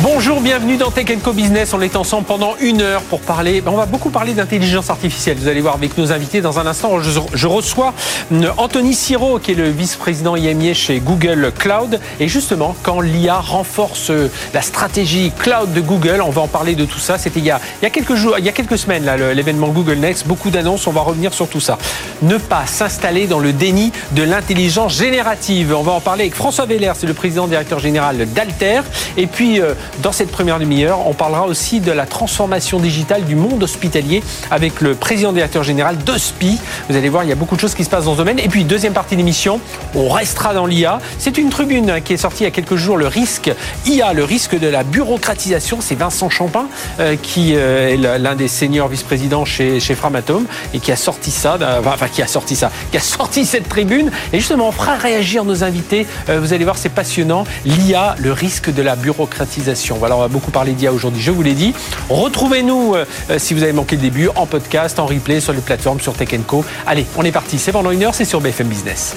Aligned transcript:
Bonjour, 0.00 0.40
bienvenue 0.40 0.78
dans 0.78 0.90
Tech 0.90 1.06
Co 1.22 1.32
Business. 1.32 1.74
On 1.74 1.80
est 1.82 1.96
ensemble 1.96 2.24
pendant 2.26 2.56
une 2.60 2.80
heure 2.80 3.02
pour 3.02 3.20
parler. 3.20 3.60
Ben, 3.60 3.70
on 3.72 3.76
va 3.76 3.84
beaucoup 3.84 4.08
parler 4.08 4.32
d'intelligence 4.32 4.88
artificielle. 4.88 5.36
Vous 5.38 5.48
allez 5.48 5.60
voir 5.60 5.74
avec 5.74 5.98
nos 5.98 6.12
invités 6.12 6.40
dans 6.40 6.58
un 6.58 6.66
instant. 6.66 6.98
Je, 7.00 7.46
reçois 7.46 7.92
euh, 8.32 8.48
Anthony 8.56 8.94
Siro, 8.94 9.38
qui 9.38 9.52
est 9.52 9.54
le 9.54 9.68
vice-président 9.68 10.34
IMIA 10.34 10.72
chez 10.72 10.98
Google 10.98 11.52
Cloud. 11.56 12.00
Et 12.20 12.26
justement, 12.26 12.74
quand 12.82 13.00
l'IA 13.00 13.36
renforce 13.36 14.10
euh, 14.10 14.30
la 14.54 14.62
stratégie 14.62 15.30
cloud 15.38 15.72
de 15.72 15.80
Google, 15.82 16.22
on 16.24 16.30
va 16.30 16.40
en 16.40 16.48
parler 16.48 16.74
de 16.74 16.86
tout 16.86 16.98
ça. 16.98 17.18
C'était 17.18 17.40
il, 17.40 17.46
y 17.46 17.50
a, 17.50 17.60
il 17.80 17.84
y 17.84 17.86
a 17.86 17.90
quelques 17.90 18.14
jours, 18.14 18.36
il 18.38 18.46
y 18.46 18.48
a 18.48 18.52
quelques 18.52 18.78
semaines, 18.78 19.08
l'événement 19.34 19.68
Google 19.68 19.98
Next. 19.98 20.26
Beaucoup 20.26 20.50
d'annonces. 20.50 20.86
On 20.86 20.92
va 20.92 21.02
revenir 21.02 21.34
sur 21.34 21.48
tout 21.48 21.60
ça. 21.60 21.76
Ne 22.22 22.38
pas 22.38 22.66
s'installer 22.66 23.26
dans 23.26 23.40
le 23.40 23.52
déni 23.52 23.92
de 24.12 24.22
l'intelligence 24.22 24.96
générative. 24.96 25.74
On 25.76 25.82
va 25.82 25.92
en 25.92 26.00
parler 26.00 26.24
avec 26.24 26.34
François 26.34 26.64
Veller, 26.64 26.92
c'est 26.96 27.06
le 27.06 27.14
président 27.14 27.46
directeur 27.46 27.78
général 27.78 28.26
d'Alter. 28.32 28.80
Et 29.18 29.26
puis, 29.26 29.60
euh, 29.60 29.74
dans 30.02 30.12
cette 30.12 30.30
première 30.30 30.58
demi-heure, 30.58 31.06
on 31.06 31.14
parlera 31.14 31.46
aussi 31.46 31.80
de 31.80 31.92
la 31.92 32.06
transformation 32.06 32.78
digitale 32.78 33.24
du 33.24 33.34
monde 33.34 33.62
hospitalier 33.62 34.22
avec 34.50 34.80
le 34.80 34.94
président 34.94 35.32
directeur 35.32 35.62
général 35.62 35.98
d'Hospi. 35.98 36.58
Vous 36.88 36.96
allez 36.96 37.08
voir, 37.08 37.24
il 37.24 37.28
y 37.28 37.32
a 37.32 37.36
beaucoup 37.36 37.56
de 37.56 37.60
choses 37.60 37.74
qui 37.74 37.84
se 37.84 37.90
passent 37.90 38.04
dans 38.04 38.12
ce 38.12 38.18
domaine. 38.18 38.38
Et 38.38 38.48
puis, 38.48 38.64
deuxième 38.64 38.92
partie 38.92 39.14
de 39.14 39.20
l'émission, 39.20 39.60
on 39.94 40.08
restera 40.08 40.54
dans 40.54 40.66
l'IA. 40.66 40.98
C'est 41.18 41.38
une 41.38 41.50
tribune 41.50 42.00
qui 42.04 42.14
est 42.14 42.16
sortie 42.16 42.42
il 42.42 42.44
y 42.44 42.48
a 42.48 42.50
quelques 42.50 42.76
jours, 42.76 42.96
le 42.96 43.06
risque 43.06 43.52
IA, 43.86 44.12
le 44.12 44.24
risque 44.24 44.58
de 44.58 44.66
la 44.66 44.82
bureaucratisation. 44.84 45.80
C'est 45.80 45.94
Vincent 45.94 46.30
Champin 46.30 46.66
euh, 47.00 47.16
qui 47.20 47.52
euh, 47.54 47.90
est 47.90 47.96
l'un 47.96 48.34
des 48.34 48.48
seniors 48.48 48.88
vice-présidents 48.88 49.44
chez, 49.44 49.80
Framatome 49.94 50.46
et 50.72 50.80
qui 50.80 50.90
a 50.90 50.96
sorti 50.96 51.30
ça, 51.30 51.58
enfin 51.84 52.08
qui 52.08 52.22
a 52.22 52.26
sorti 52.26 52.56
ça, 52.56 52.70
qui 52.90 52.96
a 52.96 53.00
sorti 53.00 53.44
cette 53.44 53.68
tribune. 53.68 54.10
Et 54.32 54.38
justement, 54.38 54.68
on 54.68 54.72
fera 54.72 54.96
réagir 54.96 55.44
nos 55.44 55.64
invités. 55.64 56.06
Euh, 56.28 56.40
vous 56.40 56.52
allez 56.52 56.64
voir, 56.64 56.78
c'est 56.78 56.88
passionnant. 56.88 57.44
L'IA, 57.64 58.16
le 58.18 58.32
risque 58.32 58.72
de 58.72 58.82
la 58.82 58.96
bureaucratisation. 58.96 59.71
Voilà, 59.98 60.16
on 60.16 60.20
va 60.20 60.28
beaucoup 60.28 60.50
parler 60.50 60.72
d'IA 60.72 60.92
aujourd'hui, 60.92 61.22
je 61.22 61.30
vous 61.30 61.42
l'ai 61.42 61.54
dit. 61.54 61.74
Retrouvez-nous, 62.08 62.94
euh, 62.94 63.04
euh, 63.30 63.38
si 63.38 63.54
vous 63.54 63.62
avez 63.62 63.72
manqué 63.72 63.96
le 63.96 64.02
début, 64.02 64.28
en 64.34 64.46
podcast, 64.46 64.98
en 64.98 65.06
replay, 65.06 65.40
sur 65.40 65.52
les 65.52 65.60
plateformes, 65.60 66.00
sur 66.00 66.14
Tech 66.14 66.28
Co. 66.46 66.64
Allez, 66.86 67.06
on 67.16 67.24
est 67.24 67.32
parti. 67.32 67.58
C'est 67.58 67.72
pendant 67.72 67.90
une 67.90 68.02
heure, 68.02 68.14
c'est 68.14 68.24
sur 68.24 68.40
BFM 68.40 68.68
Business. 68.68 69.16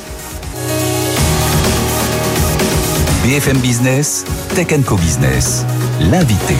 BFM 3.23 3.57
Business, 3.57 4.23
Tech 4.53 4.67
Co 4.85 4.95
Business, 4.95 5.65
l'invité. 5.99 6.55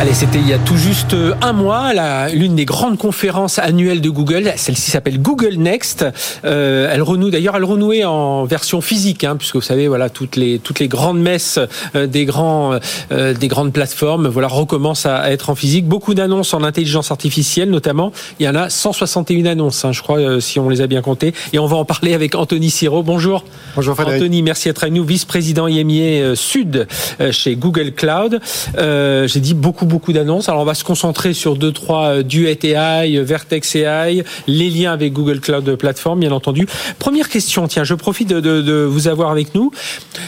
Allez, 0.00 0.14
c'était 0.14 0.38
il 0.38 0.48
y 0.48 0.52
a 0.52 0.58
tout 0.58 0.76
juste 0.76 1.14
euh, 1.14 1.34
un 1.42 1.52
mois, 1.52 1.92
l'une 2.32 2.56
des 2.56 2.64
grandes 2.64 2.98
conférences 2.98 3.58
annuelles 3.60 4.00
de 4.00 4.10
Google. 4.10 4.52
Celle-ci 4.56 4.90
s'appelle 4.90 5.20
Google 5.20 5.54
Next. 5.58 6.04
Euh, 6.44 6.88
elle 6.90 7.02
renoue, 7.02 7.30
d'ailleurs, 7.30 7.54
elle 7.56 7.64
renouait 7.64 8.04
en 8.04 8.44
version 8.44 8.80
physique, 8.80 9.22
hein, 9.22 9.36
puisque 9.36 9.54
vous 9.54 9.60
savez, 9.60 9.86
voilà, 9.86 10.10
toutes 10.10 10.36
les 10.36 10.58
toutes 10.58 10.80
les 10.80 10.88
grandes 10.88 11.20
messes 11.20 11.60
euh, 11.94 12.06
des 12.06 12.24
grands 12.24 12.78
euh, 13.12 13.34
des 13.34 13.48
grandes 13.48 13.72
plateformes, 13.72 14.28
voilà, 14.28 14.48
recommencent 14.48 15.06
à, 15.06 15.30
être 15.30 15.50
en 15.50 15.54
physique. 15.54 15.86
Beaucoup 15.86 16.14
d'annonces 16.14 16.52
en 16.54 16.64
intelligence 16.64 17.10
artificielle, 17.10 17.70
notamment. 17.70 18.12
Il 18.40 18.46
y 18.46 18.48
en 18.48 18.56
a 18.56 18.70
161 18.70 19.46
annonces, 19.46 19.84
hein, 19.84 19.92
je 19.92 20.02
crois, 20.02 20.40
si 20.40 20.58
on 20.58 20.68
les 20.68 20.80
a 20.80 20.86
bien 20.88 21.02
comptées. 21.02 21.32
Et 21.52 21.58
on 21.58 21.66
va 21.66 21.76
en 21.76 21.84
parler 21.84 22.14
avec 22.14 22.34
Anthony 22.34 22.70
Siro. 22.70 23.02
Bonjour. 23.02 23.44
Bonjour 23.76 23.94
Frédéric. 23.94 24.22
Anthony, 24.22 24.42
merci 24.42 24.68
d'être 24.68 24.82
avec 24.82 24.94
nous, 24.94 25.04
vice-président 25.04 25.68
IMIA 25.68 26.34
Sud 26.34 26.88
chez 27.30 27.56
Google 27.56 27.92
Cloud. 27.92 28.40
J'ai 28.76 29.40
dit 29.40 29.54
beaucoup 29.54 29.81
beaucoup 29.86 30.12
d'annonces. 30.12 30.48
Alors 30.48 30.62
on 30.62 30.64
va 30.64 30.74
se 30.74 30.84
concentrer 30.84 31.32
sur 31.32 31.56
deux 31.56 31.72
trois 31.72 32.08
euh, 32.08 32.22
Duet 32.22 32.58
AI, 32.62 33.16
euh, 33.16 33.22
Vertex 33.22 33.76
AI, 33.76 34.24
les 34.46 34.70
liens 34.70 34.92
avec 34.92 35.12
Google 35.12 35.40
Cloud 35.40 35.76
Platform, 35.76 36.20
bien 36.20 36.32
entendu. 36.32 36.66
Première 36.98 37.28
question, 37.28 37.66
tiens, 37.68 37.84
je 37.84 37.94
profite 37.94 38.28
de, 38.28 38.40
de, 38.40 38.82
vous 38.82 39.08
avoir 39.08 39.30
avec 39.30 39.54
nous. 39.54 39.70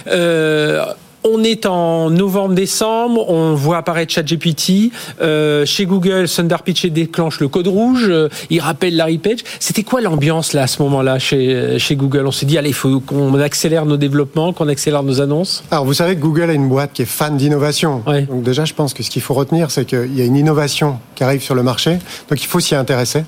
Euh, 0.09 0.85
on 1.25 1.43
est 1.43 1.67
en 1.67 2.11
novembre-décembre, 2.11 3.29
on 3.29 3.55
voit 3.55 3.79
apparaître 3.79 4.13
ChatGPT. 4.13 4.93
Euh, 5.21 5.65
chez 5.67 5.87
Google, 5.87 6.29
Sundar 6.29 6.63
Pichai 6.63 6.91
déclenche 6.91 7.41
le 7.41 7.49
code 7.49 7.67
rouge, 7.67 8.07
euh, 8.09 8.29
il 8.51 8.61
rappelle 8.61 8.97
Larry 8.97 9.19
Page. 9.19 9.39
C'était 9.59 9.83
quoi 9.83 10.01
l'ambiance 10.01 10.53
là 10.53 10.63
à 10.63 10.67
ce 10.67 10.83
moment-là 10.83 11.19
chez, 11.19 11.79
chez 11.79 11.97
Google? 11.97 12.27
On 12.27 12.33
s'est 12.33 12.47
dit, 12.47 12.59
allez, 12.59 12.71
il 12.71 12.75
faut 12.75 13.01
qu'on 13.01 13.35
accélère 13.41 13.87
nos 13.87 13.97
développements, 13.97 14.53
qu'on 14.53 14.69
accélère 14.69 15.03
nos 15.03 15.21
annonces 15.21 15.65
Alors 15.71 15.85
vous 15.85 15.95
savez 15.95 16.15
que 16.15 16.21
Google 16.21 16.51
a 16.51 16.55
une 16.55 16.69
boîte 16.69 16.93
qui 16.93 17.03
est 17.03 17.07
fan 17.07 17.37
d'innovation. 17.37 18.03
Donc 18.29 18.43
déjà, 18.43 18.65
je 18.65 18.75
pense 18.75 18.95
que 18.95 19.03
ce 19.03 19.11
qu'il 19.11 19.23
faut 19.23 19.35
retenir, 19.35 19.71
c'est 19.71 19.85
qu'il 19.85 20.15
y 20.17 20.21
a 20.21 20.25
une 20.25 20.37
innovation 20.37 20.99
qui 21.15 21.25
arrive 21.25 21.43
sur 21.43 21.55
le 21.55 21.63
marché, 21.63 21.99
donc 22.29 22.43
il 22.43 22.47
faut 22.47 22.61
s'y 22.61 22.75
intéresser. 22.75 23.25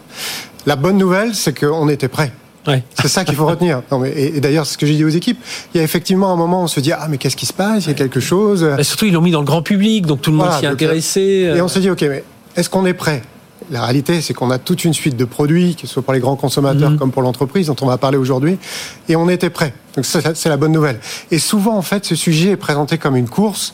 La 0.67 0.77
bonne 0.77 0.99
nouvelle, 0.99 1.35
c'est 1.35 1.59
qu'on 1.59 1.89
était 1.89 2.09
C'est 3.01 3.09
ça 3.09 3.25
qu'il 3.25 3.35
faut 3.35 3.47
retenir. 3.47 3.83
et, 4.15 4.41
d'ailleurs, 4.41 4.67
c'est 4.67 4.75
ce 4.75 4.79
que 4.79 4.87
j'ai 4.87 4.95
dit 4.95 5.05
aux 5.05 5.09
équipes. 5.09 5.39
Il 5.75 5.79
y 5.79 5.81
a 5.81 5.85
effectivement 5.85 6.33
un 6.33 6.37
moment 6.37 6.61
où 6.61 6.65
on 6.65 6.69
se 6.69 6.81
dit 6.81 6.93
ah 6.93 7.07
mais 7.09 7.19
qu'est-ce 7.19 7.37
qui 7.37 7.47
se 7.47 7.53
passe? 7.53 7.85
Il 7.85 7.89
y 7.89 7.93
a 7.93 7.95
quelque 7.95 8.21
chose. 8.21 8.63
Bah, 8.77 8.83
surtout 8.85 9.07
ils 9.07 9.13
l'ont 9.13 9.21
mis 9.21 9.31
dans 9.31 9.41
le 9.41 9.47
grand 9.47 9.63
public, 9.63 10.07
donc 10.07 10.23
tout 10.23 10.31
le 10.31 10.37
monde 10.37 10.53
s'y 10.59 10.65
est 10.65 10.69
intéressé. 10.69 11.53
Et 11.55 11.61
on 11.61 11.69
se 11.69 11.79
dit 11.79 11.91
ok 11.91 12.03
mais 12.03 12.25
est-ce 12.57 12.71
qu'on 12.71 12.87
est 12.87 12.95
prêt? 12.95 13.23
La 13.71 13.83
réalité, 13.83 14.21
c'est 14.21 14.35
qu'on 14.35 14.51
a 14.51 14.59
toute 14.59 14.85
une 14.85 14.95
suite 14.95 15.17
de 15.17 15.25
produits, 15.25 15.75
que 15.75 15.83
ce 15.83 15.95
soit 15.95 16.03
pour 16.03 16.13
les 16.13 16.21
grands 16.21 16.37
consommateurs 16.37 16.91
mhm. 16.91 16.99
comme 16.99 17.11
pour 17.11 17.23
l'entreprise, 17.23 17.67
dont 17.67 17.77
on 17.81 17.87
va 17.87 17.99
parler 17.99 18.19
aujourd'hui, 18.19 18.59
et 19.09 19.17
on 19.17 19.29
était 19.29 19.51
prêt. 19.51 19.73
Donc 19.97 20.05
c'est 20.05 20.49
la 20.49 20.57
bonne 20.57 20.73
nouvelle. 20.73 21.01
Et 21.31 21.39
souvent, 21.39 21.77
en 21.77 21.83
fait, 21.83 22.05
ce 22.05 22.15
sujet 22.15 22.51
est 22.51 22.57
présenté 22.57 22.99
comme 22.99 23.17
une 23.17 23.29
course 23.29 23.73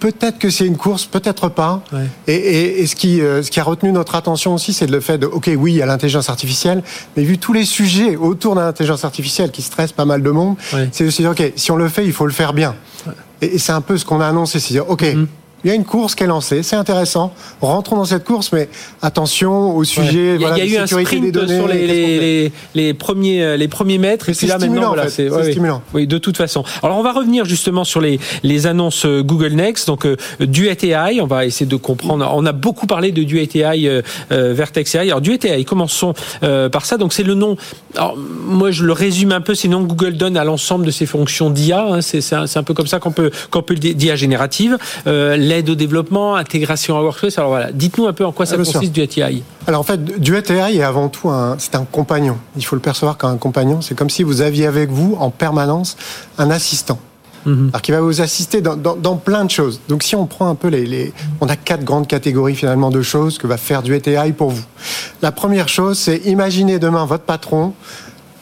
peut-être 0.00 0.38
que 0.38 0.50
c'est 0.50 0.66
une 0.66 0.76
course, 0.76 1.06
peut-être 1.06 1.48
pas. 1.48 1.82
Et, 2.26 2.86
ce, 2.86 2.96
qui, 2.96 3.20
euh, 3.20 3.42
ce 3.42 3.50
qui 3.50 3.60
a 3.60 3.62
retenu 3.62 3.92
notre 3.92 4.16
attention 4.16 4.54
aussi, 4.54 4.72
c'est 4.72 4.88
le 4.88 5.00
fait 5.00 5.18
de, 5.18 5.26
OK, 5.26 5.50
oui, 5.56 5.74
il 5.74 5.76
y 5.76 5.82
a 5.82 5.86
l'intelligence 5.86 6.28
artificielle, 6.28 6.82
mais 7.16 7.22
vu 7.22 7.38
tous 7.38 7.52
les 7.52 7.64
sujets 7.64 8.16
autour 8.16 8.56
de 8.56 8.60
l'intelligence 8.60 9.04
artificielle 9.04 9.50
qui 9.50 9.62
stressent 9.62 9.92
pas 9.92 10.06
mal 10.06 10.22
de 10.22 10.30
monde, 10.30 10.56
c'est 10.90 11.04
de 11.04 11.10
se 11.10 11.22
dire, 11.22 11.30
OK, 11.30 11.52
si 11.54 11.70
on 11.70 11.76
le 11.76 11.88
fait, 11.88 12.04
il 12.04 12.12
faut 12.12 12.26
le 12.26 12.32
faire 12.32 12.52
bien. 12.52 12.74
Et, 13.42 13.58
c'est 13.58 13.72
un 13.72 13.80
peu 13.80 13.96
ce 13.96 14.04
qu'on 14.04 14.20
a 14.20 14.26
annoncé, 14.26 14.58
c'est 14.58 14.74
dire, 14.74 14.88
OK, 14.88 15.02
mm-hmm. 15.02 15.26
Il 15.64 15.68
y 15.68 15.70
a 15.70 15.74
une 15.74 15.84
course 15.84 16.14
qui 16.14 16.24
est 16.24 16.26
lancée, 16.26 16.62
c'est 16.62 16.76
intéressant. 16.76 17.32
Rentrons 17.60 17.96
dans 17.96 18.04
cette 18.04 18.24
course, 18.24 18.52
mais 18.52 18.68
attention 19.02 19.76
au 19.76 19.84
sujet. 19.84 20.36
Il 20.36 20.40
y 20.40 20.44
a, 20.44 20.56
y 20.56 20.60
a 20.60 20.64
eu 20.64 20.76
un 20.78 20.86
sprint 20.86 21.46
sur 21.46 21.68
les, 21.68 21.86
les, 21.86 22.52
les, 22.74 22.94
premiers 22.94 23.42
euh, 23.42 23.56
les 23.56 23.68
premiers 23.68 23.98
mètres 23.98 24.28
et 24.28 24.32
puis 24.32 24.46
là 24.46 24.58
maintenant 24.58 24.88
voilà, 24.88 25.08
c'est 25.08 25.28
stimulant. 25.50 25.82
Oui, 25.92 26.06
de 26.06 26.18
toute 26.18 26.36
façon. 26.36 26.64
Alors 26.82 26.98
on 26.98 27.02
va 27.02 27.12
revenir 27.12 27.44
justement 27.44 27.84
sur 27.84 28.00
les 28.00 28.18
les 28.42 28.66
annonces 28.66 29.04
euh, 29.04 29.22
Google 29.22 29.52
Next, 29.52 29.86
donc 29.86 30.06
euh, 30.06 30.16
Duet 30.40 30.78
AI. 30.82 31.20
On 31.20 31.26
va 31.26 31.44
essayer 31.44 31.66
de 31.66 31.76
comprendre. 31.76 32.30
On 32.34 32.46
a 32.46 32.52
beaucoup 32.52 32.86
parlé 32.86 33.12
de 33.12 33.22
Duet 33.22 33.48
AI, 33.54 33.86
euh, 33.86 34.02
Vertex 34.30 34.94
AI. 34.94 35.08
Alors 35.08 35.20
Duet 35.20 35.40
AI, 35.44 35.64
commençons 35.64 36.14
par 36.40 36.86
ça. 36.86 36.96
Donc 36.96 37.12
c'est 37.12 37.22
le 37.22 37.34
nom. 37.34 37.56
Alors 37.96 38.16
moi 38.16 38.70
je 38.70 38.84
le 38.84 38.92
résume 38.92 39.32
un 39.32 39.40
peu. 39.40 39.54
C'est 39.54 39.68
le 39.68 39.72
nom 39.72 39.82
que 39.82 39.88
Google 39.88 40.16
donne 40.16 40.36
à 40.36 40.44
l'ensemble 40.44 40.86
de 40.86 40.90
ses 40.90 41.06
fonctions 41.06 41.50
d'IA. 41.50 41.86
Hein. 41.86 42.00
C'est 42.00 42.32
un, 42.32 42.44
un, 42.54 42.62
peu 42.62 42.74
comme 42.74 42.86
ça 42.86 42.98
qu'on 42.98 43.12
peut 43.12 43.30
qu'on 43.50 43.62
peut 43.62 43.74
d'IA 43.74 44.16
générative. 44.16 44.78
Euh, 45.06 45.36
l'aide 45.50 45.68
au 45.68 45.74
développement, 45.74 46.36
intégration 46.36 46.96
à 46.96 47.02
WordPress. 47.02 47.36
Alors 47.38 47.50
voilà, 47.50 47.72
dites-nous 47.72 48.06
un 48.06 48.12
peu 48.12 48.24
en 48.24 48.32
quoi 48.32 48.46
ça 48.46 48.54
ah, 48.54 48.64
consiste 48.64 48.92
du 48.92 49.00
AI. 49.02 49.42
Alors 49.66 49.80
en 49.80 49.84
fait, 49.84 50.02
du 50.20 50.34
AI 50.34 50.76
est 50.76 50.82
avant 50.82 51.08
tout 51.08 51.28
un, 51.28 51.56
c'est 51.58 51.74
un 51.74 51.84
compagnon. 51.84 52.38
Il 52.56 52.64
faut 52.64 52.76
le 52.76 52.82
percevoir 52.82 53.16
comme 53.16 53.30
un 53.30 53.36
compagnon. 53.36 53.80
C'est 53.80 53.94
comme 53.94 54.10
si 54.10 54.22
vous 54.22 54.40
aviez 54.40 54.66
avec 54.66 54.90
vous 54.90 55.16
en 55.18 55.30
permanence 55.30 55.96
un 56.38 56.50
assistant. 56.50 56.98
Mhm. 57.46 57.70
Alors 57.72 57.82
qui 57.82 57.90
va 57.90 58.00
vous 58.00 58.20
assister 58.20 58.60
dans, 58.60 58.76
dans, 58.76 59.16
plein 59.16 59.44
de 59.44 59.50
choses. 59.50 59.80
Donc 59.88 60.02
si 60.02 60.14
on 60.14 60.26
prend 60.26 60.48
un 60.48 60.54
peu 60.54 60.68
les, 60.68 60.86
les, 60.86 61.12
on 61.40 61.48
a 61.48 61.56
quatre 61.56 61.84
grandes 61.84 62.06
catégories 62.06 62.54
finalement 62.54 62.90
de 62.90 63.02
choses 63.02 63.38
que 63.38 63.46
va 63.46 63.56
faire 63.56 63.82
du 63.82 63.94
AI 63.94 64.32
pour 64.32 64.50
vous. 64.50 64.64
La 65.22 65.32
première 65.32 65.68
chose, 65.68 65.98
c'est 65.98 66.18
imaginer 66.26 66.78
demain 66.78 67.06
votre 67.06 67.24
patron 67.24 67.72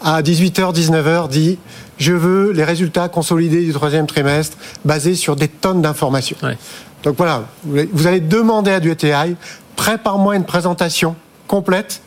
à 0.03 0.23
18h, 0.23 0.75
19h 0.75 1.29
dit 1.29 1.59
je 1.99 2.13
veux 2.13 2.53
les 2.53 2.65
résultats 2.65 3.09
consolidés 3.09 3.65
du 3.65 3.73
troisième 3.73 4.07
trimestre 4.07 4.57
basés 4.85 5.17
sur 5.17 5.37
des 5.37 5.49
tonnes 5.49 5.83
d'informations. 5.83 6.37
Ouais. 6.43 6.57
Donc 7.03 7.17
voilà, 7.17 7.45
vous 7.65 8.07
allez 8.07 8.21
demander 8.21 8.73
à 8.73 8.81
du 8.81 8.91
ETI, 8.91 9.37
prépare-moi 9.77 10.37
une 10.37 10.45
présentation 10.45 11.15
complète 11.47 12.03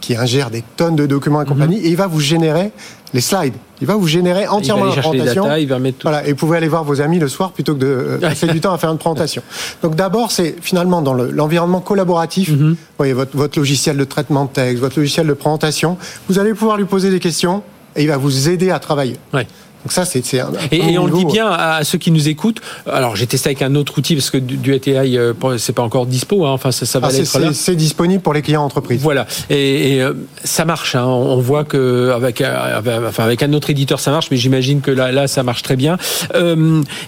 qui 0.00 0.16
ingère 0.16 0.50
des 0.50 0.62
tonnes 0.76 0.96
de 0.96 1.06
documents 1.06 1.40
et 1.40 1.46
compagnie, 1.46 1.78
mhm. 1.78 1.86
et 1.86 1.88
il 1.88 1.96
va 1.96 2.06
vous 2.06 2.20
générer 2.20 2.72
les 3.14 3.22
slides. 3.22 3.54
Il 3.80 3.86
va 3.86 3.94
vous 3.94 4.06
générer 4.06 4.46
entièrement 4.46 4.84
la 4.84 4.96
présentation. 4.96 5.54
il 5.56 5.66
va 5.66 5.78
mettre 5.78 5.98
tout. 5.98 6.08
Voilà, 6.08 6.26
et 6.26 6.32
vous 6.32 6.36
pouvez 6.36 6.58
aller 6.58 6.68
voir 6.68 6.84
vos 6.84 7.00
amis 7.00 7.18
le 7.18 7.28
soir 7.28 7.52
plutôt 7.52 7.74
que 7.74 7.80
de 7.80 7.86
euh, 7.86 8.18
passer 8.20 8.46
du 8.48 8.60
temps 8.60 8.72
à 8.72 8.78
faire 8.78 8.90
une 8.90 8.98
présentation. 8.98 9.42
Donc 9.82 9.94
d'abord, 9.94 10.30
c'est 10.30 10.56
finalement 10.60 11.00
dans 11.00 11.14
l'environnement 11.14 11.80
collaboratif. 11.80 12.50
Mhm. 12.50 12.70
Vous 12.72 12.76
voyez 12.98 13.14
votre, 13.14 13.36
votre 13.36 13.58
logiciel 13.58 13.96
de 13.96 14.04
traitement 14.04 14.44
de 14.44 14.50
texte, 14.50 14.80
votre 14.80 14.98
logiciel 14.98 15.26
de 15.26 15.32
présentation. 15.32 15.96
Vous 16.28 16.38
allez 16.38 16.52
pouvoir 16.52 16.76
lui 16.76 16.84
poser 16.84 17.10
des 17.10 17.20
questions 17.20 17.62
et 17.96 18.02
il 18.02 18.08
va 18.08 18.18
vous 18.18 18.48
aider 18.48 18.70
à 18.70 18.78
travailler. 18.78 19.16
Ouais. 19.32 19.46
Donc 19.84 19.92
ça, 19.92 20.06
c'est 20.06 20.40
un, 20.40 20.50
et, 20.72 20.98
on 20.98 21.04
le 21.04 21.12
dit 21.12 21.26
bien 21.26 21.46
à 21.46 21.84
ceux 21.84 21.98
qui 21.98 22.10
nous 22.10 22.28
écoutent. 22.28 22.62
Alors 22.90 23.16
j'ai 23.16 23.26
testé 23.26 23.50
avec 23.50 23.60
un 23.60 23.74
autre 23.74 23.98
outil 23.98 24.14
parce 24.14 24.30
que 24.30 24.38
du, 24.38 24.72
ATI, 24.72 25.18
euh, 25.18 25.34
c'est 25.58 25.74
pas 25.74 25.82
encore 25.82 26.06
dispo. 26.06 26.46
Hein. 26.46 26.52
Enfin, 26.52 26.72
ça, 26.72 26.86
ça 26.86 27.00
va 27.00 27.08
ah, 27.10 27.14
être 27.14 27.38
là. 27.38 27.52
C'est 27.52 27.76
disponible 27.76 28.22
pour 28.22 28.32
les 28.32 28.40
clients 28.40 28.64
entreprises. 28.64 29.02
Voilà. 29.02 29.26
Et, 29.50 30.00
euh, 30.00 30.14
ça 30.42 30.64
marche. 30.64 30.94
Hein. 30.94 31.04
On 31.04 31.38
voit 31.38 31.64
que 31.64 32.12
avec, 32.14 32.40
euh, 32.40 32.80
enfin, 33.06 33.24
avec 33.24 33.42
un 33.42 33.52
autre 33.52 33.68
éditeur, 33.68 34.00
ça 34.00 34.10
marche, 34.10 34.30
mais 34.30 34.38
j'imagine 34.38 34.80
que 34.80 34.90
là, 34.90 35.12
là, 35.12 35.28
ça 35.28 35.42
marche 35.42 35.62
très 35.62 35.76
bien. 35.76 35.98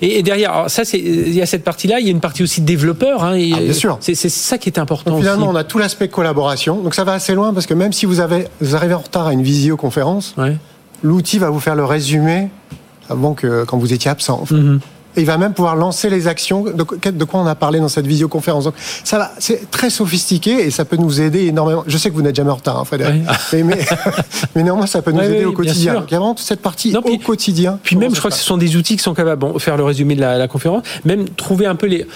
et, 0.02 0.23
derrière, 0.23 0.64
ça, 0.69 0.84
c'est 0.84 0.99
il 0.99 1.34
y 1.34 1.40
a 1.40 1.46
cette 1.46 1.64
partie-là. 1.64 1.99
Il 2.00 2.05
y 2.05 2.08
a 2.08 2.12
une 2.12 2.20
partie 2.20 2.43
aussi 2.43 2.61
développeur. 2.61 3.25
Hein, 3.25 3.38
ah, 3.55 3.61
bien 3.61 3.73
sûr. 3.73 3.96
C'est 4.02 4.14
ça 4.14 4.58
qui 4.58 4.69
est 4.69 4.78
important. 4.78 5.17
finalement, 5.17 5.49
on 5.49 5.56
a 5.56 5.64
tout 5.64 5.78
l'aspect 5.78 6.08
collaboration. 6.08 6.82
Donc 6.82 6.94
ça 6.94 7.05
va 7.05 7.14
assez 7.14 7.34
loin 7.34 7.55
parce 7.55 7.64
que 7.64 7.75
même 7.75 7.94
si 7.94 8.05
vous 8.05 8.20
avez 8.20 8.49
vous 8.61 8.76
arrivez 8.76 8.94
en 8.94 8.99
retard 8.99 9.28
à 9.28 9.32
une 9.32 9.43
visioconférence. 9.43 10.34
Ouais 10.37 10.56
l'outil 11.02 11.38
va 11.38 11.50
vous 11.50 11.61
faire 11.61 11.75
le 11.75 11.84
résumé 11.84 12.49
avant 13.08 13.34
que 13.34 13.64
quand 13.64 13.78
vous 13.78 13.92
étiez 13.92 14.10
absent. 14.10 14.44
Mhm. 14.50 14.80
Et 15.16 15.20
il 15.20 15.26
va 15.26 15.38
même 15.38 15.54
pouvoir 15.54 15.76
lancer 15.76 16.10
les 16.10 16.28
actions. 16.28 16.62
De, 16.62 17.10
de 17.10 17.24
quoi 17.24 17.40
on 17.40 17.46
a 17.46 17.54
parlé 17.54 17.80
dans 17.80 17.88
cette 17.88 18.06
visioconférence. 18.06 18.64
Donc, 18.64 18.74
ça 19.02 19.18
va, 19.18 19.32
c'est 19.38 19.70
très 19.70 19.88
sophistiqué 19.88 20.66
et 20.66 20.70
ça 20.70 20.84
peut 20.84 20.96
nous 20.96 21.22
aider 21.22 21.46
énormément. 21.46 21.84
Je 21.86 21.96
sais 21.96 22.10
que 22.10 22.14
vous 22.14 22.20
n'êtes 22.20 22.36
jamais 22.36 22.50
en 22.50 22.56
retard, 22.56 22.78
hein, 22.78 22.84
Frédéric. 22.84 23.22
Mais, 23.52 23.62
mais, 24.54 24.62
néanmoins, 24.62 24.86
ça 24.86 25.00
peut 25.00 25.12
nous 25.12 25.22
aider 25.22 25.46
au 25.46 25.52
quotidien. 25.52 25.94
Donc, 25.94 26.04
il 26.08 26.12
y 26.12 26.16
a 26.16 26.18
vraiment 26.18 26.34
toute 26.34 26.46
cette 26.46 26.60
partie 26.60 26.94
au 26.94 27.18
quotidien. 27.18 27.78
Puis 27.82 27.96
même, 27.96 28.14
je 28.14 28.18
crois 28.18 28.30
que 28.30 28.36
ce 28.36 28.44
sont 28.44 28.58
des 28.58 28.76
outils 28.76 28.96
qui 28.96 29.02
sont 29.02 29.14
capables, 29.14 29.40
bon, 29.40 29.58
faire 29.58 29.78
le 29.78 29.84
résumé 29.84 30.16
de 30.16 30.20
la, 30.20 30.36
la 30.36 30.48
conférence, 30.48 30.82
même 31.04 31.28
trouver 31.30 31.64
un 31.64 31.76
peu 31.76 31.86
les 31.86 32.06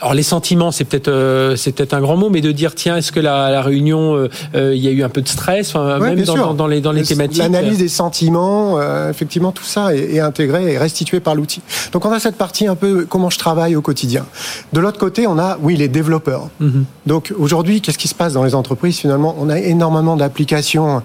alors 0.00 0.14
les 0.14 0.22
sentiments, 0.22 0.70
c'est 0.70 0.84
peut-être 0.84 1.08
euh, 1.08 1.56
c'est 1.56 1.72
peut-être 1.72 1.92
un 1.92 2.00
grand 2.00 2.16
mot, 2.16 2.30
mais 2.30 2.40
de 2.40 2.52
dire 2.52 2.74
tiens, 2.74 2.96
est-ce 2.96 3.10
que 3.10 3.18
la, 3.18 3.50
la 3.50 3.62
réunion, 3.62 4.14
euh, 4.14 4.28
euh, 4.54 4.74
il 4.74 4.82
y 4.82 4.86
a 4.86 4.92
eu 4.92 5.02
un 5.02 5.08
peu 5.08 5.22
de 5.22 5.28
stress, 5.28 5.74
même 5.74 6.22
dans, 6.22 6.54
dans, 6.54 6.66
les 6.68 6.80
dans 6.80 6.92
les 6.92 7.02
thématiques. 7.02 7.38
L'analyse 7.38 7.78
des 7.78 7.88
sentiments, 7.88 8.80
effectivement, 9.08 9.50
tout 9.50 9.64
ça 9.64 9.94
est, 9.94 10.14
est, 10.14 10.20
intégré 10.20 10.72
et 10.72 10.78
restitué 10.78 11.20
par 11.20 11.34
l'outil. 11.34 11.62
Donc 11.92 12.04
on 12.04 12.12
a 12.12 12.20
cette 12.20 12.36
partie 12.36 12.66
un 12.66 12.76
peu 12.76 13.06
comment 13.08 13.30
je 13.30 13.38
travaille 13.38 13.74
au 13.74 13.82
quotidien. 13.82 14.26
De 14.72 14.80
l'autre 14.80 14.98
côté, 14.98 15.26
on 15.26 15.38
a 15.38 15.58
oui 15.60 15.76
les 15.76 15.88
développeurs. 15.88 16.48
Mhm. 16.60 16.84
Donc 17.06 17.34
aujourd'hui, 17.36 17.80
qu'est-ce 17.80 17.98
qui 17.98 18.08
se 18.08 18.14
passe 18.14 18.34
dans 18.34 18.44
les 18.44 18.54
entreprises 18.54 18.98
Finalement, 18.98 19.34
on 19.38 19.50
a 19.50 19.58
énormément 19.58 20.16
d'applications 20.16 21.02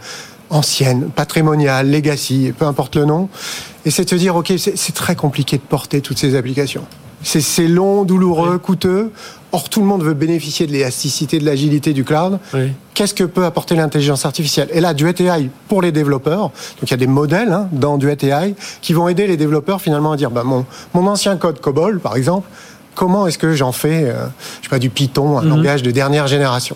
anciennes, 0.50 1.10
patrimoniales, 1.16 1.90
legacy, 1.90 2.54
peu 2.57 2.66
importe 2.66 2.95
le 2.95 3.06
nom. 3.06 3.30
Et 3.86 3.92
c'est 3.92 4.06
de 4.06 4.10
se 4.10 4.16
dire, 4.16 4.36
OK, 4.36 4.54
c'est 4.57 4.94
très 4.94 5.16
compliqué 5.16 5.57
de 5.57 5.63
porter 5.63 6.01
toutes 6.01 6.19
ces 6.19 6.36
applications. 6.36 6.86
C'est 7.24 7.68
long, 7.68 8.04
douloureux, 8.04 8.58
coûteux. 8.58 9.12
Or, 9.52 9.70
tout 9.70 9.81
le 9.81 9.86
monde 9.86 10.04
veut 10.04 10.16
bénéficier 10.16 10.66
de 10.66 10.72
l'élasticité, 10.72 11.38
de 11.38 11.46
l'agilité 11.46 11.94
du 11.94 12.04
cloud. 12.04 12.40
Qu'est-ce 12.94 13.14
que 13.14 13.24
peut 13.24 13.46
apporter 13.46 13.75
l'intelligence 13.75 14.25
artificielle? 14.25 14.68
Et 14.72 14.81
là, 14.81 14.94
du 14.94 15.08
AI 15.08 15.50
pour 15.68 15.81
les 15.81 15.92
développeurs. 15.92 16.42
Donc, 16.42 16.84
il 16.84 16.92
y 16.92 16.94
a 16.94 16.98
des 16.98 17.08
modèles 17.08 17.52
hein, 17.52 17.68
dans 17.72 17.98
du 17.98 18.10
AI 18.10 18.56
qui 18.81 18.94
vont 18.94 19.08
aider 19.08 19.28
les 19.28 19.38
développeurs 19.38 19.81
finalement 19.81 20.12
à 20.12 20.18
dire, 20.18 20.31
bah, 20.31 20.44
mon, 20.44 20.66
mon 20.94 21.08
ancien 21.08 21.38
code 21.38 21.60
COBOL, 21.60 22.00
par 22.00 22.16
exemple, 22.16 22.48
comment 22.96 23.28
est-ce 23.28 23.38
que 23.38 23.54
j'en 23.54 23.72
fais, 23.72 24.06
euh, 24.06 24.26
je 24.60 24.66
sais 24.66 24.69
pas, 24.69 24.80
du 24.80 24.90
Python, 24.90 25.38
un 25.38 25.44
mhm. 25.44 25.50
langage 25.50 25.84
de 25.84 25.92
dernière 25.92 26.28
génération? 26.28 26.76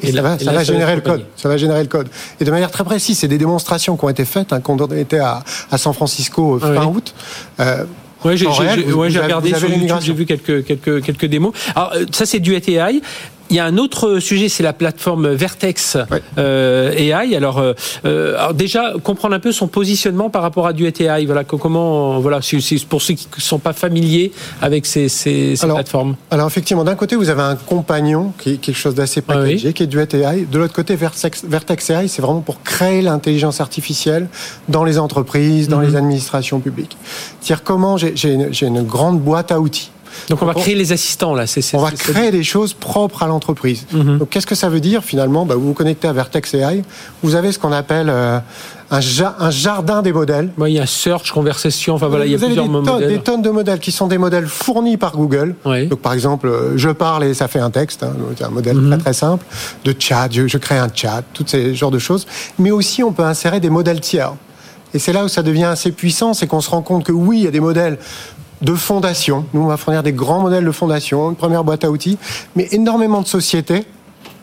Et, 0.00 0.12
ça, 0.12 0.22
va, 0.22 0.38
ça 0.38 0.52
va 0.52 0.62
générer 0.62 0.94
le 0.94 1.00
code. 1.00 1.24
Ça 1.36 1.48
va 1.48 1.56
générer 1.56 1.82
le 1.82 1.88
code. 1.88 2.08
Et 2.40 2.44
de 2.44 2.50
manière 2.50 2.70
très 2.70 2.84
précise, 2.84 3.18
c'est 3.18 3.28
des 3.28 3.38
démonstrations 3.38 3.96
qui 3.96 4.04
ont 4.04 4.08
été 4.08 4.24
faites, 4.24 4.52
hein, 4.52 4.60
quand 4.60 4.80
on 4.80 4.86
était 4.86 5.18
à, 5.18 5.42
à 5.70 5.78
San 5.78 5.92
Francisco 5.92 6.58
fin 6.58 6.86
août. 6.86 7.14
Euh, 7.60 7.84
oui, 8.24 8.36
j'ai 8.36 9.20
regardé 9.20 9.54
sur 9.54 9.68
YouTube, 9.68 9.96
j'ai 10.00 10.12
vu 10.12 10.26
quelques, 10.26 10.64
quelques, 10.64 11.02
quelques 11.02 11.26
démos. 11.26 11.52
Alors, 11.74 11.92
euh, 11.94 12.04
ça, 12.12 12.26
c'est 12.26 12.40
du 12.40 12.54
ATI. 12.56 13.02
Il 13.50 13.56
y 13.56 13.60
a 13.60 13.64
un 13.64 13.78
autre 13.78 14.18
sujet, 14.18 14.48
c'est 14.48 14.62
la 14.62 14.74
plateforme 14.74 15.28
Vertex 15.28 15.96
euh, 16.36 16.92
AI. 16.92 17.34
Alors, 17.34 17.58
euh, 17.58 17.72
euh, 18.04 18.36
alors, 18.36 18.54
déjà 18.54 18.92
comprendre 19.02 19.34
un 19.34 19.40
peu 19.40 19.52
son 19.52 19.68
positionnement 19.68 20.28
par 20.28 20.42
rapport 20.42 20.66
à 20.66 20.72
du 20.74 20.86
AI. 20.86 21.24
Voilà 21.24 21.44
comment, 21.44 22.20
voilà, 22.20 22.40
pour 22.88 23.02
ceux 23.02 23.14
qui 23.14 23.26
ne 23.36 23.40
sont 23.40 23.58
pas 23.58 23.72
familiers 23.72 24.32
avec 24.60 24.84
ces, 24.84 25.08
ces, 25.08 25.56
ces 25.56 25.66
plateformes. 25.66 26.16
Alors 26.30 26.46
effectivement, 26.46 26.84
d'un 26.84 26.94
côté 26.94 27.16
vous 27.16 27.30
avez 27.30 27.42
un 27.42 27.56
compagnon 27.56 28.32
qui 28.38 28.54
est 28.54 28.56
quelque 28.56 28.76
chose 28.76 28.94
d'assez 28.94 29.22
ah 29.26 29.32
packagé, 29.32 29.72
qui 29.72 29.82
est 29.82 29.86
du 29.86 29.98
AI. 29.98 30.46
De 30.50 30.58
l'autre 30.58 30.74
côté, 30.74 30.94
Vertex, 30.94 31.44
Vertex 31.44 31.90
AI, 31.90 32.08
c'est 32.08 32.22
vraiment 32.22 32.40
pour 32.40 32.62
créer 32.62 33.00
l'intelligence 33.00 33.60
artificielle 33.60 34.28
dans 34.68 34.84
les 34.84 34.98
entreprises, 34.98 35.68
dans 35.68 35.78
mhm. 35.78 35.86
les 35.86 35.96
administrations 35.96 36.60
publiques. 36.60 36.96
C'est-à-dire 37.40 37.64
comment 37.64 37.96
j'ai 37.96 38.14
une, 38.24 38.50
une 38.60 38.82
grande 38.82 39.20
boîte 39.20 39.52
à 39.52 39.60
outils 39.60 39.90
donc 40.28 40.42
on 40.42 40.46
va 40.46 40.54
créer 40.54 40.74
les 40.74 40.92
assistants 40.92 41.34
là. 41.34 41.46
c'est 41.46 41.74
on 41.74 41.80
va 41.80 41.90
créer 41.90 42.30
des 42.30 42.42
choses 42.44 42.74
propres 42.74 43.22
à 43.22 43.26
l'entreprise. 43.26 43.86
Mhm. 43.92 44.18
Donc 44.18 44.30
qu'est-ce 44.30 44.46
que 44.46 44.54
ça 44.54 44.68
veut 44.68 44.80
dire 44.80 45.04
finalement? 45.04 45.46
Bah, 45.46 45.54
Vous 45.54 45.68
vous 45.68 45.74
connectez 45.74 46.08
à 46.08 46.12
Vertex 46.12 46.54
AI, 46.54 46.82
vous 47.22 47.34
avez 47.34 47.52
ce 47.52 47.58
qu'on 47.58 47.72
appelle 47.72 48.08
euh, 48.10 48.38
un, 48.90 49.00
un, 49.38 49.50
jardin 49.50 50.02
des 50.02 50.12
modèles. 50.12 50.50
il 50.66 50.72
y 50.72 50.78
a 50.78 50.86
search, 50.86 51.30
conversation, 51.30 51.94
enfin 51.94 52.08
voilà, 52.08 52.26
il 52.26 52.32
y 52.32 52.34
a 52.34 52.38
plusieurs 52.38 52.64
des 52.64 52.70
modèles. 52.70 52.92
Tonnes, 52.92 53.08
des 53.08 53.18
tonnes 53.18 53.42
de 53.42 53.50
modèles 53.50 53.78
qui 53.80 53.92
sont 53.92 54.06
des 54.06 54.18
modèles 54.18 54.46
fournis 54.46 54.96
par 54.96 55.16
Google. 55.16 55.54
Donc 55.64 56.00
par 56.00 56.12
exemple, 56.12 56.48
euh, 56.48 56.76
je 56.76 56.90
parle 56.90 57.24
et 57.24 57.34
ça 57.34 57.48
fait 57.48 57.60
un 57.60 57.70
texte, 57.70 58.02
hein, 58.02 58.12
un 58.40 58.50
modèle 58.50 58.76
mhm. 58.76 58.90
très 58.90 58.98
très 58.98 59.12
simple, 59.12 59.44
de 59.84 59.94
chat, 59.98 60.28
je, 60.30 60.46
je 60.46 60.58
crée 60.58 60.78
un 60.78 60.88
chat, 60.92 61.22
tous 61.32 61.44
ces 61.46 61.74
genres 61.74 61.90
de 61.90 61.98
choses. 61.98 62.26
Mais 62.58 62.70
aussi 62.70 63.02
on 63.02 63.12
peut 63.12 63.24
insérer 63.24 63.60
des 63.60 63.70
modèles 63.70 64.00
tiers. 64.00 64.32
Et 64.94 64.98
c'est 64.98 65.12
là 65.12 65.24
où 65.24 65.28
ça 65.28 65.42
devient 65.42 65.64
assez 65.64 65.92
puissant, 65.92 66.32
c'est 66.34 66.46
qu'on 66.46 66.60
se 66.60 66.70
rend 66.70 66.82
compte 66.82 67.04
que 67.04 67.12
oui, 67.12 67.38
il 67.38 67.44
y 67.44 67.46
a 67.46 67.50
des 67.50 67.60
modèles 67.60 67.98
de 68.62 68.74
fondation. 68.74 69.44
Nous, 69.52 69.60
on 69.60 69.66
va 69.66 69.76
fournir 69.76 70.02
des 70.02 70.12
grands 70.12 70.40
modèles 70.40 70.64
de 70.64 70.72
fondation, 70.72 71.30
une 71.30 71.36
première 71.36 71.64
boîte 71.64 71.84
à 71.84 71.90
outils, 71.90 72.18
mais 72.56 72.68
énormément 72.72 73.20
de 73.22 73.26
sociétés 73.26 73.84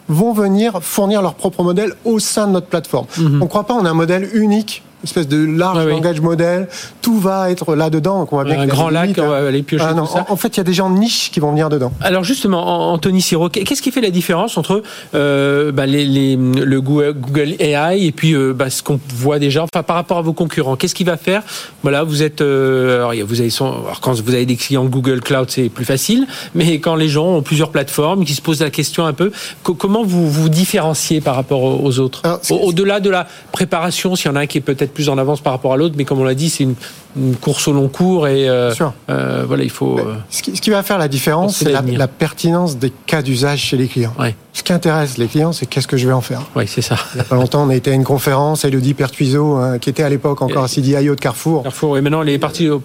vont 0.07 0.33
venir 0.33 0.81
fournir 0.81 1.21
leur 1.21 1.35
propre 1.35 1.63
modèle 1.63 1.93
au 2.05 2.19
sein 2.19 2.47
de 2.47 2.53
notre 2.53 2.67
plateforme. 2.67 3.07
Mhm. 3.17 3.41
On 3.41 3.45
ne 3.45 3.49
croit 3.49 3.65
pas 3.65 3.73
a 3.73 3.89
un 3.89 3.93
modèle 3.93 4.29
unique 4.33 4.83
espèce 5.05 5.27
de 5.27 5.45
large 5.45 5.85
langage 5.85 6.21
modèle. 6.21 6.67
Tout 7.01 7.19
va 7.19 7.51
être 7.51 7.75
là-dedans. 7.75 8.27
On 8.31 8.37
va 8.37 8.43
bien 8.43 8.59
un 8.59 8.67
grand 8.67 8.89
lac, 8.89 9.11
on 9.17 9.27
va 9.27 9.37
aller 9.37 9.63
piocher 9.63 9.85
ah 9.87 10.05
ça. 10.05 10.25
En, 10.29 10.35
fait, 10.35 10.55
il 10.55 10.57
y 10.57 10.61
a 10.61 10.63
des 10.63 10.73
gens 10.73 10.89
de 10.89 10.97
niche 10.97 11.31
qui 11.31 11.39
vont 11.39 11.51
venir 11.51 11.69
dedans. 11.69 11.91
Alors 12.01 12.23
justement, 12.23 12.91
Anthony 12.93 13.21
Siro, 13.21 13.49
qu'est-ce 13.49 13.81
qui 13.81 13.91
fait 13.91 14.01
la 14.01 14.09
différence 14.09 14.57
entre 14.57 14.83
euh, 15.13 15.71
bah, 15.71 15.85
les, 15.85 16.35
le 16.35 16.81
Google 16.81 17.55
AI 17.59 18.05
et 18.05 18.11
puis 18.11 18.33
euh, 18.33 18.53
bah, 18.53 18.69
ce 18.69 18.83
qu'on 18.83 18.99
voit 19.15 19.39
déjà, 19.39 19.63
enfin 19.63 19.83
par 19.83 19.95
rapport 19.95 20.17
à 20.17 20.21
vos 20.21 20.33
concurrents? 20.33 20.75
Qu'est-ce 20.75 20.95
qui 20.95 21.03
va 21.03 21.17
faire? 21.17 21.43
Voilà, 21.83 22.03
vous 22.03 22.23
êtes, 22.23 22.41
euh, 22.41 23.07
alors, 23.07 23.13
vous 23.25 23.41
avez 23.41 23.49
son, 23.49 23.67
alors, 23.67 24.01
quand 24.01 24.19
vous 24.19 24.33
avez 24.33 24.45
des 24.45 24.55
clients 24.55 24.85
Google 24.85 25.21
Cloud, 25.21 25.49
c'est 25.49 25.69
plus 25.69 25.85
facile, 25.85 26.27
mais 26.53 26.79
quand 26.79 26.95
les 26.95 27.09
gens 27.09 27.27
ont 27.27 27.41
plusieurs 27.41 27.69
plateformes, 27.69 28.25
qui 28.25 28.33
se 28.33 28.41
posent 28.41 28.61
la 28.61 28.69
question 28.69 29.05
un 29.05 29.13
peu, 29.13 29.31
comment 29.63 30.03
vous 30.03 30.29
vous 30.29 30.49
différenciez 30.49 31.21
par 31.21 31.35
rapport 31.35 31.61
aux 31.61 31.99
autres? 31.99 32.21
Au-delà 32.49 32.99
de 32.99 33.09
la 33.09 33.27
préparation, 33.51 34.15
s'il 34.15 34.31
y 34.31 34.33
en 34.33 34.35
a 34.35 34.41
un 34.41 34.45
qui 34.47 34.57
est 34.57 34.61
peut-être 34.61 34.93
plus 34.95 35.09
en 35.09 35.19
avance 35.19 35.41
par 35.41 35.53
rapport 35.53 35.73
à 35.73 35.77
l'autre, 35.77 35.93
mais 35.95 36.05
comme 36.05 36.19
on 36.19 36.23
l'a 36.23 36.33
dit, 36.33 36.49
c'est 36.49 36.63
une, 36.63 37.35
course 37.39 37.67
au 37.67 37.73
long 37.73 37.87
cours 37.87 38.27
et 38.27 38.49
euh, 38.49 38.73
euh, 39.09 39.43
voilà, 39.47 39.63
il 39.63 39.69
faut. 39.69 39.99
Euh, 39.99 40.15
ce, 40.29 40.41
qui, 40.41 40.69
va 40.69 40.83
faire 40.83 40.97
la 40.97 41.07
différence, 41.07 41.57
c'est 41.57 41.71
la, 41.71 42.07
pertinence 42.07 42.77
des 42.77 42.91
cas 43.05 43.21
d'usage 43.21 43.59
chez 43.59 43.77
les 43.77 43.87
clients. 43.87 44.13
Ce 44.51 44.63
qui 44.63 44.73
intéresse 44.73 45.17
les 45.17 45.27
clients, 45.27 45.51
c'est 45.51 45.65
qu'est-ce 45.65 45.87
que 45.87 45.97
je 45.97 46.07
vais 46.07 46.13
en 46.13 46.21
faire. 46.21 46.41
Oui, 46.55 46.65
c'est 46.67 46.81
ça. 46.81 46.95
Il 47.13 47.17
n'y 47.17 47.21
a 47.21 47.25
pas 47.25 47.35
longtemps, 47.35 47.63
on 47.63 47.69
a 47.69 47.75
été 47.75 47.91
à 47.91 47.93
une 47.93 48.03
conférence, 48.03 48.65
Elodie 48.65 48.93
Pertuiseau, 48.93 49.55
hein, 49.55 49.77
qui 49.79 49.89
était 49.89 50.03
à 50.03 50.09
l'époque 50.09 50.41
encore 50.41 50.67
CDIO 50.67 51.15
de 51.15 51.19
Carrefour. 51.19 51.63
Carrefour, 51.63 51.97
et 51.97 52.01
maintenant 52.01 52.21
elle 52.21 52.29
est 52.29 52.39
partie 52.39 52.69
au 52.69 52.81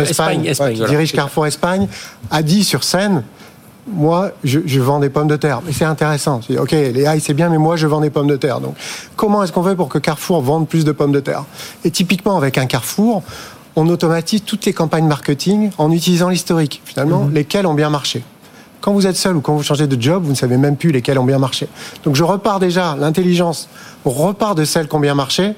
Espagne, 0.00 0.46
Espagne, 0.46 0.74
qui 0.74 0.84
dirige 0.84 1.12
Carrefour 1.12 1.46
Espagne, 1.46 1.88
a 2.30 2.42
dit 2.42 2.64
sur 2.64 2.82
scène 2.84 3.22
moi, 3.92 4.30
je, 4.44 4.60
je, 4.66 4.80
vends 4.80 5.00
des 5.00 5.08
pommes 5.08 5.28
de 5.28 5.36
terre. 5.36 5.60
Mais 5.64 5.72
c'est 5.72 5.84
intéressant. 5.84 6.40
Ok, 6.58 6.72
les 6.72 7.02
AI, 7.02 7.20
c'est 7.20 7.34
bien, 7.34 7.48
mais 7.48 7.58
moi, 7.58 7.76
je 7.76 7.86
vends 7.86 8.00
des 8.00 8.10
pommes 8.10 8.26
de 8.26 8.36
terre. 8.36 8.60
Donc, 8.60 8.74
comment 9.16 9.42
est-ce 9.42 9.52
qu'on 9.52 9.62
fait 9.62 9.76
pour 9.76 9.88
que 9.88 9.98
Carrefour 9.98 10.40
vende 10.42 10.68
plus 10.68 10.84
de 10.84 10.92
pommes 10.92 11.12
de 11.12 11.20
terre? 11.20 11.44
Et 11.84 11.90
typiquement, 11.90 12.36
avec 12.36 12.58
un 12.58 12.66
Carrefour, 12.66 13.22
on 13.76 13.88
automatise 13.88 14.42
toutes 14.44 14.66
les 14.66 14.72
campagnes 14.72 15.06
marketing 15.06 15.70
en 15.78 15.90
utilisant 15.92 16.28
l'historique, 16.28 16.82
finalement, 16.84 17.24
mhm. 17.24 17.34
lesquelles 17.34 17.66
ont 17.66 17.74
bien 17.74 17.90
marché. 17.90 18.22
Quand 18.80 18.92
vous 18.92 19.06
êtes 19.06 19.16
seul 19.16 19.36
ou 19.36 19.40
quand 19.40 19.54
vous 19.54 19.62
changez 19.62 19.86
de 19.86 20.00
job, 20.00 20.22
vous 20.24 20.30
ne 20.30 20.36
savez 20.36 20.56
même 20.56 20.76
plus 20.76 20.92
lesquelles 20.92 21.18
ont 21.18 21.24
bien 21.24 21.38
marché. 21.38 21.68
Donc, 22.04 22.14
je 22.14 22.22
repars 22.22 22.60
déjà, 22.60 22.96
l'intelligence 22.96 23.68
repart 24.04 24.56
de 24.56 24.64
celles 24.64 24.88
qui 24.88 24.94
ont 24.94 25.00
bien 25.00 25.14
marché 25.14 25.54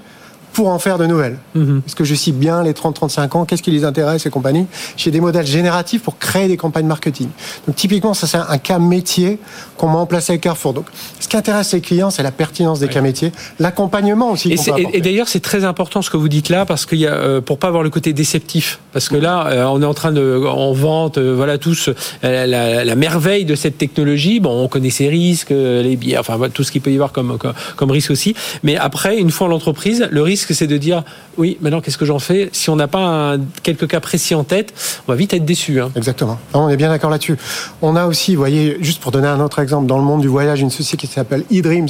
pour 0.53 0.69
en 0.69 0.79
faire 0.79 0.99
de 0.99 1.07
nouvelles. 1.07 1.39
Mhm. 1.55 1.83
Est-ce 1.87 1.95
que 1.95 2.05
je 2.05 2.15
cible 2.15 2.39
bien 2.39 2.63
les 2.63 2.73
30-35 2.73 3.37
ans? 3.37 3.45
Qu'est-ce 3.45 3.63
qui 3.63 3.71
les 3.71 3.85
intéresse 3.85 4.27
et 4.27 4.31
compagnie 4.31 4.67
J'ai 4.97 5.11
des 5.11 5.21
modèles 5.21 5.47
génératifs 5.47 6.03
pour 6.03 6.19
créer 6.19 6.49
des 6.49 6.57
campagnes 6.57 6.87
marketing. 6.87 7.29
Donc 7.67 7.77
typiquement, 7.77 8.15
ça 8.15 8.27
c'est 8.27 8.39
un 8.39 8.59
cas 8.59 8.79
métier 8.79 9.39
qu'on 9.77 9.89
met 9.89 9.97
en 9.97 10.07
place 10.07 10.31
avec 10.31 10.43
Carrefour. 10.43 10.75
Donc 10.75 10.87
ce 11.19 11.29
qui 11.29 11.37
intéresse 11.37 11.73
les 11.73 11.81
clients, 11.81 12.11
c'est 12.11 12.23
la 12.23 12.33
pertinence 12.33 12.81
des 12.81 12.89
cas 12.89 13.01
métiers, 13.01 13.33
l'accompagnement 13.59 14.31
aussi. 14.31 14.55
Et, 14.93 15.01
d'ailleurs, 15.01 15.29
c'est 15.29 15.41
très 15.41 15.65
important 15.65 16.03
ce 16.03 16.11
que 16.11 16.17
vous 16.17 16.29
dites 16.29 16.49
là 16.49 16.67
parce 16.67 16.87
qu'il 16.87 16.99
y 16.99 17.07
a 17.07 17.15
euh, 17.15 17.41
pour 17.41 17.59
pas 17.59 17.69
avoir 17.69 17.83
le 17.83 17.91
côté 17.91 18.13
déceptif, 18.13 18.81
parce 18.93 19.09
que 19.09 19.17
là, 19.17 19.47
euh, 19.47 19.65
on 19.65 19.83
est 19.83 19.87
en 19.87 19.95
train 19.95 20.13
de, 20.13 20.45
en 20.47 20.73
vente, 20.73 21.19
euh, 21.19 21.35
voilà 21.35 21.59
tous 21.59 21.91
la, 22.23 22.47
la, 22.47 22.95
merveille 22.95 23.45
de 23.45 23.55
cette 23.55 23.79
technologie. 23.79 24.41
Bon, 24.41 24.65
on 24.65 24.69
connaît 24.69 24.91
ses 24.91 25.09
risques, 25.09 25.51
les 25.51 25.97
biais, 25.97 26.19
enfin 26.19 26.39
tout 26.53 26.65
ce 26.65 26.73
qu'il 26.73 26.81
peut 26.81 26.91
y 26.91 26.95
avoir 26.95 27.13
comme, 27.13 27.39
comme, 27.39 27.55
comme 27.77 27.91
risque 27.91 28.11
aussi. 28.11 28.35
Mais 28.63 28.77
après, 28.77 29.19
une 29.19 29.31
fois 29.31 29.49
l'entreprise, 29.49 30.09
le 30.11 30.23
risque 30.23 30.40
risque, 30.41 30.55
c'est 30.55 30.67
de 30.67 30.77
dire 30.77 31.05
oui, 31.39 31.59
maintenant 31.61 31.81
qu'est-ce 31.81 31.99
que 31.99 32.05
j'en 32.05 32.19
fais 32.19 32.51
Si 32.53 32.71
on 32.71 32.77
n'a 32.77 32.89
pas 32.89 33.37
quelques 33.63 33.87
cas 33.87 34.01
précis 34.01 34.35
en 34.35 34.45
tête, 34.45 34.73
on 35.07 35.13
va 35.13 35.17
vite 35.17 35.35
être 35.35 35.45
déçu. 35.45 35.81
Hein. 35.81 35.91
Exactement. 35.97 36.39
on 36.55 36.69
est 36.69 36.77
bien 36.77 36.89
d'accord 36.89 37.11
là-dessus. 37.11 37.37
On 37.83 37.97
a 37.97 38.07
aussi, 38.07 38.35
vous 38.35 38.41
voyez, 38.41 38.79
juste 38.81 39.01
pour 39.01 39.13
donner 39.13 39.29
un 39.29 39.41
autre 39.41 39.59
exemple, 39.59 39.87
dans 39.87 39.99
le 39.99 40.05
monde 40.05 40.21
du 40.21 40.29
voyage, 40.29 40.61
une 40.61 40.71
société 40.71 41.07
qui 41.07 41.13
s'appelle 41.13 41.45
eDreams. 41.51 41.89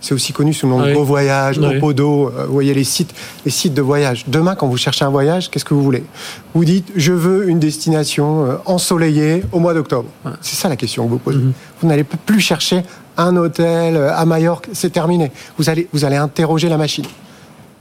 C'est 0.00 0.14
aussi 0.14 0.32
connu 0.32 0.52
sous 0.52 0.66
le 0.66 0.72
nom 0.72 0.80
de 0.80 0.92
Go 0.92 1.04
Voyage, 1.04 1.58
Opodo. 1.58 2.28
Euh, 2.28 2.46
vous 2.46 2.52
voyez 2.52 2.74
les 2.74 2.84
sites, 2.84 3.14
les 3.44 3.50
sites 3.50 3.74
de 3.74 3.82
voyage. 3.82 4.24
Demain, 4.28 4.54
quand 4.54 4.68
vous 4.68 4.76
cherchez 4.76 5.04
un 5.04 5.10
voyage, 5.10 5.50
qu'est-ce 5.50 5.64
que 5.64 5.74
vous 5.74 5.82
voulez? 5.82 6.04
Vous 6.54 6.64
dites, 6.64 6.88
je 6.96 7.12
veux 7.12 7.48
une 7.48 7.58
destination 7.58 8.44
euh, 8.44 8.56
ensoleillée 8.64 9.42
au 9.52 9.58
mois 9.58 9.74
d'octobre. 9.74 10.08
C'est 10.40 10.56
ça 10.56 10.68
la 10.68 10.76
question 10.76 11.04
que 11.04 11.10
vous 11.10 11.18
posez. 11.18 11.38
Mhm. 11.38 11.52
Vous 11.80 11.88
n'allez 11.88 12.04
plus 12.04 12.40
chercher 12.40 12.82
un 13.16 13.36
hôtel 13.36 13.96
euh, 13.96 14.14
à 14.14 14.24
Majorque, 14.24 14.68
c'est 14.72 14.90
terminé. 14.90 15.30
Vous 15.58 15.70
allez, 15.70 15.88
vous 15.92 16.04
allez 16.04 16.16
interroger 16.16 16.68
la 16.68 16.76
machine. 16.76 17.06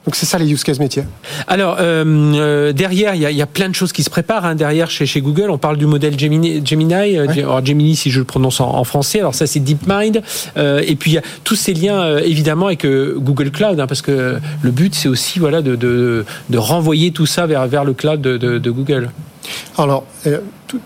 Donc 0.05 0.15
c'est 0.15 0.25
ça 0.25 0.37
les 0.37 0.51
use 0.51 0.63
cases 0.63 0.79
métiers. 0.79 1.03
Alors 1.47 1.77
euh, 1.79 2.03
euh, 2.05 2.73
derrière, 2.73 3.15
il 3.15 3.21
y, 3.21 3.41
a, 3.41 3.45
plein 3.47 3.69
de 3.69 3.75
choses 3.75 3.91
qui 3.91 4.03
se 4.03 4.09
préparent. 4.09 4.45
Hein. 4.45 4.55
Derrière, 4.55 4.89
chez, 4.89 5.05
chez 5.05 5.21
Google, 5.21 5.49
on 5.49 5.57
parle 5.57 5.77
du 5.77 5.85
modèle 5.85 6.17
Gemini. 6.17 6.61
Gemini, 6.65 6.93
alors 7.17 7.65
Gemini 7.65 7.95
si 7.95 8.11
je 8.11 8.19
le 8.19 8.25
prononce 8.25 8.59
en, 8.59 8.83
français. 8.83 9.19
Alors 9.19 9.33
ça 9.33 9.47
c'est 9.47 9.59
DeepMind. 9.59 10.21
et 10.57 10.95
puis 10.95 11.11
il 11.11 11.13
y 11.15 11.17
a 11.17 11.23
tous 11.43 11.55
ces 11.55 11.73
liens 11.73 12.17
évidemment 12.17 12.67
avec 12.67 12.85
Google 12.85 13.51
Cloud, 13.51 13.79
hein, 13.79 13.87
parce 13.87 14.01
que 14.01 14.39
le 14.61 14.71
but 14.71 14.93
c'est 14.93 15.09
aussi 15.09 15.39
voilà 15.39 15.61
de, 15.61 15.75
de, 15.75 16.25
de, 16.49 16.57
renvoyer 16.57 17.11
tout 17.11 17.25
ça 17.25 17.47
vers, 17.47 17.65
vers 17.67 17.83
le 17.83 17.93
cloud 17.93 18.21
de, 18.21 18.37
de 18.37 18.71
Google. 18.71 19.09
Alors, 19.77 20.05
euh, 20.27 20.39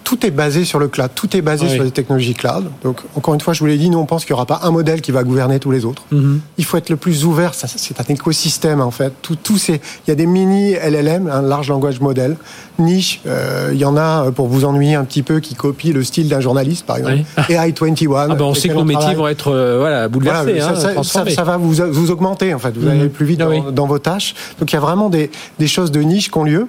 tout, 0.03 0.25
est 0.25 0.31
basé 0.31 0.65
sur 0.65 0.79
le 0.79 0.87
cloud, 0.87 1.09
tout 1.15 1.35
est 1.35 1.41
basé 1.41 1.69
sur 1.69 1.83
les 1.83 1.91
technologies 1.91 2.33
cloud. 2.33 2.65
Donc, 2.83 3.01
encore 3.15 3.33
une 3.33 3.39
fois, 3.39 3.53
je 3.53 3.59
vous 3.59 3.65
l'ai 3.65 3.77
dit, 3.77 3.89
nous, 3.89 3.97
on 3.97 4.05
pense 4.05 4.25
qu'il 4.25 4.33
n'y 4.33 4.37
aura 4.37 4.45
pas 4.45 4.59
un 4.63 4.71
modèle 4.71 5.01
qui 5.01 5.11
va 5.11 5.23
gouverner 5.23 5.59
tous 5.59 5.71
les 5.71 5.85
autres. 5.85 6.03
Mhm. 6.11 6.41
Il 6.57 6.65
faut 6.65 6.77
être 6.77 6.89
le 6.89 6.95
plus 6.95 7.25
ouvert, 7.25 7.53
c'est 7.53 7.99
un 7.99 8.13
écosystème, 8.13 8.81
en 8.81 8.91
fait. 8.91 9.13
Tout, 9.21 9.35
tout 9.35 9.57
il 9.67 9.79
y 10.07 10.11
a 10.11 10.15
des 10.15 10.25
mini 10.25 10.73
LLM, 10.73 11.29
un 11.29 11.41
large 11.41 11.69
language 11.69 11.99
model, 12.01 12.35
niche, 12.77 13.21
euh, 13.25 13.69
il 13.73 13.79
y 13.79 13.85
en 13.85 13.97
a, 13.97 14.25
euh, 14.25 14.31
pour 14.31 14.47
vous 14.47 14.65
ennuyer 14.65 14.95
un 14.95 15.05
petit 15.05 15.23
peu, 15.23 15.39
qui 15.39 15.55
copient 15.55 15.93
le 15.93 16.03
style 16.03 16.27
d'un 16.27 16.41
journaliste, 16.41 16.85
par 16.85 16.97
exemple. 16.97 17.23
AI21. 17.49 18.09
Ah 18.29 18.35
ben, 18.35 18.45
on 18.45 18.53
sait 18.53 18.69
que 18.69 18.73
nos 18.73 18.83
métiers 18.83 19.15
vont 19.15 19.27
être 19.27 19.51
voilà, 19.79 20.07
bouleversés, 20.07 20.59
hein, 20.59 20.73
ça, 21.03 21.43
va 21.43 21.57
vous, 21.57 21.75
vous 21.91 22.11
augmenter, 22.11 22.53
en 22.53 22.59
fait. 22.59 22.75
Vous 22.77 22.87
allez 22.87 23.03
mhm. 23.03 23.09
plus 23.09 23.25
vite 23.25 23.41
ah 23.41 23.71
dans, 23.71 23.87
vos 23.87 23.99
tâches. 23.99 24.35
Donc, 24.59 24.71
il 24.71 24.75
y 24.75 24.77
a 24.77 24.81
vraiment 24.81 25.09
des, 25.09 25.31
des 25.57 25.67
choses 25.67 25.91
de 25.91 26.01
niche 26.01 26.29
qui 26.31 26.37
ont 26.37 26.43
lieu. 26.43 26.67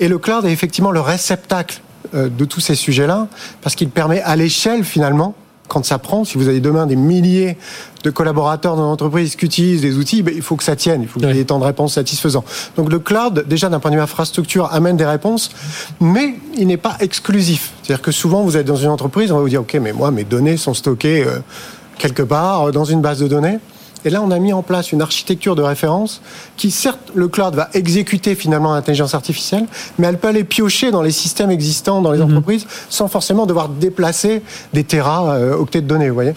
Et 0.00 0.08
le 0.08 0.18
cloud 0.18 0.44
est 0.44 0.52
effectivement 0.52 0.90
le 0.90 1.00
réceptacle 1.00 1.80
euh, 2.14 2.28
de 2.28 2.44
tous 2.44 2.60
ces 2.60 2.74
sujets-là, 2.74 3.28
parce 3.62 3.74
qu'il 3.74 3.88
permet 3.88 4.20
à 4.22 4.36
l'échelle 4.36 4.84
finalement, 4.84 5.34
quand 5.68 5.84
ça 5.84 5.98
prend, 5.98 6.24
si 6.24 6.36
vous 6.36 6.48
avez 6.48 6.60
demain 6.60 6.86
des 6.86 6.96
milliers 6.96 7.56
de 8.02 8.10
collaborateurs 8.10 8.76
dans 8.76 8.84
l'entreprise 8.84 9.34
qui 9.34 9.46
utilisent 9.46 9.80
des 9.80 9.96
outils, 9.96 10.22
ben, 10.22 10.34
il 10.36 10.42
faut 10.42 10.56
que 10.56 10.64
ça 10.64 10.76
tienne, 10.76 11.02
il 11.02 11.08
faut 11.08 11.18
qu'il 11.18 11.28
y 11.28 11.32
ait 11.32 11.34
des 11.34 11.44
temps 11.46 11.58
de 11.58 11.64
réponse 11.64 11.94
satisfaisants. 11.94 12.44
Donc 12.76 12.92
le 12.92 12.98
cloud, 12.98 13.44
déjà 13.48 13.70
d'un 13.70 13.80
point 13.80 13.90
de 13.90 13.96
vue 13.96 14.02
infrastructure, 14.02 14.72
amène 14.72 14.96
des 14.96 15.06
réponses, 15.06 15.50
mais 16.00 16.34
il 16.58 16.66
n'est 16.66 16.76
pas 16.76 16.96
exclusif. 17.00 17.72
C'est-à-dire 17.82 18.02
que 18.02 18.12
souvent, 18.12 18.42
vous 18.42 18.56
êtes 18.56 18.66
dans 18.66 18.76
une 18.76 18.90
entreprise, 18.90 19.32
on 19.32 19.36
va 19.36 19.40
vous 19.40 19.48
dire, 19.48 19.62
OK, 19.62 19.74
mais 19.80 19.92
moi, 19.92 20.10
mes 20.10 20.24
données 20.24 20.58
sont 20.58 20.74
stockées 20.74 21.24
euh, 21.24 21.38
quelque 21.98 22.22
part 22.22 22.68
euh, 22.68 22.70
dans 22.70 22.84
une 22.84 23.00
base 23.00 23.20
de 23.20 23.28
données. 23.28 23.58
Et 24.04 24.10
là, 24.10 24.22
on 24.22 24.30
a 24.30 24.38
mis 24.38 24.52
en 24.52 24.62
place 24.62 24.92
une 24.92 25.02
architecture 25.02 25.54
de 25.56 25.62
référence 25.62 26.20
qui, 26.56 26.70
certes, 26.70 27.10
le 27.14 27.28
cloud 27.28 27.54
va 27.54 27.68
exécuter 27.74 28.34
finalement 28.34 28.74
l'intelligence 28.74 29.14
artificielle, 29.14 29.66
mais 29.98 30.06
elle 30.06 30.18
peut 30.18 30.28
aller 30.28 30.44
piocher 30.44 30.90
dans 30.90 31.02
les 31.02 31.10
systèmes 31.10 31.50
existants 31.50 32.02
dans 32.02 32.12
les 32.12 32.18
mhm. 32.18 32.32
entreprises 32.32 32.66
sans 32.88 33.08
forcément 33.08 33.46
devoir 33.46 33.68
déplacer 33.68 34.42
des 34.72 34.84
terras 34.84 35.36
euh, 35.36 35.56
octets 35.56 35.80
de 35.80 35.86
données, 35.86 36.08
vous 36.08 36.14
voyez 36.14 36.34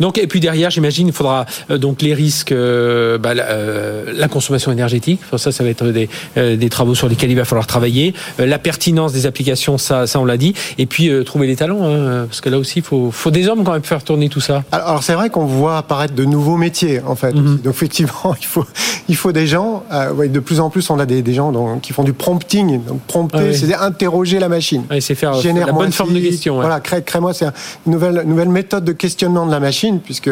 donc, 0.00 0.18
et 0.18 0.26
puis 0.26 0.40
derrière, 0.40 0.70
j'imagine, 0.70 1.08
il 1.08 1.12
faudra 1.12 1.46
euh, 1.70 1.78
donc 1.78 2.02
les 2.02 2.14
risques, 2.14 2.52
euh, 2.52 3.18
bah, 3.18 3.32
euh, 3.36 4.12
la, 4.14 4.28
consommation 4.28 4.72
énergétique. 4.72 5.20
ça, 5.36 5.52
ça 5.52 5.64
va 5.64 5.70
être 5.70 5.86
des, 5.86 6.08
des, 6.36 6.68
travaux 6.68 6.94
sur 6.94 7.08
lesquels 7.08 7.30
il 7.30 7.36
va 7.36 7.44
falloir 7.44 7.66
travailler. 7.66 8.14
la 8.38 8.58
pertinence 8.58 9.12
des 9.12 9.26
applications, 9.26 9.78
ça, 9.78 10.06
ça 10.06 10.18
on 10.20 10.24
l'a 10.24 10.36
dit. 10.36 10.54
Et 10.78 10.86
puis 10.86 11.10
trouver 11.24 11.46
les 11.46 11.56
talents, 11.56 11.84
hein, 11.84 12.26
parce 12.26 12.40
que 12.40 12.48
là 12.48 12.58
aussi, 12.58 12.78
il 12.78 12.84
faut, 12.84 13.10
faut 13.10 13.30
des 13.30 13.48
hommes 13.48 13.64
quand 13.64 13.72
même 13.72 13.82
pour 13.82 13.88
faire 13.88 14.04
tourner 14.04 14.28
tout 14.28 14.40
ça. 14.40 14.64
Alors, 14.72 15.02
c'est 15.02 15.14
vrai 15.14 15.30
qu'on 15.30 15.44
voit 15.44 15.76
apparaître 15.76 16.14
de 16.14 16.24
nouveaux 16.24 16.56
métiers, 16.56 17.00
en 17.06 17.14
fait. 17.14 17.34
Mhm. 17.34 17.58
Donc 17.58 17.74
effectivement, 17.74 18.34
il 18.40 18.46
faut, 18.46 18.64
il 19.08 19.16
faut 19.16 19.32
des 19.32 19.46
gens. 19.46 19.84
de 19.90 20.40
plus 20.40 20.60
en 20.60 20.70
plus, 20.70 20.88
on 20.90 20.98
a 20.98 21.06
des, 21.06 21.22
des 21.22 21.34
gens 21.34 21.78
qui 21.82 21.92
font 21.92 22.04
du 22.04 22.12
prompting. 22.12 22.82
Donc 22.84 23.00
prompter, 23.02 23.50
ah 23.50 23.52
c'est 23.52 23.74
interroger 23.74 24.38
la 24.38 24.48
machine. 24.48 24.84
c'est 25.00 25.14
faire 25.14 25.34
la 25.34 25.72
bonne 25.72 25.92
forme 25.92 26.14
de 26.14 26.20
question. 26.20 26.56
Voilà, 26.56 26.80
crée-moi, 26.80 27.34
c'est 27.34 27.46
une 27.86 27.92
nouvelle, 27.92 28.22
nouvelle 28.26 28.48
méthode 28.48 28.84
de 28.84 28.92
questionnement 28.92 29.46
de 29.46 29.50
la 29.50 29.60
machine, 29.62 30.00
puisque 30.00 30.30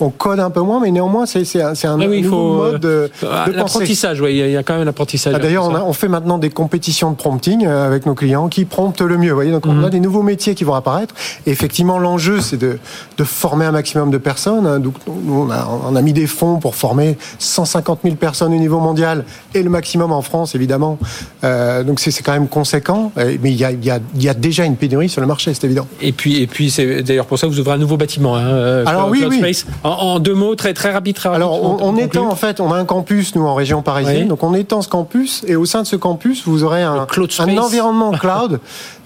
on 0.00 0.10
code 0.10 0.40
un 0.40 0.50
peu 0.50 0.60
moins, 0.60 0.80
mais 0.80 0.90
néanmoins, 0.90 1.26
c'est 1.26 1.62
un, 1.62 1.72
un 1.84 1.96
nouveau 1.96 2.56
mode 2.56 2.80
de, 2.80 3.10
euh, 3.22 3.46
L'apprentissage, 3.54 4.20
oui, 4.20 4.38
il 4.38 4.50
y 4.50 4.56
a 4.56 4.62
quand 4.62 4.76
même 4.76 4.84
l'apprentissage. 4.84 5.34
Ah, 5.36 5.38
d'ailleurs, 5.38 5.64
on, 5.64 5.74
on, 5.74 5.92
fait 5.92 6.08
maintenant 6.08 6.38
des 6.38 6.50
compétitions 6.50 7.10
de 7.10 7.16
prompting 7.16 7.66
euh, 7.66 7.86
avec 7.86 8.06
nos 8.06 8.14
clients 8.14 8.48
qui 8.48 8.64
promptent 8.64 9.00
le 9.00 9.16
mieux. 9.16 9.32
Voyez, 9.32 9.52
donc 9.52 9.66
on 9.66 9.72
mhm. 9.72 9.84
a 9.84 9.90
des 9.90 10.00
nouveaux 10.00 10.22
métiers 10.22 10.54
qui 10.54 10.64
vont 10.64 10.74
apparaître. 10.74 11.14
Et 11.46 11.50
effectivement, 11.50 11.98
l'enjeu, 11.98 12.40
c'est 12.40 12.56
de, 12.56 12.78
de, 13.16 13.24
former 13.24 13.66
un 13.66 13.72
maximum 13.72 14.10
de 14.10 14.18
personnes. 14.18 14.66
Hein. 14.66 14.80
Donc, 14.80 14.94
nous, 15.06 15.34
on 15.34 15.50
a, 15.50 15.68
on 15.88 15.94
a 15.94 16.02
mis 16.02 16.12
des 16.12 16.26
fonds 16.26 16.58
pour 16.58 16.74
former 16.74 17.16
150 17.38 18.00
000 18.02 18.16
personnes 18.16 18.52
au 18.52 18.58
niveau 18.58 18.80
mondial 18.80 19.24
et 19.54 19.62
le 19.62 19.70
maximum 19.70 20.12
en 20.12 20.22
France, 20.22 20.54
évidemment. 20.54 20.98
Euh, 21.44 21.82
donc, 21.84 22.00
c'est 22.00 22.22
quand 22.22 22.32
même 22.32 22.48
conséquent. 22.48 23.12
Mais 23.16 23.50
il 23.50 23.56
y, 23.56 23.64
a, 23.64 23.70
il, 23.70 23.84
y 23.84 23.90
a, 23.90 23.98
il 24.14 24.22
y 24.22 24.28
a 24.28 24.34
déjà 24.34 24.64
une 24.64 24.76
pénurie 24.76 25.08
sur 25.08 25.20
le 25.20 25.26
marché, 25.26 25.52
c'est 25.54 25.64
évident. 25.64 25.86
Et 26.00 26.12
puis, 26.12 26.42
et 26.42 26.46
puis 26.46 26.70
c'est 26.70 27.02
d'ailleurs 27.02 27.26
pour 27.26 27.38
ça 27.38 27.46
que 27.46 27.52
vous 27.52 27.60
ouvrez 27.60 27.74
un 27.74 27.78
nouveau 27.78 27.96
bâtiment. 27.96 28.36
Hein, 28.36 28.48
Alors, 28.86 29.08
oui, 29.08 29.24
oui. 29.28 29.64
En, 29.84 30.18
deux 30.18 30.34
mots, 30.34 30.54
très 30.54 30.74
très 30.74 30.92
rapide. 30.92 31.16
Alors, 31.24 31.82
on, 31.82 31.96
étend 31.96 32.28
en 32.28 32.36
fait, 32.36 32.60
on 32.60 32.72
a 32.72 32.76
un 32.76 32.84
campus 32.84 33.34
nous 33.34 33.46
en 33.46 33.54
région 33.54 33.82
parisienne, 33.82 34.28
donc 34.28 34.42
on 34.42 34.54
étend 34.54 34.82
ce 34.82 34.88
campus 34.88 35.44
et 35.46 35.56
au 35.56 35.64
sein 35.66 35.82
de 35.82 35.86
ce 35.86 35.96
campus, 35.96 36.44
vous 36.46 36.64
aurez 36.64 36.82
un, 36.82 37.06
un 37.06 37.58
environnement 37.58 38.10
cloud 38.20 38.60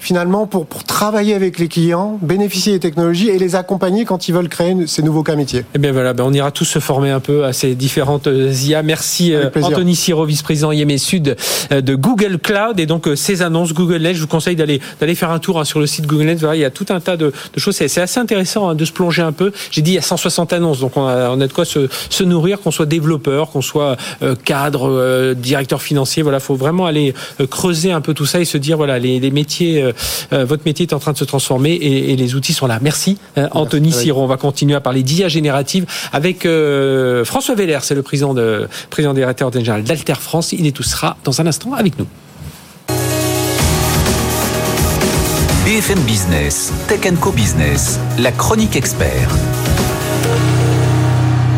finalement 0.04 0.46
pour, 0.46 0.66
pour 0.66 0.84
travailler 0.84 1.34
avec 1.34 1.58
les 1.58 1.66
clients, 1.66 2.18
bénéficier 2.20 2.74
des 2.74 2.80
technologies 2.80 3.30
et 3.30 3.38
les 3.38 3.56
accompagner 3.56 4.04
quand 4.04 4.28
ils 4.28 4.32
veulent 4.32 4.50
créer 4.50 4.74
ces 4.86 5.02
nouveaux 5.02 5.22
cas 5.22 5.34
métiers. 5.34 5.64
Eh 5.74 5.78
bien 5.78 5.92
voilà, 5.92 6.12
ben 6.12 6.24
on 6.24 6.32
ira 6.32 6.50
tous 6.50 6.66
se 6.66 6.78
former 6.78 7.10
un 7.10 7.20
peu 7.20 7.44
à 7.44 7.54
ces 7.54 7.74
différentes 7.74 8.26
euh, 8.26 8.52
IA. 8.52 8.82
Merci 8.82 9.34
euh, 9.34 9.48
Anthony 9.62 9.96
Siro, 9.96 10.26
vice-président 10.26 10.72
IME 10.72 10.98
Sud 10.98 11.36
euh, 11.72 11.80
de 11.80 11.94
Google 11.94 12.38
Cloud 12.38 12.78
et 12.78 12.86
donc 12.86 13.08
ces 13.16 13.40
annonces 13.40 13.72
Google 13.72 14.02
Net. 14.02 14.14
Je 14.14 14.20
vous 14.20 14.26
conseille 14.26 14.56
d'aller 14.56 14.80
d'aller 15.00 15.14
faire 15.14 15.30
un 15.30 15.38
tour 15.38 15.58
hein, 15.58 15.64
sur 15.64 15.80
le 15.80 15.86
site 15.86 16.06
Google. 16.06 16.34
Voilà, 16.34 16.56
il 16.56 16.60
y 16.60 16.66
a 16.66 16.70
tout 16.70 16.86
un 16.90 17.00
tas 17.00 17.16
de, 17.16 17.32
de 17.54 17.60
choses. 17.60 17.74
C'est 17.74 18.00
assez 18.00 18.20
intéressant 18.20 18.68
hein, 18.68 18.74
de 18.74 18.84
se 18.84 18.92
plonger 18.92 19.22
un 19.22 19.32
peu. 19.32 19.52
J'ai 19.70 19.82
dit 19.82 19.92
il 19.92 19.94
y 19.94 19.98
a 19.98 20.02
160 20.02 20.52
annonces, 20.52 20.80
donc 20.80 20.96
on 20.96 21.06
a, 21.06 21.30
on 21.30 21.40
a 21.40 21.46
de 21.46 21.52
quoi 21.52 21.64
se, 21.64 21.88
se 22.10 22.24
nourrir, 22.24 22.60
qu'on 22.60 22.70
soit 22.70 22.86
développeur, 22.86 23.50
qu'on 23.50 23.62
soit 23.62 23.96
cadre, 24.44 25.34
directeur 25.34 25.82
financier. 25.82 26.22
Voilà, 26.22 26.40
faut 26.40 26.54
vraiment 26.54 26.86
aller 26.86 27.14
creuser 27.50 27.92
un 27.92 28.00
peu 28.00 28.14
tout 28.14 28.26
ça 28.26 28.40
et 28.40 28.44
se 28.44 28.58
dire 28.58 28.76
voilà 28.76 28.98
les, 28.98 29.20
les 29.20 29.30
métiers 29.30 29.92
euh, 30.32 30.44
votre 30.44 30.64
métier 30.66 30.86
est 30.86 30.92
en 30.92 30.98
train 30.98 31.12
de 31.12 31.18
se 31.18 31.24
transformer 31.24 31.72
et, 31.72 32.16
les 32.16 32.34
outils 32.34 32.52
sont 32.52 32.66
là. 32.66 32.78
Merci, 32.80 33.18
euh, 33.38 33.48
Anthony 33.52 33.92
Siron. 33.92 34.24
On 34.24 34.26
va 34.26 34.36
continuer 34.36 34.74
à 34.74 34.80
parler 34.80 35.02
d'IA 35.02 35.28
générative 35.28 35.86
avec 36.12 36.46
euh, 36.46 37.24
François 37.24 37.54
Veller, 37.54 37.78
c'est 37.82 37.94
le 37.94 38.02
président, 38.02 38.34
de, 38.34 38.68
président 38.90 39.14
directeur 39.14 39.52
général 39.52 39.82
d'Alter 39.84 40.14
France. 40.14 40.52
Il 40.52 40.66
est 40.66 40.72
tout 40.72 40.82
sera 40.82 41.16
dans 41.24 41.40
un 41.40 41.46
instant 41.46 41.72
avec 41.74 41.98
nous. 41.98 42.06
BFM 45.64 46.04
Business, 46.04 46.70
Tech 46.88 47.10
Co 47.20 47.32
Business, 47.32 47.98
la 48.18 48.30
chronique 48.32 48.76
expert. 48.76 49.30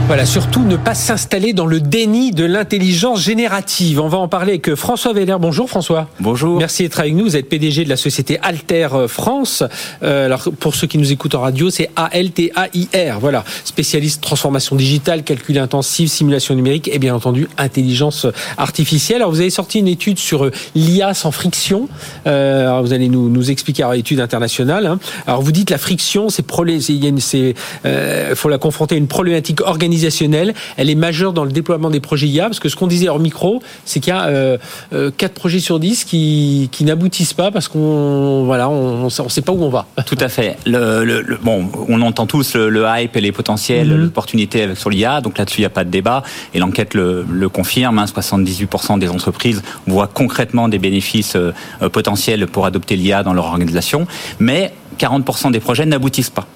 Voilà, 0.06 0.24
surtout 0.24 0.62
ne 0.62 0.76
pas 0.76 0.94
s'installer 0.94 1.52
dans 1.52 1.66
le 1.66 1.80
déni 1.80 2.30
de 2.30 2.44
l'intelligence 2.44 3.20
générative. 3.20 4.00
On 4.00 4.06
va 4.06 4.18
en 4.18 4.28
parler 4.28 4.52
avec 4.52 4.76
François 4.76 5.12
Veller. 5.12 5.34
Bonjour 5.40 5.68
François. 5.68 6.08
Bonjour. 6.20 6.58
Merci 6.60 6.84
d'être 6.84 7.00
avec 7.00 7.12
nous. 7.12 7.24
Vous 7.24 7.36
êtes 7.36 7.48
PDG 7.48 7.82
de 7.82 7.88
la 7.88 7.96
société 7.96 8.38
Alter 8.40 8.86
France. 9.08 9.64
Euh, 10.04 10.26
alors 10.26 10.44
pour 10.60 10.76
ceux 10.76 10.86
qui 10.86 10.98
nous 10.98 11.10
écoutent 11.10 11.34
en 11.34 11.40
radio, 11.40 11.70
c'est 11.70 11.90
A-L-T-A-I-R. 11.96 13.18
Voilà, 13.18 13.44
spécialiste 13.64 14.22
transformation 14.22 14.76
digitale, 14.76 15.24
calcul 15.24 15.58
intensif, 15.58 16.08
simulation 16.08 16.54
numérique 16.54 16.88
et 16.92 17.00
bien 17.00 17.12
entendu 17.12 17.48
intelligence 17.58 18.28
artificielle. 18.58 19.22
Alors 19.22 19.32
vous 19.32 19.40
avez 19.40 19.50
sorti 19.50 19.80
une 19.80 19.88
étude 19.88 20.20
sur 20.20 20.44
euh, 20.44 20.52
l'IA 20.76 21.14
sans 21.14 21.32
friction. 21.32 21.88
Euh, 22.28 22.68
alors 22.68 22.84
vous 22.84 22.92
allez 22.92 23.08
nous, 23.08 23.28
nous 23.28 23.50
expliquer 23.50 23.82
alors 23.82 23.94
étude 23.94 24.20
internationale. 24.20 24.86
Hein. 24.86 25.00
Alors 25.26 25.42
vous 25.42 25.50
dites 25.50 25.70
la 25.70 25.78
friction, 25.78 26.28
c'est 26.28 26.44
il 26.46 27.54
euh, 27.86 28.36
faut 28.36 28.48
la 28.48 28.58
confronter 28.58 28.94
à 28.94 28.98
une 28.98 29.08
problématique 29.08 29.62
organisée 29.62 29.95
organisationnelle, 29.96 30.54
elle 30.76 30.90
est 30.90 30.94
majeure 30.94 31.32
dans 31.32 31.44
le 31.44 31.52
déploiement 31.52 31.90
des 31.90 32.00
projets 32.00 32.26
IA, 32.26 32.44
parce 32.44 32.60
que 32.60 32.68
ce 32.68 32.76
qu'on 32.76 32.86
disait 32.86 33.08
hors 33.08 33.18
micro, 33.18 33.62
c'est 33.84 34.00
qu'il 34.00 34.12
y 34.12 34.16
a 34.16 34.26
euh, 34.26 34.58
4 34.90 34.92
euh, 34.92 35.10
projets 35.34 35.58
sur 35.58 35.80
10 35.80 36.04
qui, 36.04 36.68
qui 36.70 36.84
n'aboutissent 36.84 37.34
pas 37.34 37.50
parce 37.50 37.68
qu'on 37.68 38.44
voilà, 38.44 38.68
on 38.68 39.04
ne 39.04 39.28
sait 39.28 39.42
pas 39.42 39.52
où 39.52 39.62
on 39.62 39.70
va. 39.70 39.86
Tout 40.04 40.18
à 40.20 40.28
fait. 40.28 40.56
Le, 40.66 41.04
le, 41.04 41.38
bon, 41.42 41.68
on 41.88 42.00
entend 42.02 42.26
tous 42.26 42.56
le, 42.56 42.84
hype 42.86 43.16
et 43.16 43.20
les 43.20 43.32
potentiels, 43.32 43.88
mhm. 43.88 44.02
l'opportunité 44.02 44.74
sur 44.74 44.90
l'IA, 44.90 45.20
donc 45.20 45.38
là-dessus, 45.38 45.58
il 45.58 45.62
n'y 45.62 45.66
a 45.66 45.70
pas 45.70 45.84
de 45.84 45.90
débat, 45.90 46.22
et 46.54 46.58
l'enquête 46.58 46.94
le, 46.94 47.24
confirme, 47.48 47.98
78% 48.04 48.92
hein, 48.92 48.98
des 48.98 49.08
entreprises 49.08 49.62
voient 49.86 50.10
concrètement 50.12 50.68
des 50.68 50.78
bénéfices 50.78 51.36
euh, 51.36 51.52
potentiels 51.90 52.46
pour 52.46 52.66
adopter 52.66 52.96
l'IA 52.96 53.22
dans 53.22 53.32
leur 53.32 53.46
organisation, 53.46 54.06
mais 54.38 54.72
40% 54.98 55.52
des 55.52 55.60
projets 55.60 55.86
n'aboutissent 55.86 56.30
pas. 56.30 56.46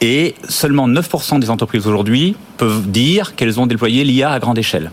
Et 0.00 0.34
seulement 0.48 0.88
9% 0.88 1.38
des 1.38 1.50
entreprises 1.50 1.86
aujourd'hui 1.86 2.36
peuvent 2.56 2.90
dire 2.90 3.34
qu'elles 3.34 3.60
ont 3.60 3.66
déployé 3.66 4.04
l'IA 4.04 4.32
à 4.32 4.38
grande 4.38 4.58
échelle. 4.58 4.90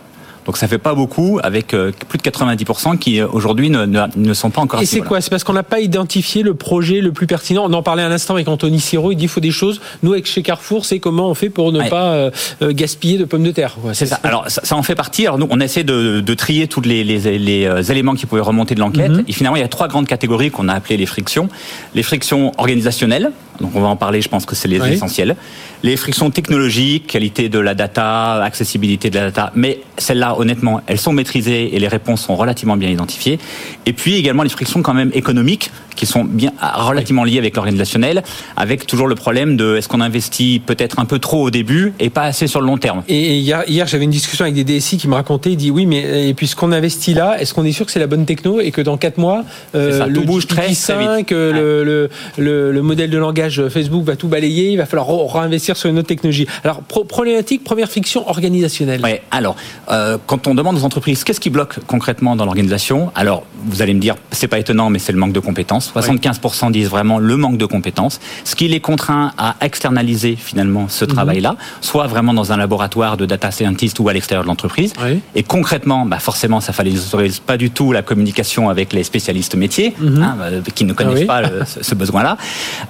Donc 0.52 0.58
ça 0.58 0.68
fait 0.68 0.80
pas 0.80 0.96
beaucoup 0.96 1.40
avec 1.42 1.68
plus 1.68 2.18
de 2.18 2.30
90% 2.30 2.98
qui 2.98 3.22
aujourd'hui 3.22 3.70
ne, 3.70 3.86
ne, 3.86 4.34
sont 4.34 4.50
pas 4.50 4.60
encore. 4.60 4.82
Et 4.82 4.86
c'est 4.86 5.00
quoi? 5.00 5.22
C'est 5.22 5.30
parce 5.30 5.46
qu'on 5.46 5.54
n'a 5.54 5.64
pas 5.64 5.80
identifié 5.80 6.44
le 6.44 6.56
projet 6.56 7.00
le 7.00 7.14
plus 7.14 7.26
pertinent? 7.26 7.64
On 7.66 7.72
en 7.72 7.82
parlait 7.82 8.04
un 8.04 8.12
instant 8.12 8.34
avec 8.34 8.50
Anthony 8.50 8.82
Siro. 8.82 9.14
Il 9.14 9.16
dit 9.16 9.24
il 9.24 9.30
faut 9.30 9.40
des 9.40 9.52
choses. 9.52 9.80
Nous 10.04 10.12
avec 10.12 10.26
chez 10.26 10.42
Carrefour, 10.42 10.84
c'est 10.84 11.00
comment 11.00 11.30
on 11.30 11.36
fait 11.36 11.50
pour 11.50 11.72
ne 11.72 11.88
pas 11.88 12.32
gaspiller 12.62 13.18
de 13.18 13.24
pommes 13.24 13.44
de 13.44 13.52
terre. 13.52 13.78
C'est 13.94 14.08
ça. 14.08 14.20
Alors 14.24 14.44
ça, 14.50 14.76
en 14.76 14.84
fait 14.84 14.94
partie. 14.94 15.26
Alors 15.26 15.40
nous, 15.40 15.48
on 15.50 15.62
essaie 15.62 15.86
de, 15.86 16.20
de 16.20 16.34
trier 16.34 16.68
tous 16.68 16.82
les, 16.82 17.06
les, 17.06 17.40
les, 17.40 17.92
éléments 17.92 18.16
qui 18.16 18.26
pouvaient 18.26 18.42
remonter 18.42 18.76
de 18.76 18.82
l'enquête. 18.82 19.10
Mhm. 19.10 19.24
Et 19.30 19.32
finalement, 19.32 19.56
il 19.56 19.62
y 19.62 19.64
a 19.64 19.70
trois 19.70 19.88
grandes 19.88 20.08
catégories 20.08 20.52
qu'on 20.52 20.68
a 20.68 20.74
appelées 20.74 20.98
les 20.98 21.06
frictions. 21.06 21.48
Les 21.96 22.04
frictions 22.04 22.52
organisationnelles, 22.58 23.32
donc 23.62 23.72
on 23.76 23.82
va 23.82 23.88
en 23.88 23.96
parler, 23.96 24.22
je 24.22 24.30
pense 24.30 24.46
que 24.46 24.56
c'est 24.56 24.68
les 24.68 24.82
essentiels. 24.92 25.36
Les 25.84 25.96
frictions 25.96 26.32
technologiques, 26.32 27.08
qualité 27.08 27.48
de 27.50 27.60
la 27.60 27.76
data, 27.76 28.44
accessibilité 28.44 29.10
de 29.10 29.20
la 29.20 29.26
data, 29.26 29.52
mais 29.56 29.82
celles-là, 29.98 30.36
honnêtement, 30.42 30.82
elles 30.88 31.00
sont 31.00 31.14
maîtrisées 31.14 31.76
et 31.76 31.80
les 31.80 31.88
réponses 31.88 32.22
sont 32.22 32.36
relativement 32.36 32.78
bien 32.78 32.90
identifiées. 32.90 33.40
Et 33.86 33.94
puis 33.94 34.16
également 34.16 34.44
les 34.44 34.50
frictions 34.50 34.82
quand 34.82 34.94
même 34.94 35.12
économiques, 35.14 35.72
qui 35.96 36.06
sont 36.06 36.24
bien 36.24 36.52
relativement 36.60 37.24
liées 37.24 37.38
avec 37.38 37.56
l'organisationnel, 37.56 38.24
avec 38.56 38.88
toujours 38.88 39.08
le 39.08 39.16
problème 39.16 39.58
de 39.58 39.76
est-ce 39.76 39.88
qu'on 39.88 40.02
investit 40.02 40.62
peut-être 40.66 41.00
un 41.00 41.06
peu 41.06 41.20
trop 41.20 41.44
au 41.44 41.52
début 41.52 41.94
et 42.00 42.10
pas 42.10 42.24
assez 42.24 42.48
sur 42.48 42.62
le 42.62 42.68
long 42.68 42.78
terme. 42.78 43.04
Et 43.08 43.38
hier, 43.38 43.64
hier 43.68 43.88
j'avais 43.88 44.06
une 44.06 44.12
discussion 44.12 44.46
avec 44.46 44.56
des 44.56 44.64
DSI 44.64 44.98
qui 44.98 45.08
me 45.08 45.16
racontaient, 45.16 45.52
ils 45.52 45.58
disent 45.58 45.72
oui, 45.72 45.86
mais 45.86 46.30
et 46.30 46.34
puis 46.34 46.48
ce 46.48 46.56
qu'on 46.56 46.72
investit 46.72 47.14
là, 47.14 47.40
est-ce 47.40 47.54
qu'on 47.54 47.66
est 47.66 47.72
sûr 47.72 47.86
que 47.86 47.92
c'est 47.92 48.00
la 48.00 48.08
bonne 48.08 48.26
techno 48.26 48.60
et 48.60 48.72
que 48.72 48.82
dans 48.82 48.98
4 48.98 49.18
mois, 49.18 49.44
euh, 49.76 50.06
le 50.08 50.22
bouge 50.22 50.48
très, 50.48 50.74
5 50.74 51.32
euh, 51.32 51.84
le, 51.84 52.10
le, 52.38 52.72
le, 52.72 52.82
modèle 52.82 53.10
de 53.10 53.18
langage 53.18 53.68
Facebook 53.70 54.04
va 54.04 54.16
tout 54.16 54.28
balayer, 54.28 54.72
il 54.72 54.78
va 54.78 54.86
falloir 54.86 55.08
réinvestir 55.34 55.78
sur 55.78 55.90
une 55.90 56.00
autre 56.00 56.08
technologie. 56.08 56.48
Alors 56.64 56.82
problématique, 56.82 57.64
première 57.64 57.90
friction 57.90 58.28
organisationnelle. 58.28 59.02
Ouais, 59.02 59.22
alors 59.32 59.56
euh, 59.92 60.18
quand 60.26 60.48
on 60.48 60.56
demande 60.56 60.78
aux 60.78 60.84
entreprises 60.84 61.24
qu'est-ce 61.24 61.40
qui 61.40 61.50
bloque 61.50 61.80
concrètement 61.88 62.36
dans 62.36 62.46
l'organisation, 62.46 63.12
alors 63.16 63.44
vous 63.66 63.82
allez 63.82 63.94
me 63.94 64.00
dire 64.00 64.16
c'est 64.32 64.48
pas 64.48 64.60
étonnant, 64.60 64.90
mais 64.90 65.00
c'est 65.00 65.12
le 65.12 65.18
manque 65.18 65.34
de 65.34 65.40
compétences. 65.40 65.92
75% 65.96 66.72
disent 66.72 66.90
vraiment 66.90 67.20
le 67.20 67.38
manque 67.38 67.58
de 67.58 67.66
compétences, 67.66 68.20
ce 68.44 68.56
qui 68.56 68.68
les 68.68 68.80
contraint 68.80 69.34
à 69.38 69.56
externaliser 69.62 70.36
finalement 70.36 70.88
ce 70.90 71.06
mhm. 71.06 71.12
travail-là, 71.12 71.56
soit 71.82 72.08
vraiment 72.08 72.34
dans 72.34 72.52
un 72.52 72.58
laboratoire 72.58 73.18
de 73.18 73.26
data 73.26 73.52
scientist 73.52 74.00
ou 74.00 74.10
à 74.10 74.14
l'extérieur 74.14 74.44
de 74.44 74.48
l'entreprise. 74.48 74.94
Et 75.36 75.44
concrètement, 75.44 76.06
bah 76.06 76.20
forcément, 76.20 76.62
ça 76.62 76.74
favorise 76.74 77.40
pas 77.40 77.58
du 77.58 77.72
tout 77.72 77.92
la 77.92 78.02
communication 78.02 78.70
avec 78.70 78.94
les 78.94 79.04
spécialistes 79.04 79.56
métiers, 79.56 79.94
mhm. 80.00 80.22
hein, 80.22 80.38
euh, 80.42 80.62
qui 80.74 80.86
ne 80.86 80.94
connaissent 80.94 81.26
ah 81.28 81.42
pas 81.42 81.66
ce, 81.66 81.96
besoin-là. 81.96 82.38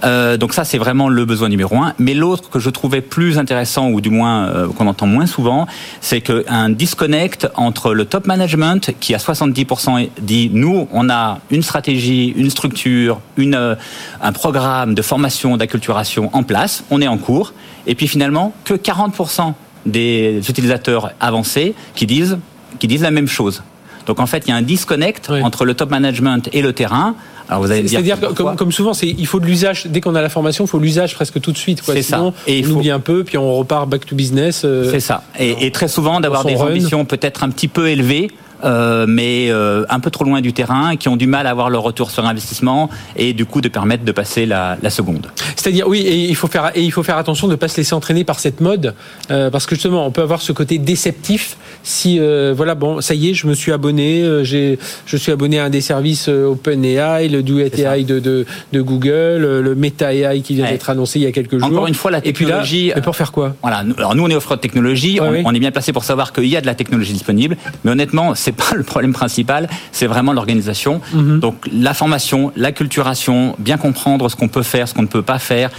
Euh, 0.04 0.38
donc 0.38 0.54
ça, 0.54 0.64
c'est 0.64 0.78
vraiment 0.78 1.10
le 1.10 1.26
besoin 1.26 1.50
numéro 1.50 1.76
un. 1.78 1.94
Mais 2.00 2.14
l'autre 2.14 2.50
que 2.50 2.60
je 2.60 2.70
trouvais 2.70 3.02
plus 3.02 3.38
intéressant, 3.38 3.90
ou 3.90 4.02
du 4.02 4.10
moins 4.10 4.48
euh, 4.48 4.68
qu'on 4.68 4.88
entend 4.88 5.08
moins 5.08 5.26
souvent, 5.26 5.68
c'est 6.02 6.22
qu'un 6.22 6.70
disconnect 6.70 7.21
entre 7.56 7.94
le 7.94 8.06
top 8.06 8.28
management, 8.28 8.92
qui 9.00 9.14
à 9.14 9.18
70% 9.18 10.10
dit, 10.22 10.50
nous, 10.54 10.88
on 10.92 11.10
a 11.10 11.40
une 11.50 11.64
stratégie, 11.64 12.34
une 12.36 12.50
structure, 12.50 13.20
une, 13.38 13.56
euh, 13.56 13.76
un 14.22 14.32
programme 14.32 14.94
de 14.94 15.02
formation, 15.02 15.58
d'acculturation 15.58 16.30
en 16.34 16.44
place, 16.44 16.84
on 16.90 17.02
est 17.02 17.08
en 17.08 17.18
cours, 17.18 17.54
et 17.88 17.96
puis 17.96 18.08
finalement, 18.08 18.54
que 18.64 18.74
40% 18.74 19.54
des 19.86 20.42
utilisateurs 20.50 21.12
avancés 21.20 21.74
qui 21.96 22.06
disent, 22.06 22.38
qui 22.80 22.88
disent 22.88 23.02
la 23.02 23.12
même 23.12 23.28
chose. 23.28 23.64
Donc 24.06 24.20
en 24.20 24.26
fait, 24.26 24.44
il 24.46 24.50
y 24.50 24.52
a 24.52 24.56
un 24.56 24.62
disconnect 24.62 25.30
entre 25.44 25.66
le 25.66 25.74
top 25.74 25.90
management 25.92 26.50
et 26.54 26.62
le 26.62 26.74
terrain. 26.74 27.16
Alors 27.50 27.62
vous 27.62 27.72
allez 27.72 27.88
C'est-à-dire 27.88 28.20
comme, 28.36 28.56
comme, 28.56 28.72
souvent, 28.72 28.94
c'est 28.94 29.08
il 29.08 29.28
faut 29.28 29.40
de 29.40 29.46
l'usage 29.46 29.88
dès 29.88 30.02
qu'on 30.02 30.16
a 30.16 30.22
la 30.22 30.30
formation, 30.30 30.66
il 30.66 30.68
faut 30.68 30.80
l'usage 30.80 31.16
presque 31.16 31.40
tout 31.42 31.52
de 31.52 31.58
suite. 31.58 31.82
C'est 31.84 32.02
ça. 32.02 32.32
Et 32.48 32.60
il 32.60 32.66
on 32.66 32.70
faut... 32.70 32.76
oublie 32.76 32.92
un 32.92 33.00
peu, 33.00 33.24
puis 33.24 33.38
on 33.38 33.54
repart 33.56 33.90
back 33.90 34.06
to 34.06 34.16
business. 34.16 34.64
Euh, 34.64 34.90
c'est 34.92 35.00
ça. 35.00 35.24
Et, 35.40 35.66
et, 35.66 35.72
très 35.72 35.88
souvent 35.88 36.20
d'avoir 36.20 36.46
des 36.46 36.56
ambitions 36.56 37.06
peut-être 37.06 37.44
un 37.44 37.50
petit 37.50 37.68
peu 37.68 37.90
élevées 37.90 38.30
euh, 38.64 39.06
mais 39.08 39.48
euh, 39.50 39.86
un 39.90 40.00
peu 40.00 40.10
trop 40.12 40.24
loin 40.24 40.42
du 40.42 40.54
terrain, 40.54 40.96
qui 40.96 41.10
ont 41.10 41.18
du 41.18 41.28
mal 41.28 41.48
à 41.48 41.52
avoir 41.52 41.70
leur 41.70 41.84
retour 41.84 42.12
sur 42.12 42.26
investissement 42.26 42.90
et 43.16 43.34
du 43.34 43.46
coup 43.46 43.62
de 43.62 43.70
permettre 43.70 44.04
de 44.04 44.12
passer 44.12 44.46
la, 44.46 44.78
la 44.82 44.90
seconde. 44.90 45.28
C'est-à-dire 45.56 45.88
oui, 45.88 46.00
et 46.00 46.30
il 46.30 46.36
faut 46.36 46.48
faire 46.48 46.72
et 46.76 46.82
il 46.82 46.92
faut 46.92 47.04
faire 47.04 47.18
attention 47.18 47.48
de 47.48 47.54
ne 47.54 47.58
pas 47.58 47.68
se 47.68 47.78
laisser 47.78 47.94
entraîner 47.94 48.24
par 48.24 48.40
cette 48.40 48.62
mode, 48.62 48.96
euh, 49.30 49.50
parce 49.50 49.66
que 49.66 49.76
justement 49.76 50.06
on 50.06 50.12
peut 50.12 50.22
avoir 50.22 50.42
ce 50.42 50.52
côté 50.52 50.78
déceptif 50.78 51.58
si 51.84 52.20
voilà 52.56 52.76
bon 52.76 53.02
ça 53.02 53.16
y 53.16 53.30
est 53.30 53.34
je 53.34 53.48
me 53.48 53.54
suis 53.54 53.72
abonné, 53.72 54.24
j'ai 54.44 54.78
je 55.06 55.18
suis 55.18 55.32
abonné 55.32 55.60
à 55.60 55.66
un 55.66 55.70
des 55.70 55.82
services 55.82 56.28
OpenAI, 56.28 57.28
le 57.28 57.44
Duet 57.44 57.72
AI 57.80 58.04
de, 58.04 58.20
de, 58.20 58.46
de, 58.72 58.82
Google, 58.82 59.62
le 59.62 59.76
Meta 59.76 60.14
AI 60.14 60.42
qui 60.42 60.56
vient 60.56 60.70
d'être 60.70 60.90
annoncé 60.90 61.20
il 61.20 61.24
y 61.24 61.28
a 61.28 61.32
quelques 61.32 61.58
jours. 61.58 61.68
Encore 61.68 61.88
une 61.88 61.94
fois 61.94 62.12
la 62.12 62.22
technologie. 62.22 62.90
Et 62.90 62.92
puis 62.92 63.00
là, 63.00 63.02
pour 63.02 63.16
faire 63.16 63.32
quoi? 63.32 63.56
Voilà, 63.62 63.84
alors 63.98 64.16
nous 64.16 64.24
on 64.24 64.30
est 64.30 64.36
offre 64.36 64.56
de 64.56 64.62
technologie, 64.62 65.20
on, 65.22 65.46
on, 65.46 65.54
est 65.54 65.60
bien 65.60 65.72
placé 65.72 65.94
pour 65.94 66.04
savoir 66.04 66.34
qu'il 66.34 66.46
y 66.46 66.58
a 66.58 66.62
de 66.62 66.66
la 66.66 66.76
technologie 66.76 67.14
disponible, 67.14 67.58
mais 67.84 67.92
honnêtement 67.92 68.36
c'est 68.36 68.51
pas 68.52 68.74
le 68.76 68.84
problème 68.84 69.14
principal, 69.14 69.70
c'est 69.92 70.08
vraiment 70.08 70.34
l'organisation. 70.34 71.02
Mhm. 71.14 71.40
Donc 71.40 71.56
la 71.72 71.94
formation, 71.94 72.52
la 72.56 72.72
culturation, 72.72 73.56
bien 73.60 73.78
comprendre 73.78 74.30
ce 74.30 74.36
qu'on 74.36 74.48
peut 74.48 74.64
faire, 74.64 74.88
ce 74.88 74.94
qu'on 74.94 75.04
ne 75.04 75.08
peut 75.08 75.22
pas 75.22 75.40
faire, 75.40 75.70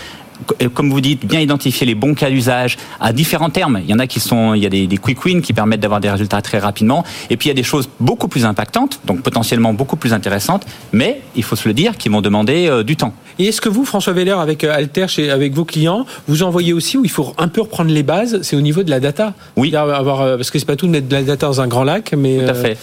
comme 0.74 0.90
vous 0.90 1.00
dites, 1.00 1.26
bien 1.26 1.40
identifier 1.40 1.86
les 1.86 1.94
bons 1.94 2.14
cas 2.14 2.30
d'usage 2.30 2.76
à 3.00 3.12
différents 3.12 3.50
termes. 3.50 3.80
Il 3.82 3.90
y 3.90 3.94
en 3.94 3.98
a 3.98 4.06
qui 4.06 4.20
sont, 4.20 4.54
il 4.54 4.62
y 4.62 4.66
a 4.66 4.68
des, 4.68 4.86
quick 4.98 5.24
wins 5.24 5.40
qui 5.40 5.52
permettent 5.52 5.80
d'avoir 5.80 6.00
des 6.00 6.10
résultats 6.10 6.42
très 6.42 6.58
rapidement. 6.58 7.04
Et 7.30 7.36
puis 7.36 7.48
il 7.48 7.50
y 7.50 7.52
a 7.52 7.54
des 7.56 7.62
choses 7.62 7.88
beaucoup 8.00 8.28
plus 8.28 8.44
impactantes, 8.44 9.00
donc 9.04 9.22
potentiellement 9.22 9.72
beaucoup 9.72 9.96
plus 9.96 10.12
intéressantes, 10.12 10.66
mais 10.92 11.20
il 11.34 11.42
faut 11.42 11.56
se 11.56 11.68
le 11.68 11.74
dire, 11.74 11.96
qui 11.96 12.08
vont 12.08 12.20
demander 12.20 12.68
euh, 12.68 12.82
du 12.82 12.96
temps. 12.96 13.14
Et 13.38 13.46
est-ce 13.46 13.60
que 13.60 13.68
vous, 13.68 13.84
François 13.84 14.12
Veller, 14.12 14.32
avec 14.32 14.64
euh, 14.64 14.74
Alter, 14.74 15.06
chez, 15.08 15.30
avec 15.30 15.54
vos 15.54 15.64
clients, 15.64 16.06
vous 16.28 16.42
envoyez 16.42 16.72
aussi 16.72 16.98
où 16.98 17.04
il 17.04 17.10
faut 17.10 17.34
un 17.38 17.48
peu 17.48 17.62
reprendre 17.62 17.90
les 17.90 18.02
bases, 18.02 18.40
c'est 18.42 18.56
au 18.56 18.60
niveau 18.60 18.82
de 18.82 18.90
la 18.90 19.00
data 19.00 19.34
Oui. 19.56 19.74
Avoir, 19.74 20.20
euh, 20.20 20.36
parce 20.36 20.50
que 20.50 20.58
c'est 20.58 20.66
pas 20.66 20.76
tout 20.76 20.86
de 20.86 20.92
mettre 20.92 21.08
de 21.08 21.14
la 21.14 21.22
data 21.22 21.46
dans 21.46 21.60
un 21.60 21.66
grand 21.66 21.84
lac, 21.84 22.12
mais 22.16 22.38
tout 22.38 22.50
à 22.50 22.54
fait. 22.54 22.78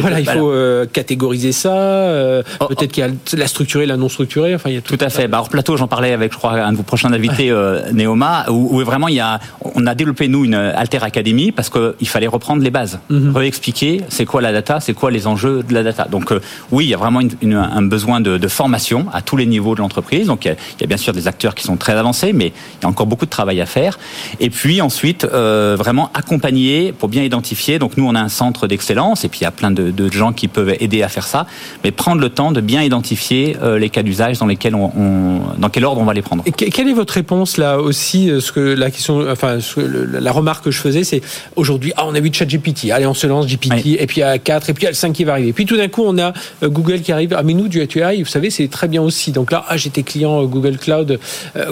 voilà, 0.00 0.20
il 0.20 0.28
faut 0.28 0.52
catégoriser 0.92 1.52
ça. 1.52 2.42
Oh, 2.60 2.66
peut-être 2.66 2.82
oh. 2.82 2.86
qu'il 2.86 3.04
y 3.04 3.06
a 3.06 3.10
la 3.36 3.46
structurée, 3.46 3.86
la 3.86 3.96
non 3.96 4.08
structurée. 4.08 4.54
Enfin, 4.54 4.70
il 4.70 4.74
y 4.74 4.78
a 4.78 4.80
tout, 4.80 4.96
tout 4.96 5.04
à 5.04 5.08
fait. 5.08 5.28
Bah, 5.28 5.42
plateau, 5.50 5.76
j'en 5.76 5.88
parlais 5.88 6.12
avec, 6.12 6.32
je 6.32 6.38
crois, 6.38 6.52
un 6.52 6.72
de 6.72 6.76
vos 6.76 6.82
prochain 6.96 7.12
invité 7.12 7.50
euh, 7.50 7.92
Neoma, 7.92 8.46
où, 8.50 8.78
vraiment 8.78 9.08
il 9.08 9.16
y 9.16 9.20
a, 9.20 9.38
on 9.74 9.86
a 9.86 9.94
développé 9.94 10.28
nous 10.28 10.46
une 10.46 10.54
Alter 10.54 11.02
Academy 11.02 11.52
parce 11.52 11.68
qu'il 11.68 12.08
fallait 12.08 12.26
reprendre 12.26 12.62
les 12.62 12.70
bases, 12.70 13.00
mhm. 13.10 13.36
réexpliquer 13.36 14.00
c'est 14.08 14.24
quoi 14.24 14.40
la 14.40 14.50
data, 14.50 14.80
c'est 14.80 14.94
quoi 14.94 15.10
les 15.10 15.26
enjeux 15.26 15.62
de 15.62 15.74
la 15.74 15.82
data. 15.82 16.06
Donc 16.10 16.32
euh, 16.32 16.40
oui, 16.72 16.86
il 16.86 16.88
y 16.88 16.94
a 16.94 16.96
vraiment 16.96 17.20
un 17.20 17.82
besoin 17.82 18.20
de, 18.20 18.48
formation 18.48 19.06
à 19.12 19.20
tous 19.20 19.36
les 19.36 19.44
niveaux 19.44 19.74
de 19.74 19.80
l'entreprise. 19.80 20.28
Donc 20.28 20.46
il 20.46 20.56
y, 20.80 20.84
a, 20.84 20.86
bien 20.86 20.96
sûr 20.96 21.12
des 21.12 21.28
acteurs 21.28 21.54
qui 21.54 21.64
sont 21.64 21.76
très 21.76 21.92
avancés, 21.92 22.32
mais 22.32 22.46
il 22.46 22.82
y 22.82 22.86
a 22.86 22.88
encore 22.88 23.06
beaucoup 23.06 23.26
de 23.26 23.30
travail 23.30 23.60
à 23.60 23.66
faire. 23.66 23.98
Et 24.40 24.48
puis 24.48 24.80
ensuite, 24.80 25.24
euh, 25.24 25.76
vraiment 25.76 26.10
accompagner 26.14 26.92
pour 26.92 27.10
bien 27.10 27.24
identifier. 27.24 27.78
Donc 27.78 27.98
nous, 27.98 28.06
on 28.06 28.14
a 28.14 28.20
un 28.20 28.30
centre 28.30 28.66
d'excellence 28.68 29.24
et 29.24 29.28
puis 29.28 29.40
il 29.40 29.44
y 29.44 29.46
a 29.46 29.50
plein 29.50 29.70
de, 29.70 29.92
gens 30.10 30.32
qui 30.32 30.48
peuvent 30.48 30.74
aider 30.80 31.02
à 31.02 31.08
faire 31.08 31.26
ça, 31.26 31.46
mais 31.84 31.90
prendre 31.90 32.22
le 32.22 32.30
temps 32.30 32.52
de 32.52 32.62
bien 32.62 32.82
identifier 32.82 33.56
les 33.78 33.90
cas 33.90 34.02
d'usage 34.02 34.38
dans 34.38 34.46
lesquels 34.46 34.76
on, 34.76 35.40
dans 35.58 35.68
quel 35.68 35.84
ordre 35.84 36.00
on 36.00 36.04
va 36.04 36.14
les 36.14 36.22
prendre. 36.22 36.44
Et 36.46 36.52
quelle 36.86 36.92
est 36.92 36.98
votre 36.98 37.14
réponse 37.14 37.56
là 37.56 37.80
aussi 37.80 38.30
euh, 38.30 38.38
Ce 38.38 38.52
que 38.52 38.60
la 38.60 38.92
question, 38.92 39.28
enfin 39.28 39.58
la 39.76 40.30
remarque 40.30 40.66
que 40.66 40.70
je 40.70 40.78
faisais, 40.78 41.02
c'est 41.02 41.20
aujourd'hui, 41.56 41.92
ah 41.96 42.04
on 42.06 42.14
a 42.14 42.20
vu 42.20 42.30
ChatGPT, 42.32 42.92
allez 42.92 43.08
on 43.08 43.14
se 43.14 43.26
lance 43.26 43.48
GPT, 43.48 43.98
et 43.98 44.06
puis 44.06 44.18
il 44.18 44.20
y 44.20 44.22
a 44.22 44.38
4, 44.38 44.70
et 44.70 44.72
puis 44.72 44.82
il 44.82 44.84
y 44.84 44.86
a 44.86 44.90
le 44.90 44.94
5 44.94 45.12
qui 45.12 45.24
va 45.24 45.32
arriver. 45.32 45.52
Puis 45.52 45.66
tout 45.66 45.76
d'un 45.76 45.88
coup 45.88 46.04
on 46.06 46.16
a 46.16 46.32
euh, 46.62 46.68
Google 46.68 47.00
qui 47.00 47.10
arrive. 47.10 47.34
Ah 47.36 47.42
mais 47.42 47.54
nous 47.54 47.66
du 47.66 47.80
AI, 47.80 48.22
vous 48.22 48.28
savez, 48.28 48.50
c'est 48.50 48.68
très 48.68 48.86
bien 48.86 49.02
aussi. 49.02 49.32
Donc 49.32 49.50
là, 49.50 49.64
ah 49.68 49.76
j'étais 49.76 50.04
client 50.04 50.44
euh, 50.44 50.46
Google 50.46 50.78
Cloud. 50.78 51.18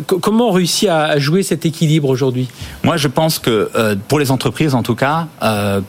comment 0.09 0.48
on 0.48 0.53
réussit 0.53 0.88
à, 0.88 1.16
jouer 1.20 1.44
cet 1.44 1.64
équilibre 1.64 2.09
aujourd'hui? 2.09 2.48
Moi 2.83 2.96
je 2.96 3.07
pense 3.07 3.38
que 3.38 3.70
pour 4.09 4.18
les 4.18 4.33
entreprises 4.33 4.74
en 4.74 4.83
tout 4.83 4.96
cas, 4.96 5.29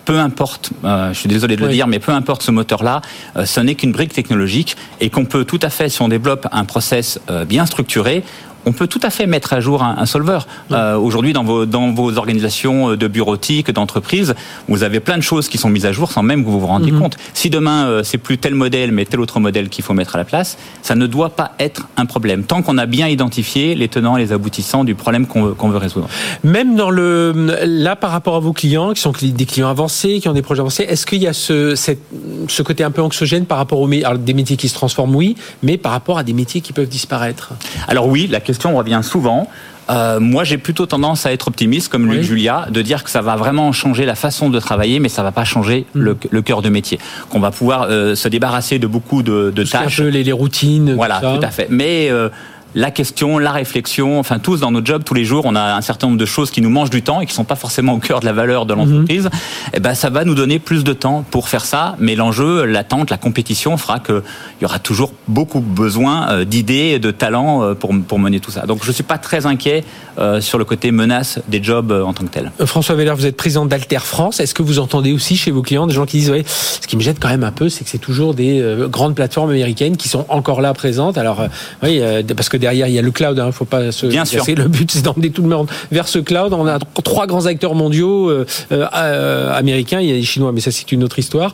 peu 0.06 0.20
importe, 0.20 0.70
je 0.84 1.18
suis 1.18 1.30
désolé 1.30 1.56
de 1.56 1.66
le 1.66 1.72
dire, 1.72 1.88
mais 1.88 1.98
peu 1.98 2.12
importe 2.12 2.44
ce 2.44 2.52
moteur-là, 2.52 3.02
ce 3.44 3.60
n'est 3.60 3.74
qu'une 3.74 3.92
brique 3.92 4.14
technologique 4.14 4.76
et 5.02 5.10
qu'on 5.10 5.26
peut 5.26 5.46
tout 5.46 5.60
à 5.64 5.72
fait, 5.72 5.90
si 5.90 6.02
on 6.04 6.10
développe 6.10 6.48
un 6.52 6.66
process 6.66 7.20
bien 7.48 7.66
structuré, 7.66 8.24
on 8.66 8.72
peut 8.72 8.88
tout 8.88 9.00
à 9.04 9.10
fait 9.10 9.28
mettre 9.28 9.54
à 9.54 9.60
jour 9.60 9.84
un, 9.84 10.06
solver. 10.06 10.40
Euh, 10.72 10.98
aujourd'hui, 10.98 11.34
dans 11.34 11.44
vos, 11.44 11.66
dans 11.66 11.92
vos 11.92 12.18
organisations 12.18 12.92
euh, 12.92 12.98
de 12.98 13.08
bureautique, 13.08 13.72
d'entreprise, 13.72 14.36
vous 14.68 14.84
avez 14.84 15.00
plein 15.00 15.18
de 15.18 15.24
choses 15.24 15.48
qui 15.48 15.58
sont 15.58 15.70
mises 15.70 15.86
à 15.86 15.92
jour 15.92 16.12
sans 16.12 16.24
même 16.24 16.44
que 16.44 16.50
vous 16.50 16.60
vous 16.60 16.68
rendiez 16.68 16.92
mhm. 16.92 17.00
compte. 17.00 17.18
Si 17.34 17.50
demain, 17.50 17.86
euh, 17.86 18.04
c'est 18.04 18.18
plus 18.18 18.38
tel 18.38 18.56
modèle, 18.56 18.92
mais 18.92 19.06
tel 19.06 19.20
autre 19.20 19.40
modèle 19.40 19.70
qu'il 19.70 19.84
faut 19.84 19.94
mettre 19.94 20.16
à 20.16 20.18
la 20.18 20.26
place, 20.26 20.58
ça 20.82 20.96
ne 20.96 21.08
doit 21.08 21.30
pas 21.30 21.52
être 21.60 21.88
un 21.98 22.06
problème. 22.06 22.44
Tant 22.44 22.62
qu'on 22.62 22.78
a 22.78 22.86
bien 22.86 23.08
identifié 23.08 23.76
les 23.76 23.88
tenants 23.88 24.18
et 24.18 24.22
les 24.22 24.32
aboutissants 24.32 24.84
du 24.84 24.96
problème 24.96 25.28
qu'on 25.28 25.44
veut, 25.44 25.56
veut, 25.56 25.78
résoudre. 25.78 26.08
Même 26.44 26.76
dans 26.76 26.90
le, 26.90 27.34
là, 27.66 27.96
par 27.96 28.12
rapport 28.12 28.36
à 28.36 28.40
vos 28.40 28.54
clients, 28.54 28.94
qui 28.94 29.02
sont 29.02 29.14
des 29.22 29.46
clients 29.46 29.70
avancés, 29.70 30.20
qui 30.20 30.28
ont 30.28 30.34
des 30.34 30.42
projets 30.42 30.62
avancés, 30.62 30.84
est-ce 30.84 31.06
qu'il 31.06 31.22
y 31.22 31.28
a 31.28 31.34
ce, 31.34 31.76
ce 31.76 32.62
côté 32.62 32.84
un 32.84 32.92
peu 32.92 33.02
anxiogène 33.02 33.46
par 33.46 33.58
rapport 33.58 33.80
aux 33.80 33.88
des 33.88 34.34
métiers 34.34 34.58
qui 34.58 34.70
se 34.70 34.74
transforment, 34.74 35.16
oui, 35.16 35.36
mais 35.64 35.78
par 35.78 35.92
rapport 35.92 36.18
à 36.18 36.24
des 36.24 36.34
métiers 36.34 36.62
qui 36.62 36.74
peuvent 36.74 36.88
disparaître 36.88 37.54
Alors 37.88 38.08
oui, 38.08 38.28
la 38.28 38.40
question 38.40 38.55
question 38.56 38.76
revient 38.76 39.02
souvent. 39.04 39.48
Euh, 39.90 40.20
moi, 40.20 40.44
j'ai 40.44 40.58
plutôt 40.58 40.86
tendance 40.86 41.26
à 41.26 41.32
être 41.32 41.48
optimiste, 41.48 41.90
comme 41.90 42.12
Luc 42.12 42.24
Julia, 42.24 42.68
de 42.72 42.82
dire 42.82 43.04
que 43.04 43.10
ça 43.10 43.22
va 43.22 43.36
vraiment 43.36 43.72
changer 43.72 44.06
la 44.06 44.16
façon 44.16 44.50
de 44.50 44.60
travailler, 44.60 45.00
mais 45.00 45.10
ça 45.10 45.22
va 45.22 45.32
pas 45.32 45.44
changer 45.44 45.86
mm. 45.94 46.10
le, 46.32 46.42
cœur 46.42 46.62
de 46.62 46.70
métier. 46.70 47.00
Qu'on 47.30 47.40
va 47.40 47.52
pouvoir 47.52 47.88
euh, 47.90 48.16
se 48.16 48.28
débarrasser 48.28 48.80
de 48.80 48.88
beaucoup 48.88 49.22
de, 49.22 49.52
de 49.56 49.64
tâches. 49.64 50.00
Un 50.00 50.04
peu 50.04 50.10
les, 50.10 50.24
les, 50.24 50.32
routines. 50.32 50.94
Voilà, 50.96 51.20
tout, 51.20 51.46
à 51.46 51.52
fait. 51.52 51.68
Mais 51.70 52.10
euh, 52.10 52.30
la 52.76 52.92
question, 52.92 53.38
la 53.38 53.52
réflexion, 53.52 54.20
enfin 54.20 54.38
tous 54.38 54.60
dans 54.60 54.70
notre 54.70 54.86
job 54.86 55.04
tous 55.06 55.14
les 55.14 55.24
jours, 55.24 55.46
on 55.46 55.56
a 55.56 55.76
un 55.76 55.82
certain 55.82 56.08
nombre 56.08 56.20
de 56.20 56.26
choses 56.26 56.52
qui 56.52 56.62
nous 56.62 56.70
mangent 56.70 56.90
du 56.90 57.02
temps 57.02 57.22
et 57.22 57.26
qui 57.26 57.34
sont 57.34 57.46
pas 57.46 57.56
forcément 57.56 57.94
au 57.94 58.00
cœur 58.00 58.20
de 58.20 58.26
la 58.26 58.34
valeur 58.34 58.66
de 58.66 58.74
l'entreprise. 58.74 59.28
Et 59.28 59.78
eh 59.78 59.80
ben 59.80 59.96
ça 59.96 60.10
va 60.10 60.26
nous 60.26 60.36
donner 60.36 60.60
plus 60.60 60.84
de 60.84 60.92
temps 60.92 61.24
pour 61.32 61.48
faire 61.48 61.64
ça, 61.64 61.96
mais 62.00 62.16
l'enjeu, 62.16 62.66
l'attente, 62.66 63.10
la 63.10 63.18
compétition 63.18 63.78
fera 63.78 64.00
qu'il 64.00 64.22
y 64.62 64.66
aura 64.66 64.80
toujours 64.80 65.14
beaucoup 65.30 65.62
besoin 65.62 66.30
euh, 66.30 66.46
d'idées, 66.46 66.76
et 66.96 67.00
de 67.00 67.12
talents 67.12 67.64
euh, 67.64 67.74
pour 67.74 67.94
pour 68.06 68.20
mener 68.20 68.42
tout 68.42 68.52
ça. 68.52 68.66
Donc 68.66 68.84
je 68.84 68.92
suis 68.92 69.04
pas 69.04 69.18
très 69.18 69.46
inquiet 69.46 69.86
euh, 70.20 70.42
sur 70.42 70.58
le 70.58 70.66
côté 70.66 70.92
menace 70.92 71.40
des 71.48 71.64
jobs 71.64 71.92
en 71.92 72.12
tant 72.12 72.26
que 72.26 72.30
tel. 72.30 72.52
François 72.66 72.96
Veller, 72.96 73.14
vous 73.16 73.26
êtes 73.26 73.38
président 73.38 73.66
d'Alter 73.66 74.00
France. 74.00 74.42
Est-ce 74.42 74.54
que 74.54 74.64
vous 74.64 74.80
entendez 74.80 75.14
aussi 75.14 75.38
chez 75.38 75.52
vos 75.52 75.62
clients 75.62 75.88
des 75.88 75.94
gens 75.94 76.06
qui 76.06 76.18
disent 76.18 76.32
ouais, 76.32 76.44
ce 76.46 76.86
qui 76.86 76.98
me 76.98 77.02
jette 77.02 77.20
quand 77.22 77.30
même 77.30 77.46
un 77.46 77.52
peu, 77.52 77.70
c'est 77.70 77.86
que 77.86 77.90
c'est 77.90 77.98
toujours 78.00 78.34
des 78.34 78.62
grandes 78.90 79.16
plateformes 79.16 79.52
américaines 79.52 79.96
qui 79.96 80.10
sont 80.10 80.26
encore 80.28 80.60
là 80.60 80.74
présentes. 80.74 81.18
Alors 81.18 81.42
oui, 81.82 82.02
parce 82.36 82.50
que 82.50 82.58
derrière 82.66 82.88
il 82.88 82.94
y 82.94 83.00
a 83.00 83.02
le 83.02 83.12
cloud, 83.12 83.38
hein, 83.40 83.52
faut 83.52 83.66
pas 83.66 83.92
se 83.92 84.08
Bien 84.08 84.26
sûr. 84.26 84.44
Le 84.48 84.68
but 84.68 84.90
c'est 84.92 85.04
d'emmener 85.04 85.30
tout 85.30 85.42
le 85.42 85.50
monde 85.50 85.70
vers 85.92 86.08
ce 86.08 86.20
cloud. 86.20 86.54
On 86.54 86.68
a 86.68 86.80
trois 87.04 87.28
grands 87.28 87.46
acteurs 87.46 87.76
mondiaux 87.76 88.32
américains, 88.72 90.00
il 90.02 90.10
y 90.10 90.12
a 90.12 90.16
les 90.16 90.24
Chinois, 90.24 90.52
mais 90.52 90.62
ça 90.62 90.72
c'est 90.72 90.92
une 90.92 91.04
autre 91.04 91.20
histoire. 91.20 91.54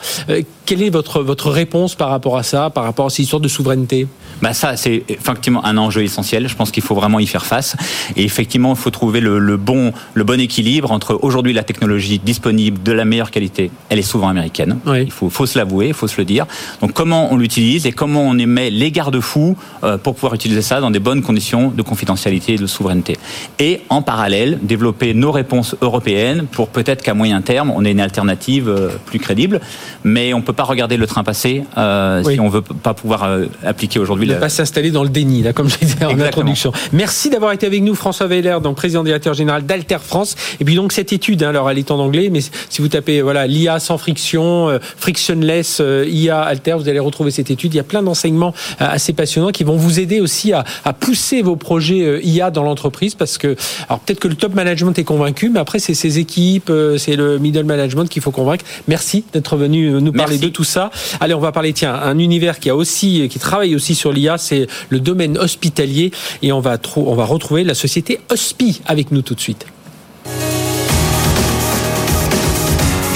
quelle 0.66 0.84
est 0.84 0.90
votre 0.90 1.22
votre 1.22 1.50
réponse 1.50 1.96
par 1.96 2.10
rapport 2.10 2.38
à 2.38 2.44
ça, 2.44 2.70
par 2.70 2.84
rapport 2.84 3.08
à 3.08 3.10
ces 3.10 3.24
histoires 3.24 3.42
de 3.42 3.48
souveraineté? 3.48 4.08
Bah 4.42 4.54
ça, 4.54 4.76
c'est 4.76 5.04
effectivement 5.08 5.64
un 5.66 5.78
enjeu 5.78 6.04
essentiel. 6.04 6.48
Je 6.48 6.56
pense 6.56 6.72
qu'il 6.72 6.84
faut 6.84 6.96
vraiment 6.96 7.20
y 7.20 7.28
faire 7.28 7.46
face. 7.46 7.76
Et 8.16 8.24
effectivement, 8.24 8.72
il 8.72 8.78
faut 8.78 8.90
trouver 8.90 9.20
le, 9.20 9.58
bon, 9.58 9.94
le 10.14 10.24
bon 10.24 10.40
équilibre 10.40 10.92
entre 10.92 11.20
aujourd'hui 11.22 11.54
la 11.54 11.64
technologie 11.64 12.20
disponible 12.20 12.82
de 12.82 12.92
la 12.92 13.06
meilleure 13.06 13.32
qualité. 13.32 13.72
Elle 13.90 14.00
est 14.00 14.04
souvent 14.04 14.30
américaine. 14.30 14.80
Il 14.96 15.12
faut, 15.12 15.30
faut 15.30 15.46
se 15.46 15.58
l'avouer, 15.58 15.88
il 15.88 15.94
faut 15.94 16.08
se 16.08 16.18
le 16.18 16.26
dire. 16.26 16.46
Donc 16.82 16.94
comment 16.94 17.32
on 17.32 17.38
l'utilise 17.38 17.86
et 17.86 17.92
comment 17.92 18.24
on 18.24 18.38
émet 18.38 18.70
les 18.70 18.92
garde-fous 18.92 19.56
euh, 19.84 19.98
pour 19.98 20.16
pouvoir 20.16 20.34
utiliser 20.34 20.62
ça 20.62 20.80
dans 20.80 20.91
des 20.92 21.00
bonnes 21.00 21.22
conditions 21.22 21.70
de 21.70 21.82
confidentialité 21.82 22.54
et 22.54 22.58
de 22.58 22.68
souveraineté. 22.68 23.18
Et 23.60 23.82
en 23.90 24.02
parallèle, 24.02 24.60
développer 24.62 25.14
nos 25.14 25.32
réponses 25.32 25.76
européennes 25.82 26.46
pour 26.52 26.70
peut-être 26.70 27.04
qu'à 27.04 27.14
moyen 27.14 27.42
terme, 27.42 27.72
on 27.72 27.86
ait 27.86 27.92
une 27.92 28.00
alternative 28.00 28.70
euh, 28.70 28.90
plus 29.06 29.20
crédible. 29.20 29.60
Mais 30.04 30.34
on 30.34 30.42
peut 30.42 30.54
pas 30.54 30.64
regarder 30.64 30.98
le 30.98 31.08
train 31.08 31.24
passer 31.24 31.64
euh, 31.78 32.24
si 32.24 32.40
on 32.40 32.50
veut 32.50 32.62
pas 32.62 32.94
pouvoir 32.94 33.30
appliquer 33.64 34.00
aujourd'hui 34.00 34.28
ne 34.28 34.40
pas 34.40 34.50
s'installer 34.50 34.92
dans 34.92 35.04
le 35.04 35.10
déni, 35.10 35.42
là, 35.42 35.54
comme 35.54 35.70
je 35.70 35.78
disais 35.78 36.06
en 36.06 36.20
introduction. 36.20 36.72
Merci 36.94 37.30
d'avoir 37.30 37.52
été 37.52 37.66
avec 37.66 37.82
nous, 37.82 37.96
François 37.96 38.28
Weiler, 38.28 38.58
donc 38.62 38.76
président 38.76 39.04
directeur 39.04 39.34
général 39.34 39.66
d'Alter 39.66 39.98
France. 40.00 40.36
Et 40.60 40.66
puis 40.66 40.76
donc 40.76 40.92
cette 40.92 41.14
étude, 41.14 41.44
hein, 41.44 41.50
alors 41.50 41.70
elle 41.70 41.78
est 41.78 41.92
en 41.92 42.00
anglais, 42.00 42.30
mais 42.32 42.40
si 42.42 42.82
vous 42.82 42.88
tapez 42.88 43.22
voilà 43.22 43.48
l'IA 43.48 43.80
sans 43.80 43.98
friction, 43.98 44.70
euh, 44.70 44.80
frictionless 44.98 45.80
euh, 45.80 46.06
IA 46.08 46.42
Alter, 46.42 46.76
vous 46.78 46.90
allez 46.90 47.00
retrouver 47.00 47.32
cette 47.32 47.52
étude. 47.52 47.74
Il 47.74 47.78
y 47.78 47.80
a 47.80 47.84
plein 47.84 48.04
d'enseignements 48.04 48.54
euh, 48.82 48.88
assez 48.90 49.14
passionnants 49.14 49.52
qui 49.52 49.64
vont 49.64 49.78
vous 49.78 50.00
aider 50.00 50.20
aussi 50.20 50.54
à, 50.54 50.64
à 50.86 50.94
pousser 50.94 51.42
vos 51.42 51.56
projets 51.56 52.20
IA 52.24 52.52
dans 52.52 52.64
l'entreprise, 52.64 53.16
parce 53.16 53.38
que 53.38 53.56
alors 53.88 54.00
peut-être 54.00 54.20
que 54.20 54.28
le 54.28 54.36
top 54.36 54.54
management 54.54 54.98
est 54.98 55.04
convaincu, 55.04 55.50
mais 55.50 55.60
après 55.60 55.80
c'est 55.80 55.94
ses 55.94 56.20
équipes, 56.20 56.72
c'est 56.98 57.16
le 57.16 57.40
middle 57.40 57.66
management 57.66 58.06
qu'il 58.06 58.22
faut 58.22 58.32
convaincre. 58.32 58.66
Merci 58.88 59.24
d'être 59.34 59.56
venu 59.58 59.92
nous 60.02 60.12
parler 60.12 60.38
de 60.38 60.48
tout 60.48 60.64
ça. 60.64 60.92
Allez, 61.20 61.34
on 61.34 61.40
va 61.40 61.52
parler 61.52 61.74
tiens 61.74 61.94
un 61.94 62.18
univers 62.18 62.60
qui 62.60 62.70
a 62.70 62.76
aussi 62.76 63.28
qui 63.30 63.40
travaille 63.40 63.76
aussi 63.76 63.96
sur 63.96 64.12
l'IA 64.12 64.38
c'est 64.38 64.68
le 64.90 65.00
domaine 65.00 65.38
hospitalier. 65.38 66.12
Et 66.42 66.52
on 66.52 66.60
va, 66.60 66.78
on 66.96 67.16
va 67.16 67.26
retrouver 67.26 67.64
la 67.64 67.74
société 67.74 68.20
Hospi 68.30 68.82
avec 68.86 69.12
nous 69.12 69.22
tout 69.22 69.36
de 69.36 69.40
suite. 69.40 69.66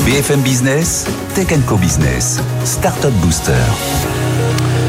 BFM 0.06 0.41
Business, 0.41 1.06
Tech 1.34 1.47
Co 1.67 1.78
Business, 1.78 2.39
Startup 2.63 3.13
Booster. 3.21 4.14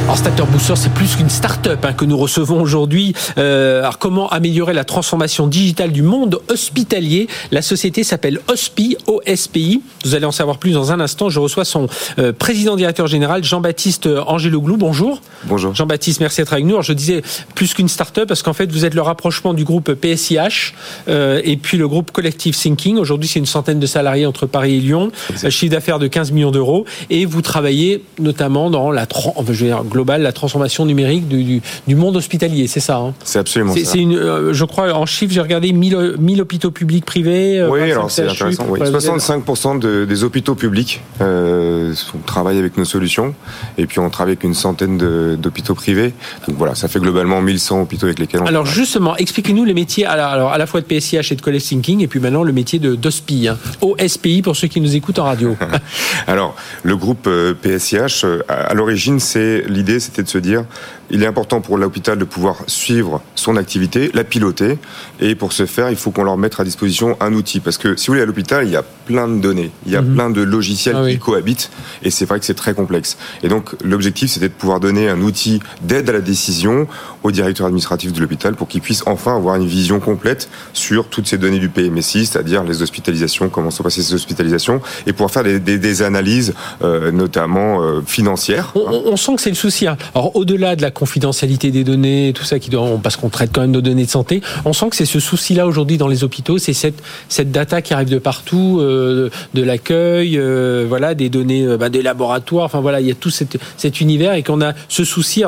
Alors 0.07 0.19
Starter 0.19 0.45
Booster, 0.53 0.77
c'est 0.77 0.95
plus 0.95 1.16
qu'une 1.16 1.29
start-up 1.29 1.85
hein, 1.85 1.92
que 1.92 2.05
nous 2.05 2.16
recevons 2.16 2.62
aujourd'hui. 2.62 3.12
Euh, 3.38 3.81
alors 3.81 3.99
comment 3.99 4.29
améliorer 4.29 4.73
la 4.73 4.85
transformation 4.85 5.49
digitale 5.49 5.90
du 5.90 6.03
monde 6.03 6.38
hospitalier? 6.49 7.27
La 7.51 7.61
société 7.61 8.05
s'appelle 8.05 8.38
OSPI, 8.47 8.99
OSPI. 9.09 9.83
Vous 10.05 10.14
allez 10.14 10.25
en 10.25 10.31
savoir 10.31 10.59
plus 10.59 10.71
dans 10.71 10.92
un 10.92 11.01
instant. 11.01 11.29
Je 11.29 11.40
reçois 11.40 11.64
son 11.64 11.88
euh, 12.21 12.33
président 12.33 12.77
directeur 12.77 13.09
général, 13.09 13.42
Jean-Baptiste 13.42 14.07
Angeloglou. 14.07 14.77
Bonjour. 14.77 15.21
Bonjour. 15.42 15.75
Jean-Baptiste, 15.75 16.21
merci 16.21 16.40
d'être 16.40 16.53
avec 16.53 16.66
nous. 16.66 16.75
Alors 16.75 16.85
je 16.85 16.92
disais 16.92 17.23
plus 17.57 17.75
qu'une 17.75 17.88
start-up 17.88 18.29
parce 18.29 18.45
qu'en 18.45 18.53
fait 18.53 18.71
vous 18.71 18.85
êtes 18.85 18.95
le 18.95 19.03
rapprochement 19.03 19.55
du 19.55 19.64
groupe 19.64 19.92
PSIH 19.92 20.73
euh, 21.09 21.40
et 21.42 21.57
puis 21.57 21.79
le 21.79 21.88
groupe 21.88 22.12
Collective 22.12 22.57
Thinking. 22.57 22.99
Aujourd'hui 22.99 23.29
c'est 23.29 23.40
une 23.40 23.47
centaine 23.47 23.81
de 23.81 23.87
salariés 23.87 24.27
entre 24.27 24.47
Paris 24.47 24.77
et 24.77 24.81
Lyon, 24.81 25.11
chiffre 25.49 25.73
d'affaires 25.73 25.99
de 25.99 26.07
15 26.07 26.31
millions 26.31 26.53
d'euros 26.53 26.85
et 27.11 27.27
vous 27.27 27.42
travaillez 27.42 28.05
notamment 28.21 28.71
dans 28.71 28.92
la, 28.92 29.09
je 29.49 29.53
veux 29.53 29.66
dire, 29.66 29.83
globale, 29.96 30.20
la 30.20 30.32
transformation 30.32 30.85
numérique 30.85 31.26
du, 31.26 31.62
du, 31.87 31.94
monde 31.94 32.16
hospitalier, 32.16 32.66
c'est 32.66 32.80
ça 32.80 32.98
hein 32.98 33.14
C'est 33.24 33.38
absolument 33.38 33.74
ça. 33.74 33.80
C'est 33.82 33.98
une, 33.98 34.14
euh, 34.14 34.52
je 34.52 34.64
crois, 34.66 34.92
en 34.92 35.06
chiffres, 35.06 35.32
j'ai 35.32 35.40
regardé 35.40 35.72
1000, 35.72 36.16
1000 36.18 36.42
hôpitaux 36.42 36.70
publics 36.70 37.04
privés. 37.04 37.61
Euh, 37.61 37.70
oui, 37.70 37.90
alors 37.90 38.11
c'est 38.11 38.28
intéressant. 38.28 38.66
Oui. 38.68 38.80
65% 38.80 39.78
de, 39.78 40.04
des 40.04 40.22
hôpitaux 40.22 40.54
publics, 40.54 41.00
euh, 41.22 41.94
on 42.14 42.18
travaille 42.18 42.59
avec 42.59 42.76
nos 42.76 42.85
solutions, 42.85 43.35
et 43.78 43.87
puis 43.87 43.98
on 43.98 44.11
travaille 44.11 44.32
avec 44.32 44.44
une 44.44 44.54
centaine 44.54 44.98
d'hôpitaux 45.37 45.74
privés. 45.74 46.12
Donc 46.46 46.56
voilà, 46.59 46.74
ça 46.74 46.88
fait 46.88 47.00
globalement 47.00 47.40
1100 47.40 47.80
hôpitaux 47.80 48.06
avec 48.06 48.18
lesquels 48.18 48.42
on 48.42 48.46
Alors 48.46 48.66
justement, 48.66 49.16
expliquez-nous 49.16 49.64
les 49.64 49.74
métiers 49.74 50.04
alors, 50.04 50.52
à 50.52 50.59
la 50.59 50.66
fois 50.66 50.82
de 50.82 50.87
PSIH 50.87 51.32
et 51.32 51.37
de 51.37 51.40
College 51.40 51.62
Thinking, 51.62 52.02
et 52.02 52.06
puis 52.06 52.20
maintenant 52.20 52.42
le 52.42 52.52
métier 52.52 52.78
de 52.78 52.94
d'OSPI, 52.94 53.48
hein. 53.48 53.59
OSPI 53.80 54.42
pour 54.42 54.56
ceux 54.56 54.68
qui 54.68 54.82
nous 54.82 54.94
écoutent 54.94 55.18
en 55.18 55.24
radio. 55.24 55.56
alors, 56.26 56.54
le 56.82 56.96
groupe 56.96 57.28
PSIH, 57.62 58.26
à 58.48 58.74
l'origine, 58.74 59.20
c'est 59.20 59.64
l'idée, 59.68 59.86
c'était 60.01 60.22
de 60.22 60.29
se 60.29 60.38
dire, 60.38 60.64
il 61.11 61.23
est 61.23 61.27
important 61.27 61.61
pour 61.61 61.79
l'hôpital 61.79 62.19
de 62.19 62.25
pouvoir 62.25 62.57
suivre 62.66 63.21
son 63.35 63.57
activité, 63.57 64.11
la 64.14 64.25
piloter, 64.25 64.79
et 65.21 65.35
pour 65.35 65.53
ce 65.53 65.66
faire, 65.66 65.90
il 65.90 65.97
faut 65.97 66.11
qu'on 66.11 66.25
leur 66.25 66.37
mette 66.37 66.59
à 66.59 66.64
disposition 66.64 67.16
un 67.21 67.33
outil, 67.33 67.61
parce 67.61 67.79
que 67.79 67.97
si 67.97 68.07
vous 68.07 68.12
voulez, 68.12 68.23
à 68.23 68.27
l'hôpital, 68.27 68.66
il 68.66 68.73
y 68.73 68.77
a 68.77 68.83
plein 68.83 69.29
de 69.29 69.40
données, 69.40 69.71
il 69.87 69.92
y 69.92 69.97
a 69.97 70.03
mhm. 70.03 70.14
plein 70.14 70.31
de 70.31 70.42
logiciels 70.42 70.97
ah 70.97 71.09
qui 71.09 71.19
cohabitent, 71.19 71.71
et 72.03 72.11
c'est 72.11 72.25
vrai 72.25 72.38
que 72.38 72.45
c'est 72.45 72.55
très 72.55 72.75
complexe. 72.75 73.16
Et 73.42 73.49
donc, 73.49 73.75
l'objectif, 73.85 74.31
c'était 74.31 74.49
de 74.49 74.55
pouvoir 74.55 74.81
donner 74.81 75.09
un 75.09 75.21
outil 75.21 75.61
d'aide 75.83 76.09
à 76.11 76.12
la 76.12 76.21
décision 76.21 76.87
au 77.23 77.31
directeur 77.31 77.66
administratif 77.66 78.12
de 78.12 78.21
l'hôpital 78.21 78.55
pour 78.55 78.69
qu'il 78.69 78.81
puisse 78.81 79.03
enfin 79.07 79.37
avoir 79.37 79.57
une 79.57 79.66
vision 79.66 80.01
complète 80.01 80.49
sur 80.73 81.09
toutes 81.09 81.27
ces 81.27 81.38
données 81.38 81.59
du 81.59 81.69
PMSI, 81.69 82.27
c'est-à-dire 82.27 82.64
les 82.64 82.83
hospitalisations, 82.83 83.49
comment 83.49 83.71
sont 83.71 83.83
passées 83.83 84.03
ces 84.03 84.14
hospitalisations, 84.14 84.81
et 85.07 85.12
pouvoir 85.12 85.31
faire 85.31 85.45
des, 85.45 86.03
analyses, 86.03 86.55
euh, 86.83 87.11
notamment 87.11 87.83
euh, 87.83 88.01
financières. 88.07 88.73
On, 88.75 89.16
sent 89.16 89.37
que 89.37 89.42
c'est 89.42 89.51
le 89.51 89.57
souci. 89.57 89.87
Hein. 89.87 89.97
Alors, 90.14 90.35
au-delà 90.37 90.77
de 90.77 90.83
la 90.83 90.90
confidentialité 90.96 91.70
des 91.70 91.85
données, 91.85 92.32
tout 92.35 92.44
ça 92.44 92.59
qui 92.59 92.70
doit, 92.70 92.98
parce 93.02 93.16
qu'on 93.16 93.28
traite 93.28 93.50
quand 93.52 93.61
même 93.61 93.70
nos 93.70 93.82
données 93.82 94.06
de 94.06 94.11
santé. 94.11 94.40
On 94.64 94.72
sent 94.72 94.88
que 94.90 94.96
c'est 94.96 95.04
ce 95.04 95.20
souci-là 95.20 95.66
aujourd'hui 95.66 95.98
dans 95.98 96.09
les 96.09 96.24
hôpitaux, 96.24 96.59
c'est 96.59 96.72
cette 96.72 97.00
cette 97.28 97.52
data 97.52 97.82
qui 97.82 97.92
arrive 97.92 98.09
de 98.09 98.18
partout, 98.18 98.78
euh, 98.80 99.28
de 99.52 99.62
l'accueil, 99.62 100.38
euh, 100.38 100.87
voilà, 100.88 101.14
des 101.14 101.28
données 101.28 101.64
euh, 101.66 101.76
bah, 101.76 101.90
des 101.90 102.02
laboratoires. 102.02 102.64
Enfin 102.64 102.80
voilà, 102.80 103.00
il 103.00 103.06
y 103.06 103.11
a 103.11 103.14
tout 103.14 103.30
cet, 103.30 103.59
cet 103.76 104.00
univers 104.00 104.32
et 104.35 104.42
qu'on 104.42 104.62
a 104.62 104.72
ce 104.88 105.04
souci, 105.04 105.44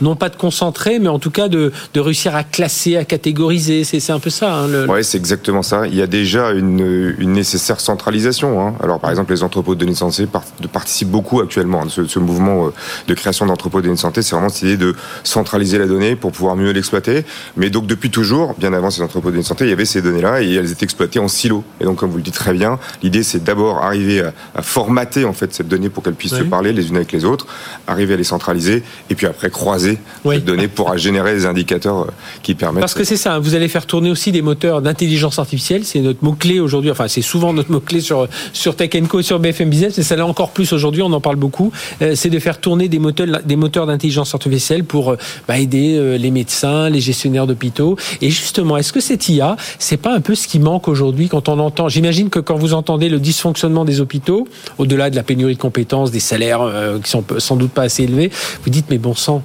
non 0.00 0.14
pas 0.14 0.28
de 0.28 0.36
concentrer, 0.36 0.98
mais 1.00 1.08
en 1.08 1.18
tout 1.18 1.30
cas 1.30 1.48
de, 1.48 1.72
de 1.94 2.00
réussir 2.00 2.36
à 2.36 2.44
classer, 2.44 2.96
à 2.96 3.04
catégoriser. 3.04 3.82
C'est 3.84 4.12
un 4.12 4.20
peu 4.20 4.30
ça. 4.30 4.54
Hein, 4.54 4.68
le... 4.68 4.88
Ouais, 4.88 5.02
c'est 5.02 5.18
exactement 5.18 5.62
ça. 5.62 5.86
Il 5.88 5.96
y 5.96 6.02
a 6.02 6.06
déjà 6.06 6.52
une, 6.52 7.14
une 7.18 7.32
nécessaire 7.32 7.80
centralisation. 7.80 8.60
Hein. 8.60 8.74
Alors 8.82 9.00
par 9.00 9.10
exemple, 9.10 9.32
les 9.32 9.42
entrepôts 9.42 9.74
de 9.74 9.80
données 9.80 9.92
de 9.92 9.96
santé 9.96 10.26
participent 10.72 11.10
beaucoup 11.10 11.40
actuellement 11.40 11.84
de 11.84 11.90
ce, 11.90 12.06
ce 12.06 12.18
mouvement 12.18 12.70
de 13.08 13.14
création 13.14 13.46
d'entrepôts 13.46 13.78
de 13.78 13.86
données 13.86 13.96
de 13.96 14.00
santé. 14.00 14.22
C'est 14.22 14.36
vraiment 14.36 14.48
cette 14.48 14.62
idée 14.62 14.76
de 14.76 14.91
centraliser 15.24 15.78
la 15.78 15.86
donnée 15.86 16.16
pour 16.16 16.32
pouvoir 16.32 16.56
mieux 16.56 16.70
l'exploiter. 16.70 17.24
Mais 17.56 17.70
donc 17.70 17.86
depuis 17.86 18.10
toujours, 18.10 18.54
bien 18.58 18.72
avant 18.72 18.90
ces 18.90 19.02
entrepôts 19.02 19.28
de 19.28 19.32
données 19.32 19.42
de 19.42 19.48
santé, 19.48 19.64
il 19.64 19.70
y 19.70 19.72
avait 19.72 19.84
ces 19.84 20.02
données-là 20.02 20.42
et 20.42 20.54
elles 20.54 20.70
étaient 20.70 20.84
exploitées 20.84 21.18
en 21.18 21.28
silo. 21.28 21.64
Et 21.80 21.84
donc 21.84 21.96
comme 21.98 22.10
vous 22.10 22.16
le 22.16 22.22
dites 22.22 22.34
très 22.34 22.52
bien, 22.52 22.78
l'idée 23.02 23.22
c'est 23.22 23.42
d'abord 23.42 23.78
arriver 23.78 24.22
à, 24.54 24.62
formater 24.62 25.24
en 25.24 25.32
fait 25.32 25.52
cette 25.52 25.68
donnée 25.68 25.88
pour 25.88 26.02
qu'elle 26.02 26.14
puisse 26.14 26.34
se 26.34 26.42
parler 26.42 26.72
les 26.72 26.88
unes 26.88 26.96
avec 26.96 27.12
les 27.12 27.24
autres, 27.24 27.46
arriver 27.86 28.14
à 28.14 28.16
les 28.16 28.24
centraliser 28.24 28.82
et 29.10 29.14
puis 29.14 29.26
après 29.26 29.50
croiser 29.50 29.98
oui. 30.24 30.36
cette 30.36 30.44
donnée 30.44 30.68
pour 30.68 30.96
générer 30.96 31.34
des 31.34 31.46
indicateurs 31.46 32.02
euh, 32.02 32.10
qui 32.42 32.54
permettent. 32.54 32.80
Parce 32.80 32.94
que 32.94 33.04
c'est 33.04 33.16
ça, 33.16 33.34
hein, 33.34 33.38
vous 33.38 33.54
allez 33.54 33.68
faire 33.68 33.86
tourner 33.86 34.10
aussi 34.10 34.32
des 34.32 34.42
moteurs 34.42 34.82
d'intelligence 34.82 35.38
artificielle, 35.38 35.84
c'est 35.84 36.00
notre 36.00 36.24
mot 36.24 36.32
clé 36.32 36.60
aujourd'hui. 36.60 36.90
Enfin 36.90 37.08
c'est 37.08 37.22
souvent 37.22 37.52
notre 37.52 37.70
mot 37.70 37.80
clé 37.80 38.00
sur 38.00 38.28
sur 38.52 38.76
Tech 38.76 38.90
Co 39.08 39.20
et 39.20 39.22
sur 39.22 39.38
BFM 39.38 39.70
Business, 39.70 39.98
et 39.98 40.02
ça 40.02 40.16
l'est 40.16 40.22
encore 40.22 40.50
plus 40.50 40.72
aujourd'hui. 40.72 41.02
On 41.02 41.12
en 41.12 41.20
parle 41.20 41.36
beaucoup. 41.36 41.72
Euh, 42.00 42.14
c'est 42.14 42.30
de 42.30 42.38
faire 42.38 42.58
tourner 42.58 42.88
des 42.88 42.98
moteurs 42.98 43.40
des 43.44 43.56
moteurs 43.56 43.86
d'intelligence 43.86 44.34
artificielle 44.34 44.81
pour 44.82 45.12
euh, 45.12 45.16
bah, 45.48 45.58
aider 45.58 45.96
euh, 45.96 46.16
les 46.16 46.30
médecins, 46.30 46.88
les 46.88 47.00
gestionnaires 47.00 47.46
d'hôpitaux. 47.46 47.96
Et 48.20 48.30
justement, 48.30 48.76
est-ce 48.76 48.92
que 48.92 49.00
cette 49.00 49.28
IA, 49.28 49.56
c'est 49.78 49.96
pas 49.96 50.14
un 50.14 50.20
peu 50.20 50.34
ce 50.34 50.46
qui 50.46 50.58
manque 50.58 50.88
aujourd'hui 50.88 51.28
quand 51.28 51.48
on 51.48 51.58
entend 51.58 51.88
J'imagine 51.88 52.30
que 52.30 52.38
quand 52.38 52.56
vous 52.56 52.74
entendez 52.74 53.08
le 53.08 53.18
dysfonctionnement 53.18 53.84
des 53.84 54.00
hôpitaux, 54.00 54.46
au-delà 54.78 55.10
de 55.10 55.16
la 55.16 55.22
pénurie 55.22 55.54
de 55.54 55.60
compétences, 55.60 56.10
des 56.10 56.20
salaires 56.20 56.62
euh, 56.62 56.98
qui 56.98 57.10
sont 57.10 57.24
sans 57.38 57.56
doute 57.56 57.72
pas 57.72 57.82
assez 57.82 58.04
élevés, 58.04 58.30
vous 58.64 58.70
dites 58.70 58.86
mais 58.90 58.98
bon 58.98 59.14
sang. 59.14 59.42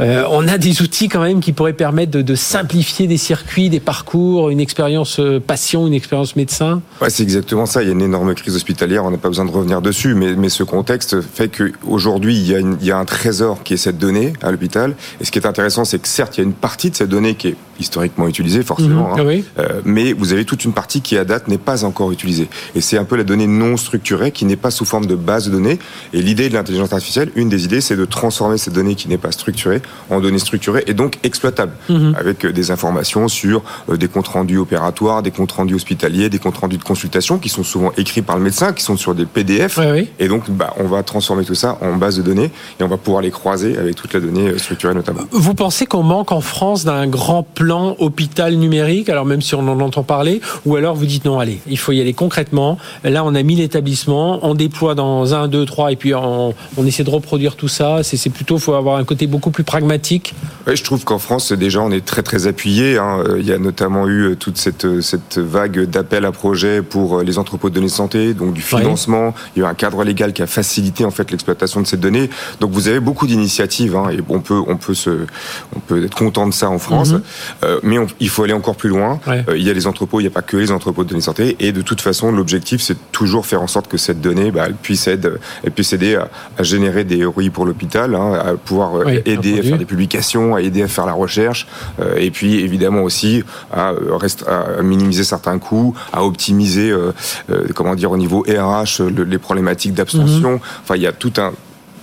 Euh, 0.00 0.24
on 0.30 0.46
a 0.48 0.58
des 0.58 0.82
outils 0.82 1.08
quand 1.08 1.22
même 1.22 1.40
qui 1.40 1.52
pourraient 1.52 1.72
permettre 1.72 2.12
de, 2.12 2.34
simplifier 2.34 3.06
des 3.06 3.16
circuits, 3.16 3.70
des 3.70 3.80
parcours, 3.80 4.50
une 4.50 4.60
expérience 4.60 5.18
euh, 5.20 5.40
patient, 5.40 5.86
une 5.86 5.94
expérience 5.94 6.36
médecin. 6.36 6.82
Ouais, 7.00 7.10
c'est 7.10 7.22
exactement 7.22 7.66
ça. 7.66 7.82
Il 7.82 7.86
y 7.86 7.90
a 7.90 7.92
une 7.92 8.02
énorme 8.02 8.34
crise 8.34 8.56
hospitalière. 8.56 9.04
On 9.04 9.10
n'a 9.10 9.18
pas 9.18 9.28
besoin 9.28 9.44
de 9.44 9.50
revenir 9.50 9.82
dessus, 9.82 10.14
mais, 10.14 10.34
mais 10.34 10.48
ce 10.48 10.62
contexte 10.62 11.20
fait 11.20 11.48
qu'aujourd'hui 11.48 12.36
il 12.36 12.46
y, 12.46 12.54
a 12.54 12.60
il 12.60 12.84
y 12.84 12.90
a 12.90 12.96
un 12.96 13.04
trésor 13.04 13.62
qui 13.62 13.74
est 13.74 13.78
cette 13.78 13.98
donnée 13.98 14.32
à 14.42 14.50
l'hôpital. 14.50 14.94
Et 15.20 15.24
ce 15.24 15.30
qui 15.30 15.38
est 15.38 15.46
intéressant, 15.46 15.84
c'est 15.84 16.00
que 16.00 16.08
certes, 16.08 16.36
il 16.36 16.40
y 16.40 16.44
a 16.44 16.46
une 16.46 16.54
partie 16.54 16.90
de 16.90 16.96
cette 16.96 17.08
donnée 17.08 17.34
qui 17.34 17.48
est 17.48 17.56
historiquement 17.78 18.28
utilisée, 18.28 18.62
forcément, 18.62 19.16
mhm. 19.16 19.28
hein. 19.28 19.40
euh, 19.58 19.80
mais 19.84 20.12
vous 20.12 20.32
avez 20.32 20.44
toute 20.44 20.64
une 20.64 20.72
partie 20.72 21.00
qui 21.00 21.18
à 21.18 21.24
date 21.24 21.48
n'est 21.48 21.58
pas 21.58 21.84
encore 21.84 22.12
utilisée. 22.12 22.48
Et 22.74 22.80
c'est 22.80 22.96
un 22.96 23.04
peu 23.04 23.16
la 23.16 23.24
donnée 23.24 23.46
non 23.46 23.76
structurée 23.76 24.30
qui 24.30 24.44
n'est 24.44 24.56
pas 24.56 24.70
sous 24.70 24.84
forme 24.84 25.06
de 25.06 25.16
base 25.16 25.46
de 25.46 25.50
données. 25.50 25.78
Et 26.12 26.22
l'idée 26.22 26.48
de 26.48 26.54
l'intelligence 26.54 26.92
artificielle, 26.92 27.30
une 27.34 27.48
des 27.48 27.64
idées, 27.64 27.80
c'est 27.80 27.96
de 27.96 28.04
transformer 28.04 28.58
cette 28.58 28.74
donnée 28.74 28.94
qui 28.94 29.08
n'est 29.08 29.18
pas 29.18 29.32
structurée 29.32 29.81
en 30.10 30.20
données 30.20 30.38
structurées 30.38 30.84
et 30.86 30.94
donc 30.94 31.18
exploitables, 31.22 31.72
mhm. 31.88 32.14
avec 32.18 32.44
euh, 32.44 32.52
des 32.52 32.70
informations 32.70 33.28
sur 33.28 33.62
euh, 33.90 33.96
des 33.96 34.08
comptes 34.08 34.28
rendus 34.28 34.58
opératoires, 34.58 35.22
des 35.22 35.30
comptes 35.30 35.52
rendus 35.52 35.74
hospitaliers, 35.74 36.28
des 36.28 36.38
comptes 36.38 36.58
rendus 36.58 36.78
de 36.78 36.84
consultation 36.84 37.38
qui 37.38 37.48
sont 37.48 37.64
souvent 37.64 37.92
écrits 37.96 38.22
par 38.22 38.36
le 38.36 38.42
médecin, 38.42 38.72
qui 38.72 38.82
sont 38.82 38.96
sur 38.96 39.14
des 39.14 39.26
PDF. 39.26 39.78
Et 40.18 40.28
donc, 40.28 40.50
bah, 40.50 40.74
on 40.78 40.84
va 40.84 41.02
transformer 41.02 41.44
tout 41.44 41.54
ça 41.54 41.78
en 41.80 41.96
base 41.96 42.16
de 42.16 42.22
données 42.22 42.50
et 42.78 42.82
on 42.82 42.88
va 42.88 42.96
pouvoir 42.96 43.22
les 43.22 43.30
croiser 43.30 43.78
avec 43.78 43.96
toute 43.96 44.12
la 44.12 44.20
donnée 44.20 44.48
euh, 44.48 44.58
structurée 44.58 44.94
notamment. 44.94 45.22
Vous 45.30 45.54
pensez 45.54 45.86
qu'on 45.86 46.02
manque 46.02 46.32
en 46.32 46.40
France 46.40 46.84
d'un 46.84 47.06
grand 47.06 47.42
plan 47.42 47.96
hôpital 47.98 48.54
numérique, 48.54 49.08
alors 49.08 49.24
même 49.24 49.42
si 49.42 49.54
on 49.54 49.66
en 49.68 49.80
entend 49.80 50.02
parler, 50.02 50.40
ou 50.66 50.76
alors 50.76 50.94
vous 50.94 51.06
dites 51.06 51.24
non, 51.24 51.38
allez, 51.38 51.60
il 51.66 51.78
faut 51.78 51.92
y 51.92 52.00
aller 52.00 52.14
concrètement. 52.14 52.78
Là, 53.04 53.24
on 53.24 53.34
a 53.34 53.42
mis 53.42 53.56
l'établissement, 53.56 54.40
on 54.42 54.54
déploie 54.54 54.94
dans 54.94 55.34
un, 55.34 55.48
deux, 55.48 55.64
trois, 55.64 55.92
et 55.92 55.96
puis 55.96 56.14
on, 56.14 56.54
essaie 56.84 57.04
de 57.04 57.10
reproduire 57.10 57.56
tout 57.56 57.68
ça. 57.68 58.02
C'est 58.02 58.30
plutôt, 58.30 58.58
faut 58.58 58.74
avoir 58.74 58.96
un 58.96 59.04
côté 59.04 59.26
beaucoup 59.26 59.50
plus 59.50 59.64
pragmatique. 59.72 60.34
Oui, 60.66 60.76
je 60.76 60.84
trouve 60.84 61.04
qu'en 61.04 61.18
France, 61.18 61.52
déjà, 61.52 61.80
on 61.80 61.90
est 61.90 62.04
très 62.04 62.22
très 62.22 62.46
appuyé. 62.46 62.98
Hein. 62.98 63.24
Il 63.38 63.46
y 63.46 63.52
a 63.52 63.58
notamment 63.58 64.06
eu 64.06 64.22
euh, 64.22 64.36
toute 64.36 64.58
cette, 64.58 64.84
euh, 64.84 65.00
cette 65.00 65.38
vague 65.38 65.86
d'appels 65.86 66.24
à 66.24 66.32
projets 66.32 66.82
pour 66.82 67.22
les 67.22 67.38
entrepôts 67.38 67.70
de 67.70 67.74
données 67.74 67.86
de 67.86 67.92
santé, 67.92 68.34
donc 68.34 68.52
du 68.52 68.62
financement. 68.62 69.34
Il 69.56 69.60
y 69.60 69.64
a 69.64 69.68
eu 69.68 69.70
un 69.70 69.74
cadre 69.74 70.04
légal 70.04 70.32
qui 70.32 70.42
a 70.42 70.46
facilité 70.46 71.04
en 71.04 71.10
fait 71.10 71.30
l'exploitation 71.30 71.80
de 71.80 71.86
ces 71.86 71.96
données. 71.96 72.30
Donc 72.60 72.70
vous 72.72 72.88
avez 72.88 73.00
beaucoup 73.00 73.26
d'initiatives 73.26 73.96
hein, 73.96 74.10
et 74.10 74.20
on 74.28 74.40
peut 74.40 74.60
on 74.66 74.76
peut 74.76 74.94
se 74.94 75.10
on 75.74 75.80
peut 75.80 76.04
être 76.04 76.14
content 76.14 76.46
de 76.46 76.52
ça 76.52 76.68
en 76.68 76.78
France, 76.78 77.12
mhm. 77.12 77.22
euh, 77.64 77.80
mais 77.82 77.96
il 78.20 78.28
faut 78.28 78.44
aller 78.44 78.52
encore 78.52 78.76
plus 78.76 78.88
loin. 78.88 79.20
Euh, 79.28 79.42
il 79.56 79.62
y 79.62 79.70
a 79.70 79.72
les 79.72 79.86
entrepôts, 79.86 80.20
il 80.20 80.24
n'y 80.24 80.28
a 80.28 80.32
pas 80.32 80.42
que 80.42 80.56
les 80.56 80.70
entrepôts 80.70 81.04
de 81.04 81.08
données 81.08 81.22
santé 81.22 81.56
et 81.60 81.72
de 81.72 81.82
toute 81.82 82.00
façon 82.00 82.32
l'objectif 82.32 82.80
c'est 82.80 82.96
toujours 83.12 83.46
faire 83.46 83.62
en 83.62 83.66
sorte 83.66 83.88
que 83.88 83.96
cette 83.96 84.20
donnée 84.20 84.50
bah, 84.50 84.64
elle 84.66 84.74
puisse 84.74 85.06
aider 85.06 85.30
elle 85.64 85.72
puisse 85.72 85.92
aider 85.92 86.16
à, 86.16 86.28
générer 86.62 87.04
des 87.04 87.24
ROI 87.24 87.50
pour 87.52 87.66
l'hôpital, 87.66 88.14
hein, 88.14 88.34
à 88.34 88.54
pouvoir 88.54 88.96
euh, 88.96 89.20
aider 89.24 89.60
à 89.62 89.68
faire 89.68 89.78
des 89.78 89.84
publications, 89.84 90.54
à 90.54 90.60
aider 90.60 90.82
à 90.82 90.88
faire 90.88 91.06
la 91.06 91.12
recherche 91.12 91.66
et 92.16 92.30
puis 92.30 92.60
évidemment 92.60 93.02
aussi 93.02 93.42
à, 93.72 93.92
à 94.46 94.82
minimiser 94.82 95.24
certains 95.24 95.58
coûts, 95.58 95.94
à 96.12 96.24
optimiser 96.24 96.92
comment 97.74 97.94
dire 97.94 98.10
au 98.10 98.16
niveau 98.16 98.44
RH 98.48 99.02
les 99.02 99.38
problématiques 99.38 99.94
d'abstention. 99.94 100.52
Mhm. 100.52 100.60
Enfin 100.82 100.96
il 100.96 101.02
y 101.02 101.06
a 101.06 101.12
tout 101.12 101.32
un 101.38 101.52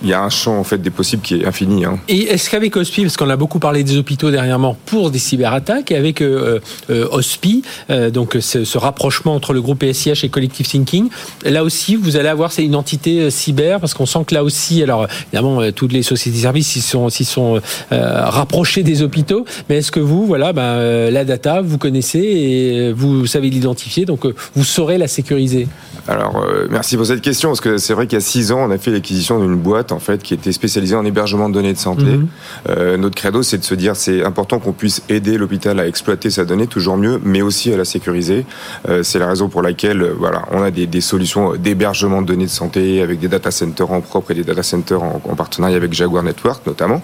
il 0.02 0.08
y 0.08 0.14
a 0.14 0.22
un 0.22 0.30
champ 0.30 0.58
en 0.58 0.64
fait 0.64 0.78
des 0.78 0.90
possibles 0.90 1.22
qui 1.22 1.36
est 1.36 1.46
infini. 1.46 1.84
Hein. 1.84 1.98
Et 2.08 2.22
est-ce 2.22 2.48
qu'avec 2.48 2.76
OSPI, 2.76 3.02
parce 3.02 3.16
qu'on 3.16 3.28
a 3.28 3.36
beaucoup 3.36 3.58
parlé 3.58 3.84
des 3.84 3.96
hôpitaux 3.96 4.30
dernièrement 4.30 4.76
pour 4.86 5.10
des 5.10 5.18
cyberattaques, 5.18 5.90
et 5.90 5.96
avec 5.96 6.22
euh, 6.22 6.60
euh, 6.90 7.08
OSPI, 7.10 7.62
euh, 7.90 8.10
donc 8.10 8.36
ce, 8.40 8.78
rapprochement 8.78 9.34
entre 9.34 9.52
le 9.52 9.60
groupe 9.60 9.84
SIH 9.84 10.24
et 10.24 10.28
Collective 10.28 10.66
Thinking, 10.66 11.08
là 11.44 11.64
aussi 11.64 11.96
vous 11.96 12.16
allez 12.16 12.28
avoir 12.28 12.50
une 12.58 12.74
entité 12.74 13.30
cyber, 13.30 13.80
parce 13.80 13.94
qu'on 13.94 14.06
sent 14.06 14.20
que 14.26 14.34
là 14.34 14.44
aussi, 14.44 14.82
alors 14.82 15.06
évidemment 15.32 15.70
toutes 15.72 15.92
les 15.92 16.02
sociétés 16.02 16.38
de 16.38 16.42
services 16.42 16.68
s'y 16.68 16.80
sont, 16.80 17.08
sont 17.10 17.60
rapprochées 17.90 18.82
des 18.82 19.02
hôpitaux, 19.02 19.44
mais 19.68 19.78
est-ce 19.78 19.92
que 19.92 20.00
vous, 20.00 20.26
voilà, 20.26 20.52
ben, 20.52 21.10
la 21.10 21.24
data, 21.24 21.60
vous 21.60 21.78
connaissez 21.78 22.18
et 22.18 22.92
vous 22.92 23.26
savez 23.26 23.50
l'identifier, 23.50 24.04
donc 24.04 24.26
vous 24.54 24.64
saurez 24.64 24.98
la 24.98 25.08
sécuriser? 25.08 25.68
Alors 26.08 26.44
merci 26.70 26.96
pour 26.96 27.06
cette 27.06 27.20
question, 27.20 27.50
parce 27.50 27.60
que 27.60 27.78
c'est 27.78 27.94
vrai 27.94 28.06
qu'il 28.06 28.16
y 28.16 28.22
a 28.22 28.24
six 28.24 28.52
ans, 28.52 28.60
on 28.66 28.70
a 28.70 28.78
fait 28.78 28.90
l'acquisition 28.90 29.40
d'une 29.40 29.56
boîte 29.56 29.89
en 29.92 29.98
fait 29.98 30.22
qui 30.22 30.34
était 30.34 30.52
spécialisée 30.52 30.96
en 30.96 31.04
hébergement 31.04 31.48
de 31.48 31.54
données 31.54 31.72
de 31.72 31.78
santé. 31.78 32.04
Mhm. 32.04 32.28
Euh, 32.68 32.96
notre 32.96 33.16
credo, 33.16 33.42
c'est 33.42 33.58
de 33.58 33.64
se 33.64 33.74
dire 33.74 33.96
c'est 33.96 34.24
important 34.24 34.58
qu'on 34.58 34.72
puisse 34.72 35.02
aider 35.08 35.38
l'hôpital 35.38 35.78
à 35.80 35.86
exploiter 35.86 36.30
sa 36.30 36.44
donnée 36.44 36.66
toujours 36.66 36.96
mieux, 36.96 37.20
mais 37.24 37.42
aussi 37.42 37.72
à 37.72 37.76
la 37.76 37.84
sécuriser. 37.84 38.44
Euh, 38.88 39.02
c'est 39.02 39.18
la 39.18 39.28
raison 39.28 39.48
pour 39.48 39.62
laquelle 39.62 40.02
euh, 40.02 40.14
voilà, 40.18 40.46
on 40.52 40.62
a 40.62 40.70
des, 40.70 40.86
des 40.86 41.00
solutions 41.00 41.54
d'hébergement 41.56 42.22
de 42.22 42.26
données 42.26 42.44
de 42.44 42.50
santé 42.50 43.02
avec 43.02 43.18
des 43.18 43.28
data 43.28 43.50
centers 43.50 43.90
en 43.90 44.00
propre 44.00 44.30
et 44.32 44.34
des 44.34 44.44
data 44.44 44.62
centers 44.62 45.02
en, 45.02 45.20
en, 45.24 45.34
partenariat 45.34 45.76
avec 45.76 45.92
Jaguar 45.92 46.22
Network 46.22 46.66
notamment. 46.66 47.02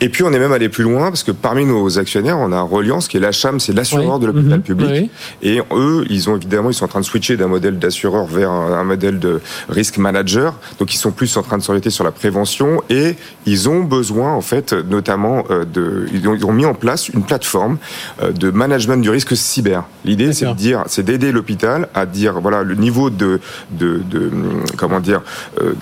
Et 0.00 0.08
puis 0.08 0.22
on 0.22 0.32
est 0.32 0.38
même 0.38 0.52
allé 0.52 0.68
plus 0.68 0.84
loin 0.84 1.08
parce 1.08 1.24
que 1.24 1.32
parmi 1.32 1.64
nos 1.64 1.98
actionnaires, 1.98 2.38
on 2.38 2.52
a 2.52 2.60
Reliance 2.60 3.08
qui 3.08 3.16
est 3.16 3.20
l'ACHAM, 3.20 3.58
c'est 3.58 3.72
l'assureur 3.72 4.18
de 4.18 4.26
l'hôpital 4.26 4.58
mhm. 4.58 4.62
public. 4.62 5.10
Et 5.42 5.60
eux, 5.72 6.04
ils 6.08 6.30
ont 6.30 6.36
évidemment, 6.36 6.70
ils 6.70 6.74
sont 6.74 6.84
en 6.84 6.88
train 6.88 7.00
de 7.00 7.04
switcher 7.04 7.36
d'un 7.36 7.48
modèle 7.48 7.78
d'assureur 7.78 8.26
vers 8.26 8.50
un, 8.50 8.84
modèle 8.84 9.18
de 9.18 9.40
risk 9.68 9.98
manager. 9.98 10.54
Donc 10.78 10.94
ils 10.94 10.98
sont 10.98 11.10
plus 11.10 11.36
en 11.36 11.42
train 11.42 11.58
de 11.58 11.62
s'orienter 11.62 11.90
sur 11.90 12.04
la 12.04 12.12
prévention 12.12 12.82
et 12.90 13.16
ils 13.46 13.68
ont 13.68 13.82
besoin 13.82 14.32
en 14.32 14.40
fait 14.40 14.72
notamment 14.72 15.44
euh, 15.50 15.64
de 15.64 16.06
ils 16.12 16.28
ont, 16.28 16.52
mis 16.52 16.64
en 16.64 16.74
place 16.74 17.08
une 17.08 17.24
plateforme 17.24 17.78
euh, 18.22 18.32
de 18.32 18.50
management 18.50 18.98
du 18.98 19.10
risque 19.10 19.36
cyber. 19.36 19.84
L'idée 20.04 20.32
c'est 20.32 20.46
de 20.46 20.52
dire 20.52 20.84
c'est 20.86 21.02
d'aider 21.02 21.32
l'hôpital 21.32 21.88
à 21.94 22.06
dire 22.06 22.40
voilà 22.40 22.62
le 22.62 22.74
niveau 22.74 23.10
de 23.10 23.40
de, 23.70 24.00
de 24.10 24.30
comment 24.76 25.00
dire 25.00 25.22
euh, 25.60 25.74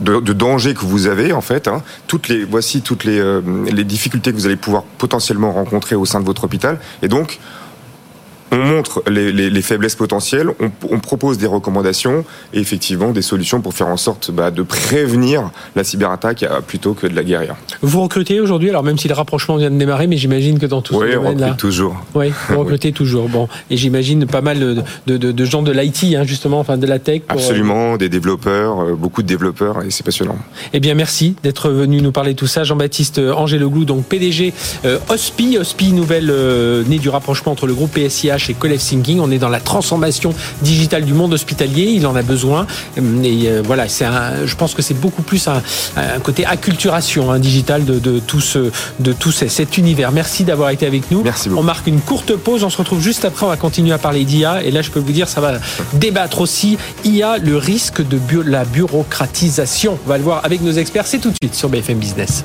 de, 0.00 0.20
de, 0.20 0.32
danger 0.32 0.74
que 0.74 0.84
vous 0.84 1.06
avez 1.06 1.32
en 1.32 1.40
fait 1.40 1.68
hein, 1.68 1.82
toutes 2.06 2.28
les 2.28 2.44
voici 2.44 2.82
toutes 2.82 3.04
les 3.04 3.20
les 3.70 3.84
difficultés 3.84 4.30
que 4.30 4.36
vous 4.36 4.46
allez 4.46 4.56
pouvoir 4.56 4.84
potentiellement 4.98 5.52
rencontrer 5.52 5.94
au 5.96 6.04
sein 6.04 6.20
de 6.20 6.24
votre 6.24 6.44
hôpital. 6.44 6.78
Et 7.02 7.08
donc 7.08 7.38
on 8.52 8.58
montre 8.58 9.02
les, 9.10 9.62
faiblesses 9.62 9.96
potentielles, 9.96 10.50
on, 10.60 10.98
propose 10.98 11.38
des 11.38 11.46
recommandations 11.46 12.24
et 12.52 12.60
effectivement 12.60 13.10
des 13.10 13.22
solutions 13.22 13.60
pour 13.60 13.74
faire 13.74 13.88
en 13.88 13.96
sorte 13.96 14.30
bah, 14.30 14.50
de 14.50 14.62
prévenir 14.62 15.50
la 15.74 15.84
cyberattaque 15.84 16.42
euh, 16.42 16.60
plutôt 16.60 16.92
que 16.92 17.06
de 17.06 17.16
la 17.16 17.24
guérir. 17.24 17.56
Vous 17.80 18.02
recrutez 18.02 18.40
aujourd'hui, 18.40 18.68
alors 18.68 18.82
même 18.82 18.98
si 18.98 19.08
le 19.08 19.14
rapprochement 19.14 19.56
vient 19.56 19.70
de 19.70 19.76
démarrer, 19.76 20.06
mais 20.06 20.18
j'imagine 20.18 20.58
que 20.58 20.66
dans 20.66 20.82
tout 20.82 20.96
oui, 20.96 21.08
ce 21.10 21.14
domaine 21.16 21.42
recrute 21.42 21.56
toujours. 21.56 21.96
Oui, 22.14 22.32
vous 22.50 22.58
recrutez 22.58 22.92
toujours. 22.92 23.28
Bon, 23.28 23.48
et 23.70 23.76
j'imagine 23.76 24.26
pas 24.26 24.42
mal 24.42 24.84
de, 25.06 25.44
gens 25.44 25.62
de 25.62 25.72
l'IT, 25.72 26.14
hein, 26.14 26.24
justement, 26.24 26.60
enfin 26.60 26.76
de 26.76 26.86
la 26.86 26.98
tech. 26.98 27.22
Euh, 27.22 27.34
Absolument, 27.34 27.96
des 27.96 28.10
développeurs, 28.10 28.82
euh, 28.82 28.94
beaucoup 28.94 29.22
de 29.22 29.28
développeurs, 29.28 29.82
et 29.82 29.90
c'est 29.90 30.04
passionnant. 30.04 30.36
Eh 30.74 30.80
bien, 30.80 30.94
merci 30.94 31.36
d'être 31.42 31.70
venu 31.70 32.02
nous 32.02 32.12
parler 32.12 32.34
de 32.34 32.38
tout 32.38 32.46
ça. 32.46 32.64
Jean-Baptiste 32.64 33.18
Angéloglou, 33.18 33.86
donc 33.86 34.04
PDG 34.04 34.52
OSPI, 35.08 35.56
OSPI, 35.58 35.92
nouvelle 35.92 36.32
née 36.86 36.98
du 36.98 37.08
rapprochement 37.08 37.52
entre 37.52 37.66
le 37.66 37.74
groupe 37.74 37.92
PSIH 37.92 38.41
chez 38.42 38.54
Collective 38.54 38.90
Thinking. 38.90 39.20
On 39.20 39.30
est 39.30 39.38
dans 39.38 39.48
la 39.48 39.60
transformation 39.60 40.34
digitale 40.62 41.04
du 41.04 41.14
monde 41.14 41.32
hospitalier. 41.32 41.84
Il 41.84 42.06
en 42.06 42.16
a 42.16 42.22
besoin. 42.22 42.66
Et 42.96 43.00
euh, 43.46 43.62
voilà, 43.64 43.88
c'est 43.88 44.02
je 44.44 44.56
pense 44.56 44.74
que 44.74 44.82
c'est 44.82 44.98
beaucoup 44.98 45.22
plus 45.22 45.48
un, 45.48 45.62
côté 46.22 46.44
acculturation 46.44 47.30
hein, 47.30 47.38
digitale 47.38 47.84
de, 47.84 47.98
de, 47.98 48.18
tout 48.18 48.40
ce, 48.40 48.70
de 48.98 49.12
tout 49.12 49.32
cet 49.32 49.78
univers. 49.78 50.12
Merci 50.12 50.44
d'avoir 50.44 50.70
été 50.70 50.86
avec 50.86 51.10
nous. 51.10 51.22
Merci 51.22 51.48
beaucoup. 51.48 51.60
On 51.60 51.64
marque 51.64 51.86
une 51.86 52.00
courte 52.00 52.34
pause. 52.36 52.64
On 52.64 52.70
se 52.70 52.78
retrouve 52.78 53.00
juste 53.00 53.24
après. 53.24 53.46
On 53.46 53.48
va 53.48 53.56
continuer 53.56 53.92
à 53.92 53.98
parler 53.98 54.24
d'IA. 54.24 54.62
Et 54.62 54.70
là, 54.70 54.82
je 54.82 54.90
peux 54.90 55.00
vous 55.00 55.12
dire, 55.12 55.28
ça 55.28 55.40
va 55.40 55.54
débattre 55.94 56.40
aussi. 56.40 56.76
IA, 57.04 57.38
le 57.38 57.56
risque 57.56 58.06
de 58.06 58.18
la 58.44 58.64
bureaucratisation. 58.64 59.98
On 60.04 60.08
va 60.08 60.18
le 60.18 60.24
voir 60.24 60.44
avec 60.44 60.62
nos 60.62 60.72
experts. 60.72 61.06
C'est 61.06 61.18
tout 61.18 61.30
de 61.30 61.36
suite 61.42 61.54
sur 61.54 61.68
BFM 61.68 61.98
Business. 61.98 62.44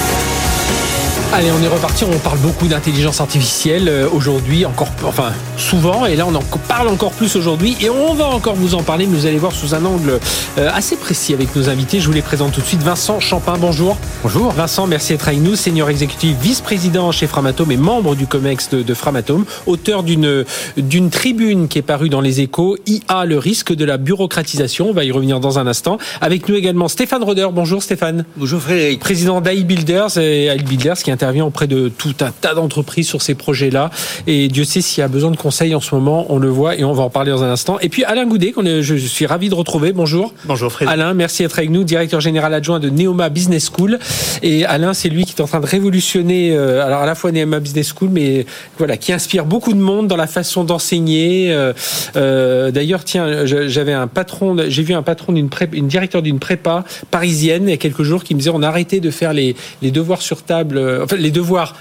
Allez, 1.33 1.49
on 1.49 1.63
est 1.63 1.67
reparti. 1.69 2.03
On 2.03 2.19
parle 2.19 2.39
beaucoup 2.39 2.67
d'intelligence 2.67 3.21
artificielle 3.21 3.87
euh, 3.87 4.09
aujourd'hui, 4.11 4.65
encore, 4.65 4.89
enfin 5.05 5.31
souvent, 5.55 6.05
et 6.05 6.17
là 6.17 6.25
on 6.27 6.35
en 6.35 6.43
parle 6.67 6.89
encore 6.89 7.13
plus 7.13 7.37
aujourd'hui, 7.37 7.77
et 7.79 7.89
on 7.89 8.13
va 8.15 8.27
encore 8.27 8.55
vous 8.55 8.75
en 8.75 8.83
parler. 8.83 9.07
Mais 9.07 9.17
vous 9.17 9.25
allez 9.27 9.37
voir 9.37 9.53
sous 9.53 9.73
un 9.73 9.85
angle 9.85 10.19
euh, 10.57 10.69
assez 10.73 10.97
précis 10.97 11.33
avec 11.33 11.55
nos 11.55 11.69
invités. 11.69 12.01
Je 12.01 12.07
vous 12.07 12.11
les 12.11 12.21
présente 12.21 12.51
tout 12.51 12.59
de 12.59 12.65
suite. 12.65 12.83
Vincent 12.83 13.21
Champin, 13.21 13.53
bonjour. 13.57 13.95
Bonjour. 14.23 14.51
Vincent, 14.51 14.87
merci 14.87 15.13
d'être 15.13 15.29
avec 15.29 15.39
nous, 15.39 15.55
senior 15.55 15.89
exécutif, 15.89 16.35
vice-président 16.41 17.13
chez 17.13 17.27
Framatome 17.27 17.71
et 17.71 17.77
membre 17.77 18.15
du 18.15 18.27
Comex 18.27 18.69
de, 18.69 18.81
de 18.81 18.93
Framatome, 18.93 19.45
auteur 19.67 20.03
d'une 20.03 20.43
d'une 20.75 21.09
tribune 21.09 21.69
qui 21.69 21.79
est 21.79 21.81
parue 21.81 22.09
dans 22.09 22.21
les 22.21 22.41
Échos. 22.41 22.75
IA, 22.87 23.23
le 23.23 23.37
risque 23.37 23.73
de 23.73 23.85
la 23.85 23.95
bureaucratisation. 23.95 24.89
On 24.89 24.93
va 24.93 25.05
y 25.05 25.11
revenir 25.11 25.39
dans 25.39 25.59
un 25.59 25.65
instant. 25.65 25.97
Avec 26.19 26.49
nous 26.49 26.55
également 26.55 26.89
Stéphane 26.89 27.23
Roder. 27.23 27.47
Bonjour 27.53 27.81
Stéphane. 27.81 28.25
Bonjour 28.35 28.61
Frédéric. 28.61 28.99
Président 28.99 29.39
d'AI 29.39 29.63
Builders 29.63 30.17
et 30.17 30.47
AI 30.47 30.57
Builders 30.57 30.97
qui 30.97 31.09
est 31.09 31.20
intervient 31.21 31.45
auprès 31.45 31.67
de 31.67 31.87
tout 31.89 32.15
un 32.21 32.31
tas 32.31 32.55
d'entreprises 32.55 33.07
sur 33.07 33.21
ces 33.21 33.35
projets-là. 33.35 33.91
Et 34.25 34.47
Dieu 34.47 34.63
sait 34.63 34.81
s'il 34.81 35.01
y 35.01 35.03
a 35.03 35.07
besoin 35.07 35.29
de 35.29 35.37
conseils 35.37 35.75
en 35.75 35.79
ce 35.79 35.93
moment, 35.93 36.25
on 36.29 36.39
le 36.39 36.49
voit 36.49 36.75
et 36.75 36.83
on 36.83 36.93
va 36.93 37.03
en 37.03 37.11
parler 37.11 37.31
dans 37.31 37.43
un 37.43 37.51
instant. 37.51 37.77
Et 37.79 37.89
puis 37.89 38.03
Alain 38.03 38.25
Goudet, 38.25 38.51
qu'on 38.51 38.63
je 38.65 38.95
suis 38.95 39.27
ravi 39.27 39.49
de 39.49 39.53
retrouver. 39.53 39.93
Bonjour. 39.93 40.33
Bonjour 40.45 40.71
Frédéric. 40.71 40.99
Alain, 40.99 41.13
merci 41.13 41.43
d'être 41.43 41.59
avec 41.59 41.69
nous, 41.69 41.83
directeur 41.83 42.21
général 42.21 42.53
adjoint 42.55 42.79
de 42.79 42.89
Neoma 42.89 43.29
Business 43.29 43.69
School. 43.71 43.99
Et 44.41 44.65
Alain, 44.65 44.93
c'est 44.93 45.09
lui 45.09 45.25
qui 45.25 45.33
est 45.33 45.41
en 45.41 45.47
train 45.47 45.59
de 45.59 45.65
révolutionner, 45.67 46.55
euh, 46.55 46.83
alors 46.83 47.01
à 47.01 47.05
la 47.05 47.13
fois 47.13 47.31
Neoma 47.31 47.59
Business 47.59 47.93
School, 47.95 48.09
mais 48.11 48.47
voilà, 48.79 48.97
qui 48.97 49.13
inspire 49.13 49.45
beaucoup 49.45 49.73
de 49.73 49.79
monde 49.79 50.07
dans 50.07 50.17
la 50.17 50.27
façon 50.27 50.63
d'enseigner. 50.63 51.53
Euh, 51.53 51.73
euh, 52.15 52.71
D'ailleurs, 52.71 53.03
tiens, 53.03 53.45
j'avais 53.45 53.93
un 53.93 54.07
patron, 54.07 54.55
j'ai 54.67 54.83
vu 54.83 54.93
un 54.93 55.03
patron 55.03 55.33
d'une 55.33 55.49
une 55.73 55.87
directeur 55.87 56.21
d'une 56.21 56.39
prépa 56.39 56.83
parisienne 57.11 57.67
il 57.67 57.71
y 57.71 57.73
a 57.73 57.77
quelques 57.77 58.03
jours 58.03 58.23
qui 58.23 58.33
me 58.33 58.39
disait 58.39 58.51
on 58.53 58.63
a 58.63 58.67
arrêté 58.67 58.99
de 58.99 59.11
faire 59.11 59.33
les, 59.33 59.55
les 59.81 59.91
devoirs 59.91 60.21
sur 60.21 60.41
table, 60.41 61.05
les 61.15 61.31
devoirs 61.31 61.73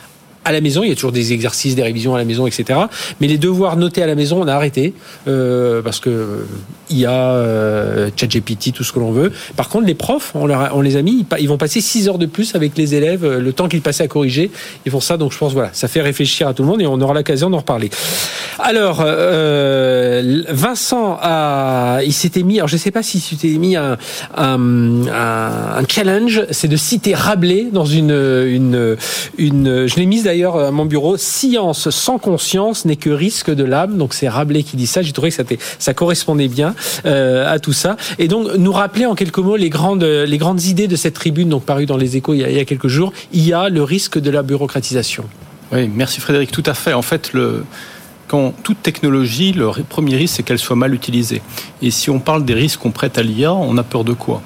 à 0.44 0.52
la 0.52 0.60
maison. 0.60 0.82
Il 0.82 0.88
y 0.88 0.92
a 0.92 0.94
toujours 0.94 1.12
des 1.12 1.32
exercices, 1.32 1.74
des 1.74 1.82
révisions 1.82 2.14
à 2.14 2.18
la 2.18 2.24
maison, 2.24 2.46
etc. 2.46 2.78
Mais 3.20 3.26
les 3.26 3.38
devoirs 3.38 3.76
notés 3.76 4.02
à 4.02 4.06
la 4.06 4.14
maison, 4.14 4.42
on 4.42 4.48
a 4.48 4.54
arrêté 4.54 4.94
euh, 5.28 5.82
parce 5.82 6.00
que 6.00 6.44
il 6.90 6.98
y 6.98 7.06
a 7.06 7.12
euh, 7.12 8.10
ChatGPT, 8.16 8.72
tout 8.72 8.84
ce 8.84 8.92
que 8.92 8.98
l'on 8.98 9.12
veut. 9.12 9.32
Par 9.56 9.68
contre, 9.68 9.86
les 9.86 9.94
profs, 9.94 10.32
on, 10.34 10.80
les 10.80 10.96
a 10.96 11.02
mis, 11.02 11.24
ils 11.38 11.48
vont 11.48 11.56
passer 11.56 11.80
6 11.80 12.08
heures 12.08 12.18
de 12.18 12.26
plus 12.26 12.54
avec 12.54 12.76
les 12.76 12.94
élèves, 12.94 13.24
euh, 13.24 13.40
le 13.40 13.52
temps 13.52 13.68
qu'ils 13.68 13.80
passaient 13.80 14.04
à 14.04 14.08
corriger. 14.08 14.50
Ils 14.84 14.92
font 14.92 15.00
ça, 15.00 15.16
donc 15.16 15.32
je 15.32 15.38
pense 15.38 15.52
voilà, 15.52 15.70
ça 15.72 15.88
fait 15.88 16.00
réfléchir 16.00 16.48
à 16.48 16.54
tout 16.54 16.62
le 16.62 16.68
monde 16.68 16.82
et 16.82 16.86
on 16.86 17.00
aura 17.00 17.14
l'occasion 17.14 17.48
d'en 17.48 17.58
reparler. 17.58 17.90
Alors, 18.58 19.02
euh, 19.06 20.42
Vincent 20.48 21.18
a, 21.22 22.00
il 22.04 22.12
s'était 22.12 22.42
mis, 22.42 22.58
alors 22.58 22.68
je 22.68 22.76
sais 22.76 22.90
pas 22.90 23.02
si 23.02 23.20
tu 23.20 23.36
t'es 23.36 23.56
mis 23.56 23.76
un, 23.76 23.96
un, 24.36 25.06
un 25.06 25.84
challenge, 25.88 26.44
c'est 26.50 26.68
de 26.68 26.76
citer 26.76 27.14
Rabelais 27.14 27.68
dans 27.72 27.84
une, 27.84 28.10
une, 28.10 28.96
une 29.38 29.86
je 29.86 29.96
l'ai 29.96 30.06
mise 30.06 30.26
d'ailleurs 30.30 30.56
à 30.56 30.70
mon 30.70 30.86
bureau, 30.86 31.16
science 31.16 31.90
sans 31.90 32.18
conscience 32.18 32.84
n'est 32.84 32.96
que 32.96 33.10
risque 33.10 33.50
de 33.50 33.64
l'âme. 33.64 33.98
Donc 33.98 34.14
c'est 34.14 34.28
Rabelais 34.28 34.62
qui 34.62 34.76
dit 34.76 34.86
ça. 34.86 35.02
J'ai 35.02 35.12
trouvé 35.12 35.30
que 35.30 35.36
ça, 35.78 35.94
correspondait 35.94 36.48
bien 36.48 36.74
euh, 37.04 37.52
à 37.52 37.58
tout 37.58 37.72
ça. 37.72 37.96
Et 38.18 38.28
donc 38.28 38.54
nous 38.56 38.72
rappeler 38.72 39.06
en 39.06 39.16
quelques 39.16 39.38
mots 39.38 39.56
les 39.56 39.70
grandes, 39.70 40.04
les 40.04 40.70
idées 40.70 40.88
de 40.88 40.96
cette 40.96 41.14
tribune, 41.14 41.48
donc 41.48 41.64
parue 41.64 41.86
dans 41.86 41.96
les 41.96 42.16
Échos 42.16 42.34
il 42.34 42.40
y, 42.40 42.60
a, 42.60 42.64
quelques 42.64 42.88
jours. 42.88 43.12
Il 43.32 43.46
y 43.46 43.52
a 43.52 43.68
le 43.68 43.82
risque 43.82 44.18
de 44.18 44.30
la 44.30 44.42
bureaucratisation. 44.42 45.24
Oui, 45.72 45.90
merci 45.92 46.20
Frédéric. 46.20 46.52
Tout 46.52 46.62
à 46.66 46.74
fait. 46.74 46.92
En 46.92 47.02
fait, 47.02 47.32
quand 48.28 48.54
toute 48.62 48.82
technologie, 48.82 49.52
le 49.52 49.70
premier 49.88 50.14
risque, 50.14 50.36
c'est 50.36 50.42
qu'elle 50.44 50.60
soit 50.60 50.76
mal 50.76 50.94
utilisée. 50.94 51.42
Et 51.82 51.90
si 51.90 52.08
on 52.10 52.20
parle 52.20 52.44
des 52.44 52.54
risques 52.54 52.78
qu'on 52.80 52.92
prête 52.92 53.18
à 53.18 53.22
l'IA, 53.22 53.52
on 53.52 53.76
a 53.78 53.82
peur 53.82 54.04
de 54.04 54.12
quoi? 54.12 54.42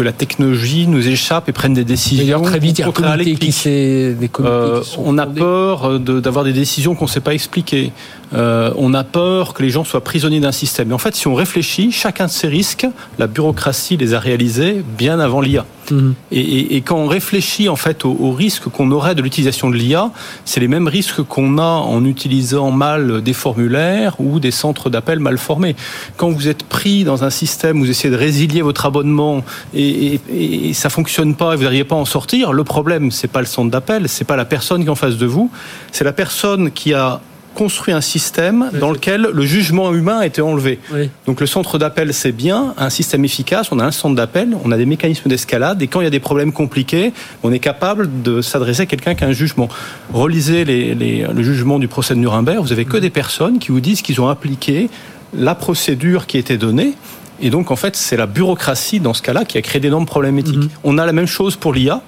Que 0.00 0.04
la 0.04 0.12
technologie 0.12 0.86
nous 0.86 1.08
échappe 1.08 1.50
et 1.50 1.52
prenne 1.52 1.74
des 1.74 1.84
décisions. 1.84 2.40
très 2.40 2.58
vite, 2.58 2.78
il 2.78 2.80
y 2.80 2.84
a 2.84 3.16
des 3.18 4.30
euh, 4.40 4.82
on 4.96 5.18
a 5.18 5.26
peur 5.26 6.00
d'avoir 6.00 6.42
des 6.42 6.54
décisions 6.54 6.94
qu'on 6.94 7.04
ne 7.04 7.10
sait 7.10 7.20
pas 7.20 7.34
expliquer. 7.34 7.92
Euh, 8.32 8.72
on 8.76 8.94
a 8.94 9.04
peur 9.04 9.54
que 9.54 9.62
les 9.62 9.70
gens 9.70 9.84
soient 9.84 10.02
prisonniers 10.02 10.40
d'un 10.40 10.52
système. 10.52 10.88
Mais 10.88 10.94
en 10.94 10.98
fait, 10.98 11.14
si 11.14 11.26
on 11.26 11.34
réfléchit, 11.34 11.90
chacun 11.90 12.26
de 12.26 12.30
ces 12.30 12.48
risques, 12.48 12.86
la 13.18 13.26
bureaucratie 13.26 13.96
les 13.96 14.14
a 14.14 14.20
réalisés 14.20 14.84
bien 14.96 15.18
avant 15.20 15.40
l'IA. 15.40 15.64
Mhm. 15.90 16.14
Et, 16.30 16.82
quand 16.82 16.96
on 16.96 17.08
réfléchit 17.08 17.68
en 17.68 17.74
fait 17.74 18.04
aux, 18.04 18.32
risques 18.32 18.68
qu'on 18.68 18.92
aurait 18.92 19.16
de 19.16 19.22
l'utilisation 19.22 19.70
de 19.70 19.74
l'IA, 19.74 20.10
c'est 20.44 20.60
les 20.60 20.68
mêmes 20.68 20.86
risques 20.86 21.22
qu'on 21.22 21.58
a 21.58 21.62
en 21.62 22.04
utilisant 22.04 22.70
mal 22.70 23.22
des 23.22 23.32
formulaires 23.32 24.14
ou 24.20 24.38
des 24.38 24.52
centres 24.52 24.88
d'appel 24.88 25.18
mal 25.18 25.36
formés. 25.36 25.74
Quand 26.16 26.30
vous 26.30 26.46
êtes 26.46 26.62
pris 26.62 27.02
dans 27.02 27.24
un 27.24 27.30
système, 27.30 27.78
vous 27.78 27.90
essayez 27.90 28.10
de 28.10 28.18
résilier 28.18 28.62
votre 28.62 28.86
abonnement 28.86 29.42
et, 29.74 30.20
et, 30.32 30.72
ça 30.74 30.90
fonctionne 30.90 31.34
pas 31.34 31.54
et 31.54 31.56
vous 31.56 31.64
n'arrivez 31.64 31.84
pas 31.84 31.96
à 31.96 31.98
en 31.98 32.04
sortir, 32.04 32.52
le 32.52 32.64
problème 32.64 33.10
c'est 33.10 33.28
pas 33.28 33.40
le 33.40 33.46
centre 33.46 33.70
d'appel, 33.70 34.08
c'est 34.08 34.24
pas 34.24 34.36
la 34.36 34.44
personne 34.44 34.82
qui 34.82 34.86
est 34.86 34.90
en 34.90 34.94
face 34.94 35.16
de 35.16 35.26
vous, 35.26 35.50
c'est 35.92 36.04
la 36.04 36.12
personne 36.12 36.70
qui 36.70 36.94
a 36.94 37.20
construit 37.60 37.92
un 37.92 38.00
système 38.00 38.70
dans 38.80 38.90
lequel 38.90 39.28
le 39.34 39.44
jugement 39.44 39.92
humain 39.92 40.20
a 40.20 40.24
été 40.24 40.40
enlevé. 40.40 40.78
Donc 41.26 41.42
le 41.42 41.46
centre 41.46 41.76
d'appel, 41.76 42.14
c'est 42.14 42.32
bien, 42.32 42.72
un 42.78 42.88
système 42.88 43.22
efficace, 43.22 43.70
on 43.70 43.78
a 43.78 43.84
un 43.84 43.90
centre 43.90 44.14
d'appel, 44.14 44.56
on 44.64 44.72
a 44.72 44.78
des 44.78 44.86
mécanismes 44.86 45.28
d'escalade, 45.28 45.82
et 45.82 45.86
quand 45.86 46.00
il 46.00 46.04
y 46.04 46.06
a 46.06 46.10
des 46.18 46.20
problèmes 46.20 46.52
compliqués, 46.52 47.12
on 47.42 47.52
est 47.52 47.58
capable 47.58 48.22
de 48.22 48.40
s'adresser 48.40 48.84
à 48.84 48.86
quelqu'un 48.86 49.14
qui 49.14 49.24
a 49.24 49.26
un 49.26 49.32
jugement. 49.32 49.68
Relisez 50.10 50.64
le 50.64 51.42
jugement 51.42 51.78
du 51.78 51.86
procès 51.86 52.14
de 52.14 52.20
Nuremberg, 52.20 52.62
vous 52.62 52.72
avez 52.72 52.86
que 52.86 52.96
des 52.96 53.10
personnes 53.10 53.58
qui 53.58 53.72
vous 53.72 53.80
disent 53.80 54.00
qu'ils 54.00 54.22
ont 54.22 54.28
appliqué 54.28 54.88
la 55.34 55.54
procédure 55.54 56.26
qui 56.26 56.38
était 56.38 56.56
donnée, 56.56 56.94
et 57.42 57.50
donc, 57.50 57.70
en 57.70 57.76
fait, 57.76 57.94
c'est 57.94 58.16
la 58.16 58.26
bureaucratie, 58.26 59.00
dans 59.00 59.12
ce 59.12 59.20
cas-là, 59.20 59.44
qui 59.44 59.58
a 59.58 59.62
créé 59.62 59.80
d'énormes 59.80 60.06
problèmes 60.06 60.38
éthiques. 60.38 60.56
Mhm. 60.56 60.68
On 60.84 60.96
a 60.96 61.04
la 61.04 61.12
même 61.12 61.26
chose 61.26 61.56
pour 61.56 61.74
l'IA. 61.74 62.00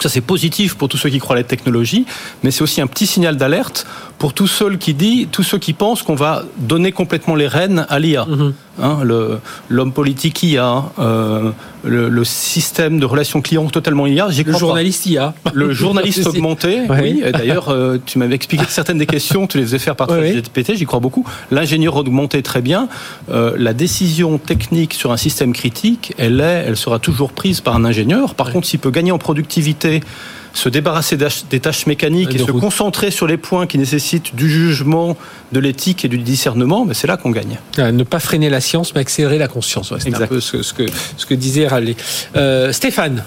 Ça, 0.00 0.08
c'est 0.08 0.20
positif 0.20 0.74
pour 0.74 0.88
tous 0.88 0.98
ceux 0.98 1.08
qui 1.08 1.18
croient 1.18 1.36
à 1.36 1.38
la 1.38 1.44
technologie, 1.44 2.04
mais 2.42 2.50
c'est 2.50 2.62
aussi 2.62 2.80
un 2.80 2.86
petit 2.86 3.06
signal 3.06 3.36
d'alerte 3.36 3.86
pour 4.18 4.32
tous 4.32 4.46
ceux 4.46 4.76
qui 4.76 4.94
disent, 4.94 5.28
tous 5.30 5.42
ceux 5.42 5.58
qui 5.58 5.72
pensent 5.72 6.02
qu'on 6.02 6.14
va 6.14 6.44
donner 6.58 6.92
complètement 6.92 7.34
les 7.34 7.48
rênes 7.48 7.86
à 7.88 7.98
l'IA. 7.98 8.24
Mhm. 8.24 8.54
Hein, 8.82 8.98
l'homme 9.70 9.92
politique 9.92 10.42
IA, 10.42 10.84
euh, 10.98 11.50
le, 11.82 12.10
le, 12.10 12.24
système 12.24 12.98
de 13.00 13.06
relations 13.06 13.40
clients 13.40 13.66
totalement 13.68 14.06
IA. 14.06 14.28
Le 14.28 14.52
journaliste 14.52 15.06
IA. 15.06 15.32
Le 15.54 15.72
journaliste 15.72 16.26
augmenté. 16.26 16.82
oui. 16.90 17.22
D'ailleurs, 17.32 17.70
euh, 17.70 17.98
tu 18.04 18.18
m'avais 18.18 18.34
expliqué 18.34 18.66
que 18.66 18.70
certaines 18.70 18.98
des 18.98 19.06
questions, 19.06 19.46
tu 19.46 19.56
les 19.56 19.64
faisais 19.64 19.78
faire 19.78 19.96
par 19.96 20.08
GPT, 20.08 20.74
j'y 20.74 20.84
crois 20.84 21.00
beaucoup. 21.00 21.24
L'ingénieur 21.50 21.96
augmenté, 21.96 22.42
très 22.42 22.60
bien. 22.60 22.88
Euh, 23.30 23.54
la 23.56 23.72
décision 23.72 24.36
technique 24.36 24.92
sur 24.92 25.10
un 25.10 25.16
système 25.16 25.54
critique, 25.54 26.12
elle 26.18 26.40
est, 26.40 26.64
elle 26.66 26.76
sera 26.76 26.98
toujours 26.98 27.32
prise 27.32 27.62
par 27.62 27.76
un 27.76 27.84
ingénieur. 27.84 28.34
Par 28.34 28.52
contre, 28.52 28.66
s'il 28.66 28.80
peut 28.80 28.90
gagner 28.90 29.12
en 29.12 29.18
productivité 29.18 30.00
se 30.56 30.68
débarrasser 30.70 31.18
des 31.50 31.60
tâches 31.60 31.86
mécaniques 31.86 32.34
et 32.34 32.38
se 32.38 32.50
concentrer 32.50 33.10
sur 33.10 33.26
les 33.26 33.36
points 33.36 33.66
qui 33.66 33.78
nécessitent 33.78 34.34
du 34.34 34.48
jugement, 34.48 35.16
de 35.52 35.60
l'éthique 35.60 36.04
et 36.04 36.08
du 36.08 36.18
discernement, 36.18 36.86
mais 36.86 36.94
c'est 36.94 37.06
là 37.06 37.18
qu'on 37.18 37.30
gagne. 37.30 37.58
Ah, 37.76 37.92
ne 37.92 38.04
pas 38.04 38.20
freiner 38.20 38.48
la 38.48 38.60
science, 38.60 38.94
mais 38.94 39.02
accélérer 39.02 39.38
la 39.38 39.48
conscience. 39.48 39.92
c'est 39.98 40.14
un 40.14 40.26
peu 40.26 40.40
ce, 40.40 40.72
que, 40.72 40.86
ce 41.16 41.26
que 41.26 41.34
disait 41.34 41.66
Raleigh. 41.66 41.96
Euh, 42.36 42.72
Stéphane 42.72 43.24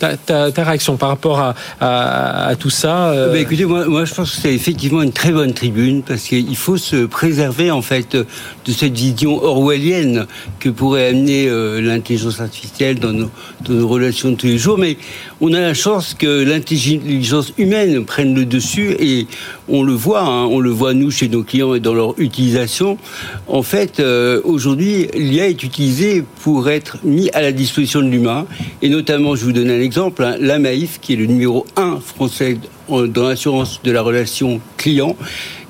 ta, 0.00 0.64
réaction 0.64 0.96
par 0.96 1.10
rapport 1.10 1.38
à, 1.38 1.54
à, 1.80 2.56
tout 2.56 2.70
ça 2.70 3.10
euh... 3.10 3.32
bah, 3.32 3.38
Écoutez, 3.38 3.64
moi, 3.64 3.86
moi 3.86 4.04
je 4.04 4.14
pense 4.14 4.34
que 4.34 4.40
c'est 4.40 4.54
effectivement 4.54 5.02
une 5.02 5.12
très 5.12 5.32
bonne 5.32 5.52
tribune 5.52 6.02
parce 6.02 6.22
qu'il 6.22 6.56
faut 6.56 6.76
se 6.76 7.06
préserver 7.06 7.70
en 7.70 7.82
fait 7.82 8.16
de 8.16 8.72
cette 8.72 8.96
vision 8.96 9.42
orwellienne 9.42 10.26
que 10.58 10.68
pourrait 10.68 11.08
amener 11.08 11.48
euh, 11.48 11.80
l'intelligence 11.80 12.40
artificielle 12.40 12.98
dans 12.98 13.12
nos, 13.12 13.30
dans 13.64 13.74
nos, 13.74 13.88
relations 13.88 14.30
de 14.30 14.36
tous 14.36 14.46
les 14.46 14.58
jours. 14.58 14.78
Mais 14.78 14.96
on 15.40 15.52
a 15.52 15.60
la 15.60 15.74
chance 15.74 16.14
que 16.14 16.44
l'intelligence 16.44 17.52
humaine 17.58 18.04
prenne 18.04 18.34
le 18.34 18.44
dessus 18.44 18.96
et 18.98 19.26
on 19.70 19.82
le 19.82 19.92
voit, 19.92 20.22
hein, 20.22 20.46
on 20.46 20.58
le 20.58 20.70
voit 20.70 20.94
nous 20.94 21.10
chez 21.10 21.28
nos 21.28 21.42
clients 21.42 21.74
et 21.74 21.80
dans 21.80 21.94
leur 21.94 22.18
utilisation. 22.18 22.98
En 23.46 23.62
fait, 23.62 24.00
euh, 24.00 24.40
aujourd'hui, 24.44 25.08
l'IA 25.14 25.48
est 25.48 25.62
utilisée 25.62 26.24
pour 26.42 26.68
être 26.68 26.98
mis 27.04 27.30
à 27.30 27.40
la 27.40 27.52
disposition 27.52 28.00
de 28.00 28.08
l'humain 28.08 28.46
et 28.82 28.88
notamment, 28.88 29.36
je 29.36 29.44
vous 29.44 29.52
donne 29.52 29.70
un 29.70 29.80
exemple 29.80 30.24
hein, 30.24 30.36
la 30.38 30.58
qui 31.00 31.14
est 31.14 31.16
le 31.16 31.26
numéro 31.26 31.66
1 31.76 32.00
français 32.00 32.58
dans 32.88 33.28
l'assurance 33.28 33.80
de 33.82 33.92
la 33.92 34.02
relation 34.02 34.60
client, 34.76 35.16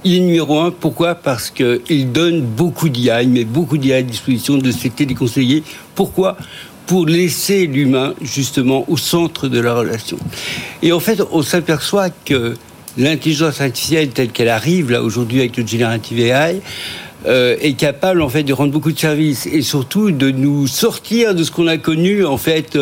il 0.05 0.17
est 0.17 0.21
numéro 0.21 0.59
1. 0.61 0.71
Pourquoi? 0.73 1.15
Parce 1.15 1.51
qu'il 1.51 2.13
donne 2.13 2.43
beaucoup 2.43 2.89
d'IA, 2.89 3.23
il 3.23 3.29
met 3.29 3.45
beaucoup 3.45 3.79
d'IA 3.79 3.97
à 3.97 4.03
disposition 4.03 4.57
de 4.57 4.71
ses 4.71 4.91
téléconseillers. 4.91 5.63
Pourquoi? 5.95 6.37
Pour 6.87 7.07
laisser 7.07 7.67
l'humain 7.67 8.15
justement 8.21 8.85
au 8.89 8.97
centre 8.97 9.49
de 9.49 9.61
la 9.61 9.75
relation. 9.75 10.19
Et 10.83 10.93
en 10.93 11.01
fait, 11.01 11.23
on 11.31 11.43
s'aperçoit 11.43 12.11
que 12.11 12.55
l'intelligence 13.01 13.61
artificielle 13.61 14.11
telle 14.11 14.29
qu'elle 14.29 14.49
arrive 14.49 14.91
là 14.91 15.03
aujourd'hui 15.03 15.41
avec 15.41 15.57
le 15.57 15.67
Generative 15.67 16.21
AI, 16.21 16.61
euh, 17.27 17.57
est 17.61 17.75
capable 17.75 18.23
en 18.23 18.31
fait 18.31 18.45
de 18.45 18.53
rendre 18.55 18.73
beaucoup 18.73 18.93
de 18.93 18.99
services 18.99 19.47
et 19.47 19.61
surtout 19.61 20.11
de 20.11 20.31
nous 20.31 20.67
sortir 20.67 21.35
de 21.35 21.45
ce 21.45 21.51
qu'on 21.51 21.67
a 21.67 21.77
connu 21.77 22.25
en 22.25 22.39
fait 22.39 22.79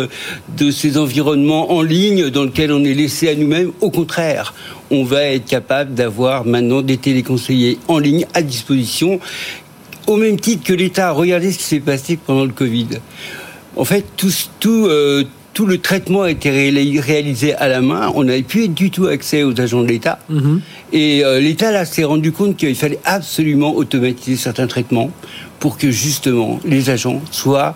de 0.57 0.70
ces 0.70 0.96
environnements 0.96 1.72
en 1.72 1.83
ligne 1.83 2.31
dans 2.31 2.44
lesquels 2.44 2.70
on 2.70 2.85
est 2.85 2.94
laissé 2.94 3.28
à 3.28 3.35
nous-mêmes. 3.35 3.72
Au 3.81 3.90
contraire, 3.90 4.54
on 4.92 5.02
va 5.02 5.22
être 5.22 5.44
capable 5.44 5.94
d'avoir 5.94 6.44
maintenant 6.44 6.83
des 6.83 6.98
téléconseillers 6.98 7.78
en 7.88 7.98
ligne 7.98 8.26
à 8.33 8.42
disposition 8.42 9.18
au 10.07 10.16
même 10.16 10.38
titre 10.38 10.62
que 10.62 10.72
l'État. 10.72 11.11
Regardez 11.11 11.50
ce 11.50 11.59
qui 11.59 11.64
s'est 11.64 11.81
passé 11.81 12.16
pendant 12.24 12.44
le 12.44 12.52
Covid. 12.52 12.88
En 13.76 13.85
fait, 13.85 14.04
tout, 14.16 14.33
tout, 14.61 14.87
euh, 14.87 15.24
tout 15.59 15.66
le 15.66 15.79
traitement 15.79 16.23
a 16.23 16.31
été 16.31 16.51
réalisé 17.01 17.53
à 17.53 17.66
la 17.66 17.81
main. 17.81 18.12
On 18.14 18.23
n'avait 18.23 18.44
plus 18.44 18.68
du 18.68 18.92
tout 18.92 19.07
accès 19.07 19.42
aux 19.42 19.61
agents 19.61 19.83
de 19.83 19.88
l'État. 19.88 20.21
Mhm. 20.29 20.61
Et 20.92 21.25
euh, 21.25 21.40
l'État, 21.40 21.73
là, 21.73 21.85
s'est 21.85 22.05
rendu 22.05 22.31
compte 22.31 22.57
qu'il 22.57 22.77
fallait 22.77 23.01
absolument 23.05 23.75
automatiser 23.75 24.37
certains 24.37 24.68
traitements 24.68 25.11
pour 25.59 25.77
que, 25.77 25.90
justement, 25.90 26.61
les 26.64 26.90
agents 26.90 27.21
soient 27.33 27.75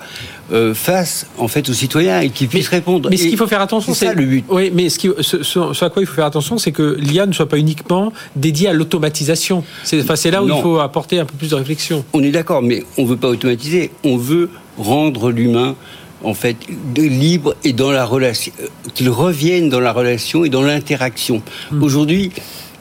euh, 0.53 0.75
face 0.75 1.27
en 1.39 1.49
fait 1.49 1.69
aux 1.71 1.73
citoyens 1.73 2.21
et 2.21 2.31
qu'ils 2.31 2.47
puissent 2.47 2.69
répondre. 2.69 3.11
Mais 3.11 3.17
ce 3.17 3.27
qu'il 3.27 3.37
faut 3.37 3.49
faire 3.49 3.61
attention, 3.61 3.95
c'est 3.95 4.15
le 4.15 4.27
but. 4.27 4.45
Oui, 4.49 4.71
mais 4.73 4.89
ce, 4.89 5.01
qui, 5.01 5.09
ce, 5.21 5.85
à 5.85 5.91
quoi 5.91 6.03
il 6.03 6.07
faut 6.07 6.15
faire 6.15 6.27
attention, 6.27 6.59
c'est 6.59 6.71
que 6.71 6.97
l'IA 7.01 7.27
ne 7.27 7.33
soit 7.33 7.49
pas 7.49 7.59
uniquement 7.59 8.13
dédiée 8.37 8.69
à 8.69 8.75
l'automatisation. 8.75 9.65
C'est 9.83 10.09
enfin, 10.09 10.31
là 10.31 10.45
où 10.45 10.47
il 10.47 10.63
faut 10.63 10.79
apporter 10.79 11.19
un 11.19 11.25
peu 11.25 11.35
plus 11.35 11.51
de 11.51 11.57
réflexion. 11.57 12.05
On 12.13 12.23
est 12.23 12.31
d'accord, 12.31 12.63
mais 12.63 12.85
on 12.97 13.05
veut 13.05 13.17
pas 13.17 13.29
automatiser. 13.29 13.91
On 14.05 14.17
veut 14.17 14.51
rendre 14.79 15.33
l'humain 15.33 15.75
en 16.25 16.35
fait, 16.35 16.57
de 16.95 17.03
libre 17.03 17.55
et 17.65 17.73
dans 17.73 17.91
la 17.91 18.05
relation, 18.05 18.53
euh, 18.61 18.67
qu'ils 18.95 19.11
reviennent 19.11 19.69
dans 19.69 19.81
la 19.81 19.93
relation 19.93 20.45
et 20.45 20.49
dans 20.49 20.63
l'interaction. 20.63 21.43
Hmm. 21.71 21.83
Aujourd'hui, 21.83 22.31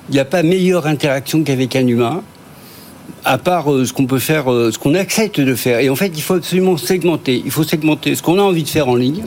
il 0.09 0.13
n'y 0.13 0.19
a 0.19 0.25
pas 0.25 0.43
meilleure 0.43 0.87
interaction 0.87 1.43
qu'avec 1.43 1.75
un 1.75 1.87
humain 1.87 2.23
à 3.23 3.37
part 3.37 3.71
euh, 3.71 3.85
ce 3.85 3.93
qu'on 3.93 4.05
peut 4.05 4.19
faire, 4.19 4.51
euh, 4.51 4.71
ce 4.71 4.79
qu'on 4.79 4.95
accepte 4.95 5.39
de 5.39 5.55
faire. 5.55 5.79
Et 5.79 5.89
en 5.89 5.95
fait, 5.95 6.11
il 6.15 6.21
faut 6.21 6.35
absolument 6.35 6.77
segmenter. 6.77 7.41
Il 7.43 7.51
faut 7.51 7.63
segmenter 7.63 8.15
ce 8.15 8.21
qu'on 8.21 8.39
a 8.39 8.41
envie 8.41 8.63
de 8.63 8.69
faire 8.69 8.87
en 8.87 8.95
ligne, 8.95 9.25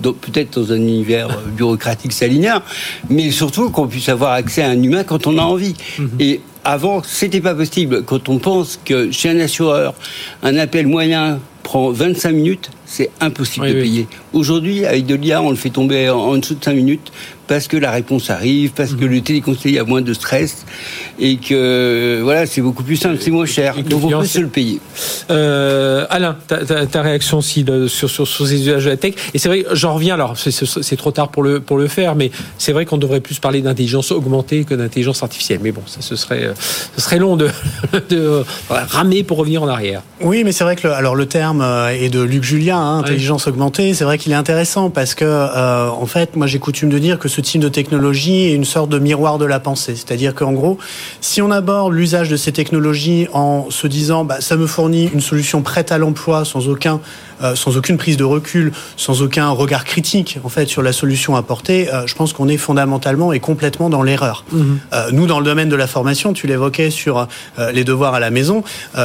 peut-être 0.00 0.60
dans 0.60 0.72
un 0.72 0.76
univers 0.76 1.40
bureaucratique 1.56 2.12
salinaire, 2.12 2.62
mais 3.10 3.30
surtout 3.30 3.70
qu'on 3.70 3.88
puisse 3.88 4.08
avoir 4.08 4.32
accès 4.32 4.62
à 4.62 4.68
un 4.68 4.82
humain 4.82 5.04
quand 5.04 5.26
on 5.26 5.38
a 5.38 5.42
envie. 5.42 5.74
Mhm. 5.98 6.10
Et 6.20 6.40
avant, 6.64 7.02
c'était 7.02 7.40
pas 7.40 7.54
possible. 7.54 8.04
Quand 8.04 8.28
on 8.28 8.38
pense 8.38 8.78
que 8.84 9.10
chez 9.10 9.30
un 9.30 9.40
assureur, 9.40 9.94
un 10.42 10.56
appel 10.56 10.86
moyen 10.86 11.40
prend 11.62 11.90
25 11.90 12.32
minutes, 12.32 12.70
c'est 12.92 13.10
impossible 13.20 13.68
de 13.68 13.72
payer. 13.72 14.06
Aujourd'hui, 14.34 14.84
avec 14.84 15.06
de 15.06 15.14
l'IA, 15.14 15.40
on 15.40 15.48
le 15.48 15.56
fait 15.56 15.70
tomber 15.70 16.10
en, 16.10 16.36
dessous 16.36 16.54
de 16.54 16.62
5 16.62 16.74
minutes 16.74 17.10
parce 17.48 17.66
que 17.66 17.76
la 17.76 17.90
réponse 17.90 18.30
arrive, 18.30 18.70
parce 18.70 18.92
que 18.92 19.04
mhm. 19.04 19.10
le 19.10 19.20
téléconseiller 19.20 19.78
a 19.78 19.84
moins 19.84 20.00
de 20.00 20.12
stress 20.14 20.64
et 21.18 21.36
que 21.36 22.20
voilà, 22.22 22.46
c'est 22.46 22.60
beaucoup 22.60 22.82
plus 22.82 22.96
simple, 22.96 23.18
c'est 23.20 23.30
moins 23.30 23.46
cher. 23.46 23.74
Donc 23.82 24.04
on 24.04 24.20
peut 24.20 24.24
se 24.24 24.38
le 24.38 24.48
payer. 24.48 24.80
Euh, 25.30 26.06
Alain, 26.08 26.36
ta, 26.46 27.02
réaction 27.02 27.38
aussi 27.38 27.64
sur, 27.88 28.08
sur, 28.08 28.26
ces 28.26 28.62
usages 28.62 28.84
de 28.84 28.90
la 28.90 28.96
tech. 28.96 29.14
Et 29.34 29.38
c'est 29.38 29.48
vrai, 29.48 29.64
j'en 29.72 29.94
reviens, 29.94 30.14
alors 30.14 30.36
c'est 30.36 30.96
trop 30.96 31.10
tard 31.10 31.28
pour 31.28 31.42
le, 31.42 31.60
pour 31.60 31.78
le 31.78 31.88
faire, 31.88 32.14
mais 32.14 32.30
c'est 32.58 32.72
vrai 32.72 32.84
qu'on 32.84 32.98
devrait 32.98 33.20
plus 33.20 33.38
parler 33.38 33.60
d'intelligence 33.60 34.12
augmentée 34.12 34.64
que 34.64 34.74
d'intelligence 34.74 35.22
artificielle. 35.22 35.60
Mais 35.62 35.72
bon, 35.72 35.82
ça 35.86 36.00
ce 36.00 36.16
serait, 36.16 36.50
ce 36.96 37.00
serait 37.00 37.18
long 37.18 37.36
de, 37.36 37.48
de 38.08 38.44
ramer 38.68 39.24
pour 39.24 39.38
revenir 39.38 39.62
en 39.62 39.68
arrière. 39.68 40.02
Oui, 40.20 40.44
mais 40.44 40.52
c'est 40.52 40.64
vrai 40.64 40.76
que 40.76 40.86
le, 40.86 40.94
alors 40.94 41.16
le 41.16 41.26
terme 41.26 41.60
euh, 41.60 41.88
est 41.88 42.08
de 42.08 42.20
Luc 42.20 42.44
Julien, 42.44 42.81
hein, 42.82 42.98
intelligence 42.98 43.46
augmentée. 43.46 43.94
C'est 43.94 44.04
vrai 44.04 44.18
qu'il 44.18 44.32
est 44.32 44.36
intéressant 44.36 44.90
parce 44.90 45.14
que, 45.14 45.24
euh, 45.24 45.88
en 45.88 46.06
fait, 46.06 46.36
moi 46.36 46.46
j'ai 46.46 46.58
coutume 46.58 46.88
de 46.88 46.98
dire 46.98 47.18
que 47.18 47.28
ce 47.28 47.40
type 47.40 47.60
de 47.60 47.68
technologie 47.68 48.46
est 48.46 48.54
une 48.54 48.64
sorte 48.64 48.90
de 48.90 48.98
miroir 48.98 49.38
de 49.38 49.44
la 49.44 49.60
pensée. 49.60 49.94
C'est-à-dire 49.94 50.34
qu'en 50.34 50.52
gros, 50.52 50.78
si 51.20 51.42
on 51.42 51.50
aborde 51.50 51.92
l'usage 51.92 52.28
de 52.28 52.36
ces 52.36 52.52
technologies 52.52 53.28
en 53.32 53.70
se 53.70 53.86
disant, 53.86 54.24
bah, 54.24 54.40
ça 54.40 54.56
me 54.56 54.66
fournit 54.66 55.10
une 55.12 55.20
solution 55.20 55.62
prête 55.62 55.92
à 55.92 55.98
l'emploi 55.98 56.44
sans 56.44 56.68
aucun 56.68 57.00
euh, 57.42 57.56
sans 57.56 57.76
aucune 57.76 57.96
prise 57.96 58.16
de 58.16 58.24
recul, 58.24 58.72
sans 58.96 59.20
aucun 59.22 59.48
regard 59.48 59.84
critique 59.84 60.38
en 60.44 60.48
fait 60.48 60.66
sur 60.66 60.80
la 60.80 60.92
solution 60.92 61.34
apportée, 61.34 61.92
euh, 61.92 62.06
je 62.06 62.14
pense 62.14 62.32
qu'on 62.32 62.46
est 62.46 62.56
fondamentalement 62.56 63.32
et 63.32 63.40
complètement 63.40 63.90
dans 63.90 64.02
l'erreur. 64.02 64.44
Mhm. 64.52 64.78
Euh, 64.92 65.10
nous, 65.12 65.26
dans 65.26 65.40
le 65.40 65.44
domaine 65.44 65.68
de 65.68 65.74
la 65.74 65.88
formation, 65.88 66.34
tu 66.34 66.46
l'évoquais 66.46 66.90
sur 66.90 67.26
les 67.72 67.84
devoirs 67.84 68.14
à 68.14 68.20
la 68.20 68.30
maison, 68.30 68.62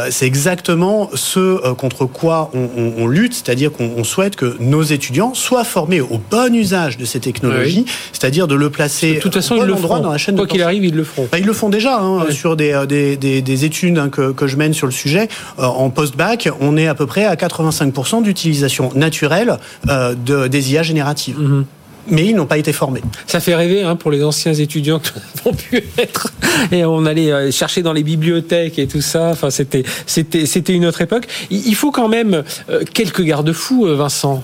c'est 0.10 0.26
exactement 0.26 1.10
ce 1.14 1.74
contre 1.74 2.06
quoi 2.06 2.52
on, 2.54 3.08
lutte, 3.08 3.34
c'est-à-dire 3.34 3.57
qu'on 3.66 4.04
souhaite 4.04 4.36
que 4.36 4.56
nos 4.60 4.84
étudiants 4.84 5.34
soient 5.34 5.64
formés 5.64 6.02
au 6.02 6.22
bon 6.30 6.54
usage 6.56 6.98
de 6.98 7.06
ces 7.06 7.20
technologies, 7.20 7.86
c'est-à-dire 8.14 8.48
de 8.48 8.56
le 8.56 8.70
placer 8.70 9.16
de 9.16 9.20
toute 9.20 9.34
façon, 9.34 9.56
ils 9.56 9.64
le 9.64 9.76
feront. 9.76 10.00
dans 10.00 10.12
la 10.12 10.18
chaîne. 10.18 10.36
Quoi 10.36 10.48
qu'il 10.48 10.62
arrive, 10.62 10.86
ils 10.86 10.96
le 10.96 11.04
feront. 11.04 11.28
Bah, 11.32 11.40
ils 11.40 11.46
le 11.46 11.54
font 11.54 11.70
déjà 11.70 12.00
hein, 12.00 12.26
sur 12.32 12.56
des, 12.56 12.86
des, 12.88 13.42
des, 13.42 13.66
études 13.66 13.98
hein, 13.98 14.10
que, 14.10 14.32
que, 14.32 14.48
je 14.48 14.56
mène 14.56 14.74
sur 14.74 14.88
le 14.88 14.94
sujet. 14.94 15.28
en 15.58 15.90
post-bac, 15.90 16.50
on 16.62 16.78
est 16.78 16.88
à 16.88 16.96
peu 16.96 17.06
près 17.06 17.26
à 17.26 17.36
85% 17.36 18.24
d'utilisation 18.24 18.92
naturelle 18.96 19.58
euh, 19.90 20.14
de, 20.16 20.48
des 20.48 20.74
IA 20.74 20.84
génératives. 20.84 21.40
Mhm 21.40 21.66
mais 22.10 22.26
ils 22.26 22.36
n'ont 22.36 22.46
pas 22.46 22.58
été 22.58 22.74
formés. 22.74 23.02
Ça 23.26 23.40
fait 23.40 23.56
rêver 23.56 23.84
hein, 23.84 23.96
pour 23.96 24.12
les 24.12 24.24
anciens 24.24 24.54
étudiants 24.54 25.00
que 25.00 25.10
nous 25.46 25.52
pu 25.54 25.84
être. 25.98 26.32
Et 26.72 26.86
on 26.86 27.06
allait 27.06 27.32
euh, 27.32 27.52
chercher 27.52 27.82
dans 27.82 27.94
les 27.94 28.04
bibliothèques 28.04 28.80
et 28.80 28.88
tout 28.88 29.02
ça. 29.02 29.30
Enfin, 29.32 29.50
c'était 29.50 29.84
c'était 30.06 30.46
c'était 30.46 30.74
une 30.74 30.86
autre 30.86 31.02
époque. 31.02 31.28
Il 31.50 31.76
faut 31.76 31.92
quand 31.92 32.08
même 32.08 32.44
euh, 32.70 32.84
quelques 32.94 33.22
garde-fous, 33.22 33.88
euh, 33.88 33.96
Vincent. 33.96 34.44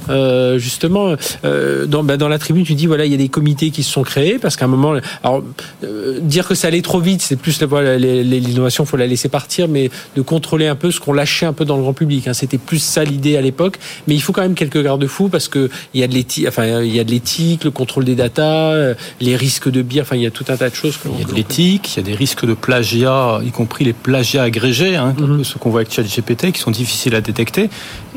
justement, 0.58 1.16
dans 1.88 2.04
bah, 2.04 2.18
dans 2.18 2.28
la 2.28 2.40
tribune, 2.40 2.64
tu 2.66 2.76
dis 2.76 2.86
voilà, 2.86 3.06
il 3.06 3.12
y 3.12 3.16
a 3.16 3.18
des 3.18 3.30
comités 3.30 3.72
qui 3.72 3.84
se 3.84 3.92
sont 3.92 4.04
créés 4.04 4.40
parce 4.40 4.56
qu'à 4.56 4.66
un 4.66 4.70
moment, 4.70 4.96
alors 5.24 5.44
dire 6.22 6.48
que 6.48 6.56
ça 6.56 6.68
allait 6.68 6.82
trop 6.82 7.00
vite, 7.00 7.22
c'est 7.22 7.36
plus 7.36 7.62
l'innovation, 7.62 8.86
faut 8.86 8.98
la 8.98 9.08
laisser 9.08 9.30
partir, 9.30 9.68
mais 9.68 9.90
de 10.16 10.22
contrôler 10.22 10.68
un 10.68 10.76
peu 10.76 10.92
ce 10.92 11.00
qu'on 11.00 11.14
lâchait 11.14 11.46
un 11.46 11.54
peu 11.54 11.66
dans 11.66 11.78
le 11.78 11.84
grand 11.84 11.94
public. 11.94 12.28
Hein. 12.28 12.34
C'était 12.34 12.58
plus 12.58 12.80
ça 12.80 13.04
l'idée 13.04 13.38
à 13.38 13.42
l'époque. 13.42 13.80
Mais 14.08 14.16
il 14.16 14.22
faut 14.22 14.34
quand 14.34 14.42
même 14.42 14.56
quelques 14.56 14.82
garde-fous 14.82 15.30
parce 15.30 15.48
que 15.48 15.70
il 15.94 16.02
y 16.02 16.04
a 16.04 16.08
de 16.08 16.14
l'éthique, 16.14 16.46
enfin 16.48 16.82
il 16.82 16.96
y 16.96 17.00
a 17.00 17.04
de 17.04 17.12
l'éthique 17.12 17.53
le 17.64 17.72
contrôle 17.72 18.06
des 18.06 18.16
datas, 18.16 18.72
euh, 18.74 18.94
les 19.20 19.36
risques 19.36 19.70
de 19.70 19.82
biais, 19.82 20.02
enfin 20.02 20.16
il 20.16 20.22
y 20.22 20.26
a 20.26 20.32
tout 20.32 20.46
un 20.50 20.58
tas 20.58 20.70
de 20.70 20.76
choses. 20.76 21.00
Il 21.06 21.20
y 21.20 21.24
a 21.24 21.28
de 21.28 21.34
l'éthique, 21.34 21.96
il 21.96 21.98
y 21.98 22.00
a 22.00 22.04
des 22.04 22.16
risques 22.16 22.46
de 22.46 22.54
plagiat, 22.54 23.40
y 23.46 23.52
compris 23.52 23.86
les 23.86 23.94
plagiats 23.94 24.44
agrégés, 24.44 24.96
hein, 24.96 25.14
mhm. 25.18 25.44
ce 25.44 25.58
qu'on 25.58 25.70
voit 25.70 25.82
avec 25.82 25.92
ChatGPT, 25.92 26.52
qui 26.52 26.60
sont 26.60 26.72
difficiles 26.72 27.16
à 27.16 27.22
détecter. 27.22 27.70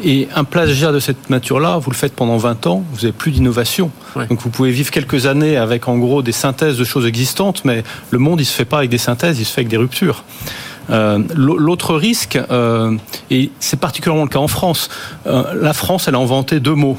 Et 0.04 0.28
un 0.34 0.44
plagiat 0.44 0.92
de 0.92 1.00
cette 1.00 1.30
nature-là, 1.30 1.78
vous 1.78 1.90
le 1.90 1.96
faites 1.96 2.14
pendant 2.14 2.36
20 2.36 2.66
ans, 2.66 2.84
vous 2.92 3.00
n'avez 3.02 3.12
plus 3.12 3.30
d'innovation. 3.30 3.90
Donc 4.28 4.40
vous 4.40 4.50
pouvez 4.50 4.70
vivre 4.70 4.90
quelques 4.90 5.26
années 5.26 5.56
avec 5.56 5.88
en 5.88 5.98
gros 5.98 6.22
des 6.22 6.32
synthèses 6.32 6.78
de 6.78 6.84
choses 6.84 7.06
existantes, 7.06 7.64
mais 7.64 7.82
le 8.10 8.18
monde 8.18 8.40
il 8.40 8.46
se 8.46 8.54
fait 8.54 8.64
pas 8.64 8.78
avec 8.78 8.90
des 8.90 8.98
synthèses, 8.98 9.38
il 9.38 9.44
se 9.44 9.52
fait 9.52 9.60
avec 9.62 9.68
des 9.68 9.76
ruptures. 9.76 10.24
Euh, 10.88 11.18
l'autre 11.34 11.96
risque, 11.96 12.38
euh, 12.50 12.96
et 13.30 13.50
c'est 13.58 13.78
particulièrement 13.78 14.22
le 14.22 14.30
cas 14.30 14.38
en 14.38 14.48
France, 14.48 14.88
la 15.24 15.72
France, 15.72 16.06
elle 16.08 16.14
a 16.14 16.18
inventé 16.18 16.60
deux 16.60 16.74
mots 16.74 16.96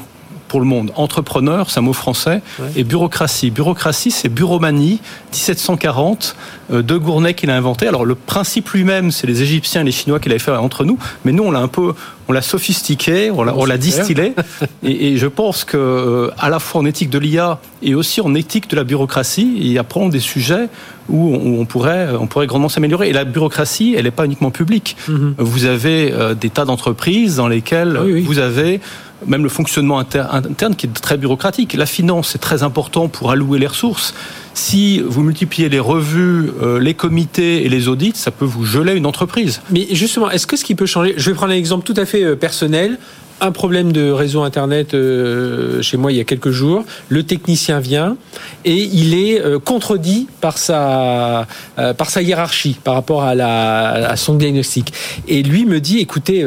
pour 0.48 0.60
le 0.60 0.66
monde. 0.66 0.92
Entrepreneur, 0.96 1.70
c'est 1.70 1.78
un 1.78 1.82
mot 1.82 1.92
français, 1.92 2.42
et 2.74 2.84
bureaucratie. 2.84 3.50
Bureaucratie, 3.50 4.10
c'est 4.10 4.28
bureaumanie, 4.28 5.00
1740, 5.32 6.34
euh, 6.72 6.82
de 6.82 6.96
Gournay 6.96 7.34
qui 7.34 7.46
l'a 7.46 7.56
inventé. 7.56 7.86
Alors 7.86 8.04
le 8.04 8.14
principe 8.14 8.70
lui-même, 8.70 9.10
c'est 9.10 9.26
les 9.26 9.42
Égyptiens 9.42 9.82
et 9.82 9.84
les 9.84 9.92
Chinois 9.92 10.20
qui 10.20 10.28
l'avaient 10.28 10.38
fait 10.38 10.50
entre 10.50 10.84
nous, 10.84 10.98
mais 11.24 11.32
nous 11.32 11.44
on 11.44 11.50
l'a 11.50 11.60
un 11.60 11.68
peu, 11.68 11.94
on 12.28 12.32
l'a 12.32 12.42
sophistiqué, 12.42 13.30
on 13.30 13.64
l'a 13.64 13.78
distillé, 13.78 14.34
et, 14.82 15.16
je 15.16 15.26
pense 15.26 15.64
que 15.64 15.76
euh, 15.76 16.30
à 16.38 16.48
la 16.48 16.58
fois 16.58 16.80
en 16.80 16.84
éthique 16.84 17.10
de 17.10 17.18
l'IA 17.18 17.60
et 17.82 17.94
aussi 17.94 18.20
en 18.20 18.34
éthique 18.34 18.68
de 18.70 18.76
la 18.76 18.84
bureaucratie, 18.84 19.54
il 19.56 19.72
y 19.72 19.78
a 19.78 19.84
probablement 19.84 20.12
des 20.12 20.20
sujets 20.20 20.68
où 21.08 21.34
on, 21.34 21.64
pourrait, 21.64 22.08
on 22.20 22.26
pourrait 22.26 22.46
grandement 22.46 22.68
s'améliorer. 22.68 23.08
Et 23.08 23.12
la 23.12 23.24
bureaucratie, 23.24 23.94
elle 23.96 24.04
n'est 24.04 24.10
pas 24.10 24.26
uniquement 24.26 24.50
publique. 24.50 24.96
Mm-hmm. 25.08 25.34
Vous 25.38 25.64
avez 25.64 26.12
euh, 26.12 26.34
des 26.34 26.50
tas 26.50 26.66
d'entreprises 26.66 27.36
dans 27.36 27.48
lesquelles 27.48 27.96
vous 27.96 28.38
avez 28.38 28.80
même 29.26 29.42
le 29.42 29.48
fonctionnement 29.48 29.98
interne 29.98 30.76
qui 30.76 30.86
est 30.86 30.90
très 30.90 31.16
bureaucratique. 31.16 31.74
La 31.74 31.86
finance, 31.86 32.30
c'est 32.30 32.38
très 32.38 32.62
important 32.62 33.08
pour 33.08 33.30
allouer 33.30 33.58
les 33.58 33.66
ressources. 33.66 34.14
Si 34.54 35.00
vous 35.00 35.22
multipliez 35.22 35.68
les 35.68 35.78
revues, 35.78 36.50
euh, 36.62 36.80
les 36.80 36.94
comités 36.94 37.64
et 37.64 37.68
les 37.68 37.88
audits, 37.88 38.12
ça 38.14 38.30
peut 38.30 38.44
vous 38.44 38.64
geler 38.64 38.94
une 38.94 39.06
entreprise. 39.06 39.60
Mais 39.70 39.86
justement, 39.92 40.30
est-ce 40.30 40.46
que 40.46 40.56
ce 40.56 40.64
qui 40.64 40.74
peut 40.74 40.86
changer, 40.86 41.14
je 41.16 41.30
vais 41.30 41.36
prendre 41.36 41.52
un 41.52 41.56
exemple 41.56 41.84
tout 41.84 41.98
à 41.98 42.04
fait 42.04 42.24
euh, 42.24 42.34
personnel, 42.34 42.98
un 43.40 43.52
problème 43.52 43.92
de 43.92 44.10
réseau 44.10 44.42
internet 44.42 44.94
euh, 44.94 45.80
chez 45.80 45.96
moi 45.96 46.10
il 46.10 46.18
y 46.18 46.20
a 46.20 46.24
quelques 46.24 46.50
jours. 46.50 46.84
Le 47.08 47.22
technicien 47.22 47.78
vient 47.78 48.16
et 48.64 48.82
il 48.82 49.14
est 49.14 49.40
contredit 49.64 50.26
par 50.40 50.58
sa 50.58 51.46
par 51.76 52.10
sa 52.10 52.20
hiérarchie 52.20 52.76
par 52.82 52.94
rapport 52.94 53.22
à 53.22 54.16
son 54.16 54.34
diagnostic. 54.34 54.92
Et 55.28 55.44
lui 55.44 55.66
me 55.66 55.78
dit 55.78 55.98
écoutez 55.98 56.44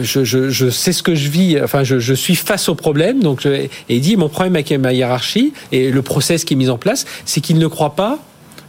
je, 0.00 0.70
sais 0.70 0.92
ce 0.92 1.02
que 1.02 1.14
je 1.14 1.28
vis, 1.28 1.60
enfin, 1.62 1.82
je, 1.84 2.14
suis 2.14 2.34
face 2.34 2.68
au 2.68 2.74
problème. 2.74 3.20
Donc, 3.20 3.46
et 3.46 3.70
il 3.88 4.00
dit 4.00 4.16
mon 4.16 4.28
problème 4.28 4.54
avec 4.54 4.70
ma 4.72 4.92
hiérarchie 4.92 5.52
et 5.72 5.90
le 5.90 6.02
process 6.02 6.44
qui 6.44 6.54
est 6.54 6.56
mis 6.56 6.68
en 6.68 6.78
place, 6.78 7.04
c'est 7.24 7.40
qu'il 7.40 7.58
ne 7.58 7.66
croit 7.66 7.94
pas 7.94 8.18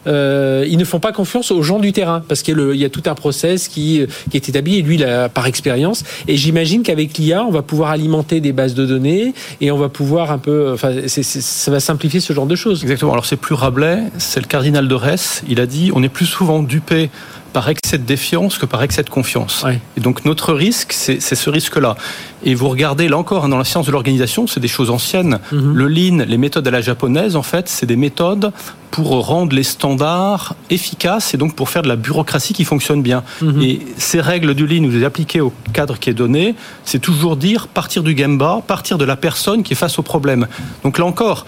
euh, 0.07 0.65
ils 0.67 0.77
ne 0.77 0.83
font 0.83 0.99
pas 0.99 1.11
confiance 1.11 1.51
aux 1.51 1.61
gens 1.61 1.79
du 1.79 1.93
terrain 1.93 2.21
parce 2.27 2.41
qu'il 2.41 2.57
y, 2.75 2.85
a 2.85 2.89
tout 2.89 3.03
un 3.05 3.15
process 3.15 3.67
qui, 3.67 4.05
qui 4.29 4.37
est 4.37 4.49
établi 4.49 4.77
et 4.77 4.81
lui 4.81 4.95
il 4.95 5.29
par 5.33 5.47
expérience 5.47 6.03
et 6.27 6.35
j'imagine 6.35 6.83
qu'avec 6.83 7.17
l'IA 7.17 7.45
on 7.45 7.51
va 7.51 7.61
pouvoir 7.61 7.91
alimenter 7.91 8.41
des 8.41 8.51
bases 8.51 8.73
de 8.73 8.85
données 8.85 9.33
et 9.61 9.71
on 9.71 9.77
va 9.77 9.89
pouvoir 9.89 10.31
un 10.31 10.39
peu 10.39 10.73
enfin 10.73 10.91
ça 11.07 11.71
va 11.71 11.79
simplifier 11.79 12.19
ce 12.19 12.33
genre 12.33 12.45
de 12.45 12.55
choses 12.55 12.83
exactement 12.83 13.13
alors 13.13 13.25
c'est 13.25 13.37
plus 13.37 13.55
Rabelais 13.55 13.99
c'est 14.17 14.41
le 14.41 14.45
cardinal 14.47 14.87
de 14.87 14.95
Retz 14.95 15.41
il 15.47 15.61
a 15.61 15.65
dit 15.65 15.91
on 15.95 16.03
est 16.03 16.09
plus 16.09 16.25
souvent 16.25 16.61
dupé 16.63 17.09
par 17.53 17.69
excès 17.69 17.97
de 17.97 18.03
défiance 18.03 18.57
que 18.57 18.65
par 18.65 18.81
excès 18.83 19.03
de 19.03 19.09
confiance. 19.09 19.63
Et 19.95 20.01
donc 20.01 20.25
notre 20.25 20.53
risque, 20.53 20.91
c'est 20.91 21.19
ce 21.19 21.49
risque-là. 21.49 21.95
Et 22.43 22.55
vous 22.55 22.67
regardez, 22.67 23.07
là 23.07 23.17
encore, 23.17 23.45
hein, 23.45 23.49
dans 23.49 23.57
la 23.57 23.63
science 23.63 23.85
de 23.85 23.91
l'organisation, 23.91 24.47
c'est 24.47 24.59
des 24.59 24.67
choses 24.67 24.89
anciennes. 24.89 25.39
Mhm. 25.51 25.73
Le 25.75 25.87
lean, 25.87 26.25
les 26.27 26.37
méthodes 26.37 26.67
à 26.67 26.71
la 26.71 26.81
japonaise, 26.81 27.35
en 27.35 27.43
fait, 27.43 27.69
c'est 27.69 27.85
des 27.85 27.95
méthodes 27.95 28.51
pour 28.91 29.25
rendre 29.25 29.55
les 29.55 29.63
standards 29.63 30.55
efficaces 30.69 31.33
et 31.33 31.37
donc 31.37 31.55
pour 31.55 31.69
faire 31.69 31.83
de 31.83 31.87
la 31.87 31.95
bureaucratie 31.95 32.53
qui 32.53 32.65
fonctionne 32.65 33.01
bien. 33.01 33.23
Mhm. 33.41 33.61
Et 33.61 33.79
ces 33.97 34.19
règles 34.19 34.55
du 34.55 34.67
lean, 34.67 34.83
vous 34.83 34.97
les 34.97 35.05
appliquez 35.05 35.39
au 35.39 35.53
cadre 35.71 35.97
qui 35.97 36.09
est 36.09 36.13
donné, 36.13 36.55
c'est 36.83 36.99
toujours 36.99 37.37
dire 37.37 37.67
partir 37.67 38.03
du 38.03 38.17
gemba, 38.17 38.61
partir 38.67 38.97
de 38.97 39.05
la 39.05 39.15
personne 39.15 39.63
qui 39.63 39.73
est 39.73 39.77
face 39.77 39.97
au 39.99 40.03
problème. 40.03 40.47
Donc 40.83 40.97
là 40.97 41.05
encore, 41.05 41.45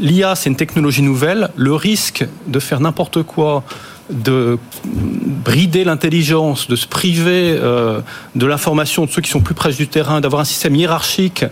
l'IA, 0.00 0.34
c'est 0.34 0.48
une 0.48 0.56
technologie 0.56 1.02
nouvelle. 1.02 1.50
Le 1.56 1.74
risque 1.74 2.24
de 2.46 2.60
faire 2.60 2.80
n'importe 2.80 3.22
quoi 3.22 3.64
de 4.10 4.58
brider 5.44 5.84
l'intelligence, 5.84 6.68
de 6.68 6.76
se 6.76 6.86
priver 6.86 7.56
euh, 7.58 8.00
de 8.34 8.46
l'information 8.46 9.04
de 9.04 9.10
ceux 9.10 9.22
qui 9.22 9.30
sont 9.30 9.40
plus 9.40 9.54
proches 9.54 9.76
du 9.76 9.88
terrain, 9.88 10.20
d'avoir 10.20 10.42
un 10.42 10.44
système 10.44 10.74
hiérarchique 10.74 11.44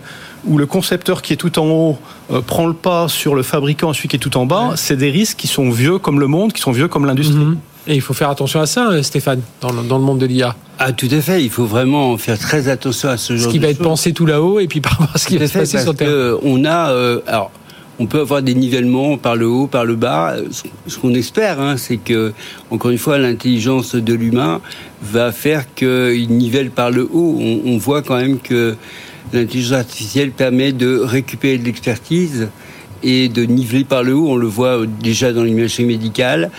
où 0.45 0.57
le 0.57 0.65
concepteur 0.65 1.21
qui 1.21 1.33
est 1.33 1.37
tout 1.37 1.59
en 1.59 1.67
haut 1.67 1.97
euh, 2.31 2.41
prend 2.41 2.65
le 2.67 2.73
pas 2.73 3.07
sur 3.07 3.35
le 3.35 3.43
fabricant, 3.43 3.93
celui 3.93 4.07
qui 4.07 4.15
est 4.15 4.19
tout 4.19 4.37
en 4.37 4.45
bas, 4.45 4.73
c'est 4.75 4.95
des 4.95 5.09
risques 5.09 5.37
qui 5.37 5.47
sont 5.47 5.69
vieux 5.69 5.97
comme 5.97 6.19
le 6.19 6.27
monde, 6.27 6.53
qui 6.53 6.61
sont 6.61 6.71
vieux 6.71 6.87
comme 6.87 7.05
l'industrie. 7.05 7.37
Mhm. 7.37 7.57
Et 7.87 7.95
il 7.95 8.01
faut 8.01 8.13
faire 8.13 8.29
attention 8.29 8.61
à 8.61 8.65
ça, 8.65 8.89
euh, 8.89 9.03
Stéphane, 9.03 9.41
dans 9.61 9.71
le, 9.71 9.81
dans 9.81 9.97
le 9.97 10.03
monde 10.03 10.19
de 10.19 10.25
l'IA. 10.25 10.55
Ah, 10.77 10.91
tout 10.91 11.07
à 11.11 11.21
fait. 11.21 11.43
Il 11.43 11.49
faut 11.49 11.65
vraiment 11.65 12.17
faire 12.17 12.37
très 12.37 12.67
attention 12.67 13.09
à 13.09 13.17
ce 13.17 13.35
genre 13.35 13.47
de 13.47 13.49
Ce 13.49 13.51
qui 13.51 13.59
va 13.59 13.69
être 13.69 13.81
pensé 13.81 14.13
tout 14.13 14.25
là-haut 14.25 14.59
et 14.59 14.67
puis 14.67 14.79
par 14.81 14.93
rapport 14.93 15.15
à 15.15 15.17
ce 15.17 15.27
qui 15.27 15.37
va 15.37 15.47
se 15.47 15.57
passer 15.57 15.79
sur 15.79 15.95
terrain. 15.95 16.37
On 16.43 16.63
a, 16.65 17.19
alors, 17.27 17.51
on 17.99 18.05
peut 18.05 18.21
avoir 18.21 18.41
des 18.41 18.55
nivellements 18.55 19.17
par 19.17 19.35
le 19.35 19.47
haut, 19.47 19.67
par 19.67 19.85
le 19.85 19.95
bas. 19.95 20.35
Ce 20.87 20.97
qu'on 20.97 21.13
espère, 21.13 21.59
hein, 21.59 21.75
c'est 21.77 21.97
que, 21.97 22.33
encore 22.71 22.91
une 22.91 22.97
fois, 22.97 23.17
l'intelligence 23.17 23.95
de 23.95 24.13
l'humain 24.13 24.61
va 25.01 25.31
faire 25.31 25.73
qu'il 25.75 26.29
nivelle 26.29 26.71
par 26.71 26.91
le 26.91 27.03
haut. 27.11 27.37
On, 27.65 27.77
voit 27.77 28.01
quand 28.01 28.15
même 28.15 28.39
que 28.39 28.75
l'intelligence 29.33 29.79
artificielle 29.79 30.31
permet 30.31 30.71
de 30.71 30.97
récupérer 30.97 31.57
de 31.57 31.65
l'expertise 31.65 32.49
et 33.03 33.29
de 33.29 33.43
niveler 33.43 33.83
par 33.83 34.03
le 34.03 34.13
haut. 34.13 34.29
On 34.29 34.37
le 34.37 34.47
voit 34.47 34.85
déjà 35.01 35.33
dans 35.33 35.43
l'imagerie 35.43 35.85
médicale. 35.85 36.51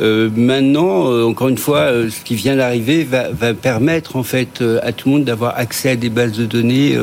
Euh, 0.00 0.28
maintenant, 0.34 1.10
euh, 1.10 1.24
encore 1.24 1.48
une 1.48 1.58
fois, 1.58 1.80
euh, 1.80 2.10
ce 2.10 2.22
qui 2.24 2.34
vient 2.34 2.56
d'arriver 2.56 3.04
va, 3.04 3.30
va, 3.30 3.54
permettre 3.54 4.16
en 4.16 4.22
fait 4.22 4.62
à 4.82 4.92
tout 4.92 5.08
le 5.08 5.16
monde 5.16 5.24
d'avoir 5.24 5.56
accès 5.56 5.90
à 5.90 5.96
des 5.96 6.10
bases 6.10 6.32
de 6.32 6.46
données 6.46 6.96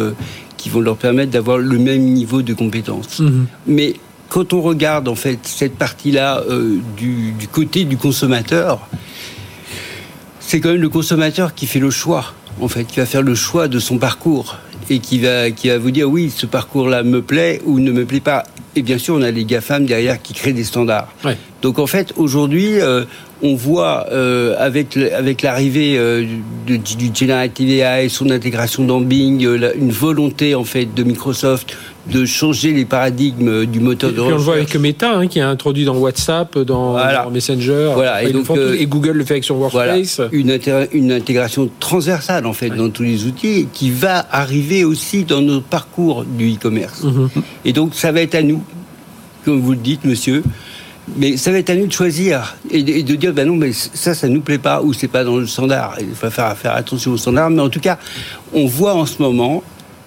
qui 0.67 0.73
vont 0.73 0.81
leur 0.81 0.97
permettre 0.97 1.31
d'avoir 1.31 1.59
le 1.59 1.79
même 1.79 2.01
niveau 2.01 2.41
de 2.41 2.53
compétences. 2.53 3.19
Mhm. 3.19 3.47
Mais 3.67 3.93
quand 4.27 4.51
on 4.51 4.61
regarde 4.61 5.07
en 5.07 5.15
fait 5.15 5.39
cette 5.43 5.77
partie-là 5.77 6.43
du, 6.97 7.31
du, 7.31 7.47
côté 7.47 7.85
du 7.85 7.95
consommateur, 7.95 8.85
c'est 10.41 10.59
quand 10.59 10.69
même 10.69 10.81
le 10.81 10.89
consommateur 10.89 11.55
qui 11.55 11.67
fait 11.67 11.79
le 11.79 11.89
choix, 11.89 12.33
en 12.59 12.67
fait, 12.67 12.83
qui 12.83 12.99
va 12.99 13.05
faire 13.05 13.21
le 13.21 13.33
choix 13.33 13.69
de 13.69 13.79
son 13.79 13.97
parcours 13.97 14.57
et 14.89 14.99
qui 14.99 15.19
va, 15.19 15.51
qui 15.51 15.69
va 15.69 15.77
vous 15.77 15.91
dire 15.91 16.09
oui, 16.09 16.33
ce 16.35 16.45
parcours-là 16.45 17.03
me 17.03 17.21
plaît 17.21 17.61
ou 17.65 17.79
ne 17.79 17.91
me 17.91 18.05
plaît 18.05 18.19
pas. 18.19 18.43
Et 18.75 18.81
bien 18.81 18.97
sûr, 18.97 19.15
on 19.15 19.21
a 19.21 19.31
les 19.31 19.45
GAFAM 19.45 19.85
derrière 19.85 20.21
qui 20.21 20.33
créent 20.33 20.53
des 20.53 20.63
standards. 20.63 21.07
Donc 21.61 21.79
en 21.79 21.87
fait, 21.87 22.13
aujourd'hui, 22.17 22.79
euh, 22.79 23.05
on 23.41 23.55
voit 23.55 24.07
euh, 24.11 24.55
avec 24.59 24.95
avec 24.97 25.41
l'arrivée 25.41 25.97
euh, 25.97 26.25
du, 26.65 26.77
du 26.77 27.09
Generative 27.13 27.69
AI, 27.69 28.09
son 28.09 28.29
intégration 28.29 28.83
dans 28.83 29.01
Bing, 29.01 29.47
une 29.75 29.91
volonté 29.91 30.53
en 30.53 30.63
fait 30.63 30.93
de 30.93 31.03
Microsoft 31.03 31.75
de 32.11 32.25
changer 32.25 32.71
les 32.71 32.85
paradigmes 32.85 33.65
du 33.65 33.79
moteur 33.79 34.11
de 34.11 34.19
recherche. 34.19 34.33
on 34.33 34.37
le 34.37 34.43
voit 34.43 34.53
avec 34.55 34.75
Meta, 34.75 35.17
hein, 35.17 35.27
qui 35.27 35.39
a 35.39 35.49
introduit 35.49 35.85
dans 35.85 35.97
WhatsApp, 35.97 36.57
dans, 36.59 36.97
Messenger. 37.31 37.91
Voilà. 37.93 38.23
Et, 38.23 38.31
donc, 38.31 38.45
et, 38.79 38.85
Google 38.85 39.11
le 39.11 39.25
fait 39.25 39.35
avec 39.35 39.43
son 39.43 39.55
Workspace. 39.55 40.21
Une, 40.31 40.57
une, 40.93 41.11
intégration 41.11 41.69
transversale, 41.79 42.45
en 42.45 42.53
fait, 42.53 42.69
dans 42.69 42.89
tous 42.89 43.03
les 43.03 43.25
outils, 43.25 43.67
qui 43.73 43.91
va 43.91 44.25
arriver 44.31 44.83
aussi 44.83 45.25
dans 45.25 45.41
nos 45.41 45.61
parcours 45.61 46.23
du 46.23 46.53
e-commerce. 46.53 47.03
Mhm. 47.03 47.29
Et 47.65 47.73
donc, 47.73 47.93
ça 47.93 48.11
va 48.11 48.21
être 48.21 48.35
à 48.35 48.41
nous, 48.41 48.63
comme 49.47 49.61
vous 49.61 49.71
le 49.71 49.77
dites, 49.77 50.03
monsieur, 50.03 50.43
mais 51.15 51.37
ça 51.37 51.51
va 51.51 51.59
être 51.59 51.69
à 51.69 51.75
nous 51.75 51.87
de 51.87 51.91
choisir 51.93 52.57
et 52.69 52.83
de, 52.83 53.15
dire 53.15 53.31
ben 53.31 53.47
non 53.47 53.55
mais 53.55 53.71
ça 53.71 54.13
ça 54.13 54.27
nous 54.27 54.41
plaît 54.41 54.57
pas 54.57 54.81
ou 54.81 54.91
c'est 54.91 55.07
pas 55.07 55.23
dans 55.23 55.37
le 55.37 55.47
standard 55.47 55.95
il 56.01 56.13
faut 56.13 56.29
faire, 56.29 56.57
attention 56.65 57.11
au 57.11 57.17
standard 57.17 57.49
mais 57.49 57.61
en 57.61 57.69
tout 57.69 57.79
cas 57.79 57.97
on 58.53 58.65
voit 58.65 58.93
en 58.93 59.05
ce 59.05 59.21
moment 59.21 59.63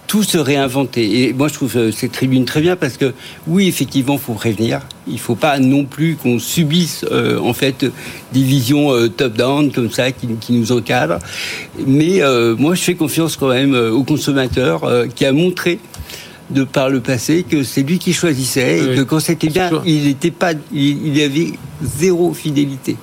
tout 0.07 0.25
se 0.25 0.39
réinventer. 0.39 1.23
Et 1.23 1.33
moi, 1.33 1.47
je 1.47 1.55
trouve 1.55 1.77
euh, 1.77 1.93
cette 1.93 2.11
tribune 2.11 2.45
très 2.45 2.61
bien 2.61 2.75
parce 2.75 2.97
que, 2.97 3.15
oui, 3.47 3.69
effectivement, 3.69 4.15
il 4.15 4.19
faut 4.19 4.33
prévenir. 4.35 4.81
Il 5.07 5.21
faut 5.21 5.37
pas 5.37 5.61
non 5.61 5.85
plus 5.85 6.17
qu'on 6.17 6.41
subisse, 6.41 7.05
euh, 7.13 7.39
en 7.39 7.53
fait, 7.53 7.85
des 8.33 8.43
visions 8.43 8.93
euh, 8.93 9.07
top-down 9.09 9.71
comme 9.71 9.89
ça 9.89 10.11
qui, 10.11 10.27
nous 10.49 10.73
encadrent. 10.73 11.21
Mais 11.87 12.23
moi, 12.59 12.75
je 12.75 12.83
fais 12.83 12.97
confiance 12.97 13.37
quand 13.37 13.51
même 13.51 13.73
au 13.73 14.03
consommateur 14.03 14.83
qui 15.15 15.25
a 15.25 15.33
montré 15.33 15.79
de 16.51 16.65
par 16.65 16.91
le 16.91 17.01
passé 17.01 17.45
que 17.49 17.63
c'est 17.63 17.83
lui 17.83 17.99
qui 17.99 18.13
choisissait 18.13 18.79
et 18.79 18.97
que 18.97 19.03
quand 19.03 19.21
c'était 19.21 19.49
bien, 19.49 19.71
il 19.85 20.05
n'était 20.05 20.31
pas, 20.31 20.53
il, 20.73 21.17
y 21.17 21.23
avait 21.23 21.53
zéro 21.83 22.35
fidélité 22.35 22.97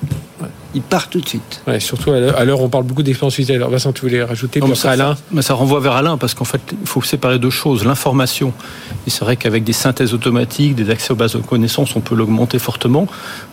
il 0.74 0.82
part 0.82 1.08
tout 1.08 1.20
de 1.20 1.28
suite. 1.28 1.62
Ouais, 1.66 1.80
surtout 1.80 2.12
à 2.12 2.44
l'heure, 2.44 2.60
on 2.60 2.68
parle 2.68 2.84
beaucoup 2.84 3.02
d'expérience 3.02 3.34
utilisateur. 3.34 3.62
Alors 3.62 3.70
Vincent, 3.70 3.92
tu 3.92 4.02
voulais 4.02 4.22
rajouter 4.22 4.60
non, 4.60 4.74
ça, 4.74 4.90
Alain 4.90 5.16
mais 5.30 5.42
ça 5.42 5.54
renvoie 5.54 5.80
vers 5.80 5.92
Alain, 5.92 6.18
parce 6.18 6.34
qu'en 6.34 6.44
fait, 6.44 6.60
il 6.72 6.86
faut 6.86 7.02
séparer 7.02 7.38
deux 7.38 7.50
choses. 7.50 7.84
L'information, 7.84 8.52
et 9.06 9.10
c'est 9.10 9.24
vrai 9.24 9.36
qu'avec 9.36 9.64
des 9.64 9.72
synthèses 9.72 10.12
automatiques, 10.14 10.74
des 10.74 10.90
accès 10.90 11.12
aux 11.12 11.16
bases 11.16 11.34
de 11.34 11.38
connaissances, 11.38 11.96
on 11.96 12.00
peut 12.00 12.14
l'augmenter 12.14 12.58
fortement. 12.58 13.06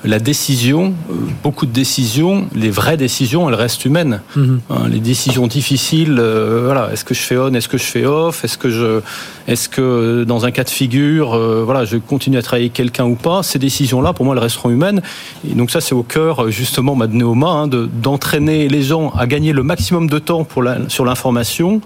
La 0.03 0.19
décision, 0.19 0.93
euh, 1.09 1.13
beaucoup 1.43 1.65
de 1.65 1.71
décisions, 1.71 2.47
les 2.53 2.69
vraies 2.69 2.97
décisions, 2.97 3.47
elles 3.47 3.55
restent 3.55 3.85
humaines. 3.85 4.21
Mhm. 4.35 4.61
Hein, 4.69 4.75
les 4.89 4.99
décisions 4.99 5.47
difficiles, 5.47 6.17
euh, 6.19 6.63
voilà, 6.65 6.91
est-ce 6.91 7.05
que 7.05 7.13
je 7.13 7.21
fais 7.21 7.37
on, 7.37 7.53
est-ce 7.53 7.69
que 7.69 7.77
je 7.77 7.83
fais 7.83 8.05
off, 8.05 8.43
est-ce 8.43 8.57
que 8.57 8.69
je, 8.69 9.01
est-ce 9.47 9.69
que 9.69 10.23
dans 10.25 10.45
un 10.45 10.51
cas 10.51 10.63
de 10.63 10.69
figure, 10.69 11.33
euh, 11.33 11.63
voilà, 11.63 11.85
je 11.85 11.97
continue 11.97 12.37
à 12.37 12.41
travailler 12.41 12.65
avec 12.65 12.73
quelqu'un 12.73 13.05
ou 13.05 13.15
pas, 13.15 13.43
ces 13.43 13.59
décisions-là, 13.59 14.13
pour 14.13 14.25
moi, 14.25 14.35
elles 14.35 14.41
resteront 14.43 14.69
humaines. 14.69 15.01
Et 15.49 15.53
donc 15.53 15.71
ça, 15.71 15.81
c'est 15.81 15.95
au 15.95 16.03
cœur, 16.03 16.51
justement, 16.51 16.95
de 17.07 17.15
Neoma, 17.15 17.47
hein, 17.47 17.67
d'entraîner 17.67 18.67
les 18.67 18.81
gens 18.81 19.11
à 19.11 19.27
gagner 19.27 19.53
le 19.53 19.63
maximum 19.63 20.09
de 20.09 20.19
temps 20.19 20.43
pour 20.43 20.63
la, 20.63 20.89
sur 20.89 21.05
l'information 21.05 21.81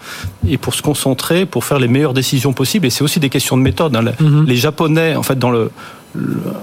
et 0.47 0.57
pour 0.57 0.73
se 0.73 0.81
concentrer, 0.81 1.45
pour 1.45 1.63
faire 1.63 1.79
les 1.79 1.87
meilleures 1.87 2.13
décisions 2.13 2.53
possibles. 2.53 2.85
Et 2.85 2.89
c'est 2.89 3.03
aussi 3.03 3.19
des 3.19 3.29
questions 3.29 3.57
de 3.57 3.61
méthode. 3.61 3.95
Hein. 3.95 4.03
Mm-hmm. 4.03 4.45
Les 4.45 4.55
Japonais, 4.55 5.15
en 5.15 5.23
fait, 5.23 5.37
dans 5.37 5.51
le, 5.51 5.71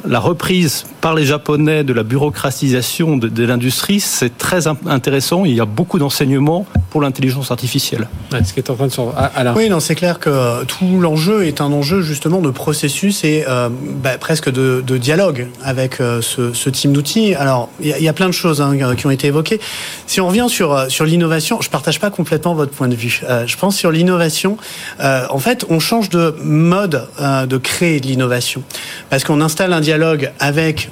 la 0.06 0.18
reprise 0.18 0.84
par 1.00 1.14
les 1.14 1.24
Japonais 1.24 1.84
de 1.84 1.92
la 1.92 2.02
bureaucratisation 2.02 3.16
de, 3.16 3.44
l'industrie, 3.44 4.00
c'est 4.00 4.36
très 4.36 4.66
intéressant. 4.66 5.44
Il 5.44 5.54
y 5.54 5.60
a 5.60 5.64
beaucoup 5.64 5.98
d'enseignements 5.98 6.66
pour 6.90 7.00
l'intelligence 7.00 7.50
artificielle. 7.50 8.08
ce 8.32 8.52
qui 8.52 8.60
est 8.60 8.70
en 8.70 8.74
train 8.74 8.86
de 8.86 8.92
se... 8.92 9.00
Ah, 9.16 9.30
oui, 9.54 9.68
non, 9.68 9.80
c'est 9.80 9.94
clair 9.94 10.18
que 10.18 10.64
tout 10.64 11.00
l'enjeu 11.00 11.46
est 11.46 11.60
un 11.60 11.72
enjeu 11.72 12.02
justement 12.02 12.40
de 12.40 12.50
processus 12.50 13.22
et 13.24 13.44
euh, 13.48 13.68
bah, 14.02 14.18
presque 14.18 14.50
de, 14.50 14.82
dialogue 14.96 15.48
avec 15.62 16.00
euh, 16.00 16.20
ce, 16.22 16.52
ce, 16.52 16.70
type 16.70 16.92
d'outils. 16.92 17.34
Alors, 17.34 17.68
il 17.80 17.88
y, 17.88 18.08
a 18.08 18.12
plein 18.12 18.26
de 18.26 18.32
choses 18.32 18.60
hein, 18.60 18.76
qui 18.96 19.06
ont 19.06 19.10
été 19.10 19.28
évoquées. 19.28 19.60
Si 20.06 20.20
on 20.20 20.28
revient 20.28 20.46
sur 20.48 20.72
euh, 20.72 20.88
sur 20.88 21.04
l'innovation, 21.04 21.60
je 21.60 21.68
partage 21.70 22.00
pas 22.00 22.10
complètement 22.10 22.54
votre 22.54 22.72
point 22.72 22.88
de 22.88 22.94
vue. 22.94 23.22
je 23.46 23.56
pense 23.56 23.76
sur 23.76 23.90
l'innovation, 23.90 24.56
en 25.00 25.38
fait, 25.38 25.66
on 25.68 25.78
change 25.78 26.08
de 26.08 26.34
mode 26.42 27.06
de 27.20 27.56
créer 27.56 28.00
de 28.00 28.06
l'innovation 28.06 28.62
parce 29.10 29.24
qu'on 29.24 29.35
on 29.36 29.42
installe 29.42 29.74
un 29.74 29.80
dialogue 29.80 30.32
avec 30.38 30.88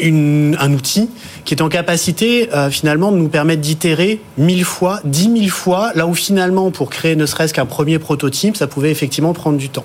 un 0.00 0.72
outil 0.72 1.10
qui 1.44 1.54
est 1.54 1.62
en 1.62 1.68
capacité 1.68 2.48
euh, 2.54 2.70
finalement 2.70 3.10
de 3.10 3.16
nous 3.16 3.28
permettre 3.28 3.60
d'itérer 3.60 4.20
mille 4.36 4.64
fois, 4.64 5.00
dix 5.04 5.28
mille 5.28 5.50
fois, 5.50 5.90
là 5.96 6.06
où 6.06 6.14
finalement 6.14 6.70
pour 6.70 6.90
créer 6.90 7.16
ne 7.16 7.26
serait-ce 7.26 7.52
qu'un 7.52 7.66
premier 7.66 7.98
prototype, 7.98 8.56
ça 8.56 8.68
pouvait 8.68 8.92
effectivement 8.92 9.32
prendre 9.32 9.58
du 9.58 9.68
temps. 9.68 9.84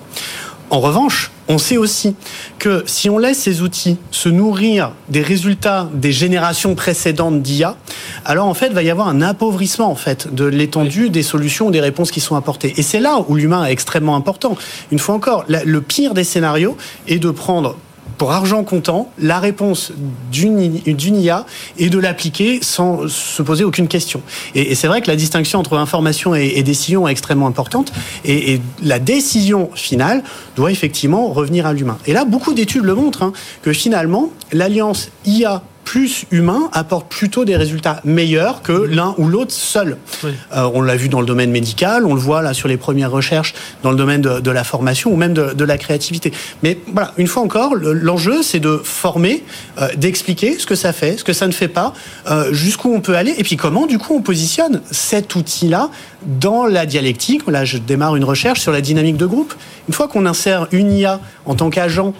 En 0.70 0.80
revanche, 0.80 1.30
on 1.48 1.58
sait 1.58 1.76
aussi 1.76 2.16
que 2.58 2.84
si 2.86 3.10
on 3.10 3.18
laisse 3.18 3.38
ces 3.38 3.60
outils 3.60 3.98
se 4.10 4.28
nourrir 4.28 4.92
des 5.08 5.20
résultats 5.20 5.88
des 5.92 6.10
générations 6.10 6.74
précédentes 6.74 7.42
d'IA, 7.42 7.76
alors 8.24 8.46
en 8.46 8.54
fait, 8.54 8.68
il 8.68 8.72
va 8.72 8.82
y 8.82 8.90
avoir 8.90 9.08
un 9.08 9.20
appauvrissement 9.20 9.90
en 9.90 9.94
fait 9.94 10.32
de 10.34 10.44
l'étendue 10.44 11.10
des 11.10 11.22
solutions 11.22 11.66
ou 11.66 11.70
des 11.70 11.80
réponses 11.80 12.10
qui 12.10 12.20
sont 12.20 12.36
apportées. 12.36 12.74
Et 12.76 12.82
c'est 12.82 13.00
là 13.00 13.24
où 13.28 13.34
l'humain 13.34 13.64
est 13.66 13.72
extrêmement 13.72 14.16
important. 14.16 14.56
Une 14.90 14.98
fois 14.98 15.14
encore, 15.14 15.44
le 15.48 15.80
pire 15.80 16.14
des 16.14 16.24
scénarios 16.24 16.76
est 17.08 17.18
de 17.18 17.30
prendre 17.30 17.76
pour 18.18 18.32
argent 18.32 18.64
comptant 18.64 19.10
la 19.18 19.38
réponse 19.38 19.92
d'une 20.32 21.16
IA 21.16 21.46
et 21.78 21.88
de 21.88 21.98
l'appliquer 21.98 22.60
sans 22.62 23.08
se 23.08 23.42
poser 23.42 23.64
aucune 23.64 23.88
question. 23.88 24.22
Et, 24.54 24.74
c'est 24.74 24.88
vrai 24.88 25.02
que 25.02 25.08
la 25.08 25.16
distinction 25.16 25.58
entre 25.58 25.76
information 25.76 26.34
et, 26.34 26.62
décision 26.62 27.06
est 27.08 27.12
extrêmement 27.12 27.46
importante 27.46 27.92
et, 28.24 28.60
la 28.82 28.98
décision 28.98 29.70
finale 29.74 30.22
doit 30.56 30.70
effectivement 30.70 31.28
revenir 31.28 31.66
à 31.66 31.72
l'humain. 31.72 31.98
Et 32.06 32.12
là, 32.12 32.24
beaucoup 32.24 32.54
d'études 32.54 32.84
le 32.84 32.94
montrent, 32.94 33.22
hein, 33.22 33.32
que 33.62 33.72
finalement, 33.72 34.30
l'alliance 34.52 35.10
IA 35.26 35.62
plus 35.84 36.24
humain 36.30 36.68
apporte 36.72 37.08
plutôt 37.08 37.44
des 37.44 37.56
résultats 37.56 38.00
meilleurs 38.04 38.62
que 38.62 38.72
l'un 38.72 39.14
ou 39.18 39.28
l'autre 39.28 39.52
seul. 39.52 39.96
Euh, 40.24 40.70
on 40.74 40.82
l'a 40.82 40.96
vu 40.96 41.08
dans 41.08 41.20
le 41.20 41.26
domaine 41.26 41.50
médical, 41.50 42.06
on 42.06 42.14
le 42.14 42.20
voit 42.20 42.42
là 42.42 42.54
sur 42.54 42.68
les 42.68 42.76
premières 42.76 43.10
recherches 43.10 43.54
dans 43.82 43.90
le 43.90 43.96
domaine 43.96 44.20
de, 44.20 44.50
la 44.50 44.64
formation 44.64 45.12
ou 45.12 45.16
même 45.16 45.34
de, 45.34 45.64
la 45.64 45.78
créativité. 45.78 46.32
Mais 46.62 46.78
voilà, 46.92 47.12
une 47.16 47.26
fois 47.26 47.42
encore, 47.42 47.74
l'enjeu 47.74 48.42
c'est 48.42 48.60
de 48.60 48.80
former, 48.82 49.44
euh, 49.80 49.88
d'expliquer 49.96 50.58
ce 50.58 50.66
que 50.66 50.74
ça 50.74 50.92
fait, 50.92 51.18
ce 51.18 51.24
que 51.24 51.32
ça 51.32 51.46
ne 51.46 51.52
fait 51.52 51.68
pas, 51.68 51.92
euh, 52.30 52.52
jusqu'où 52.52 52.92
on 52.94 53.00
peut 53.00 53.16
aller, 53.16 53.34
et 53.36 53.42
puis 53.42 53.56
comment 53.56 53.86
du 53.86 53.98
coup 53.98 54.14
on 54.14 54.22
positionne 54.22 54.80
cet 54.90 55.34
outil-là 55.34 55.90
dans 56.26 56.66
la 56.66 56.86
dialectique. 56.86 57.42
Là, 57.48 57.64
je 57.64 57.78
démarre 57.78 58.16
une 58.16 58.24
recherche 58.24 58.60
sur 58.60 58.72
la 58.72 58.80
dynamique 58.80 59.16
de 59.16 59.26
groupe. 59.26 59.54
Une 59.88 59.94
fois 59.94 60.08
qu'on 60.08 60.24
insère 60.24 60.66
une 60.72 60.92
IA 60.92 61.20
en 61.44 61.54
tant 61.54 61.68
qu'agent 61.70 62.14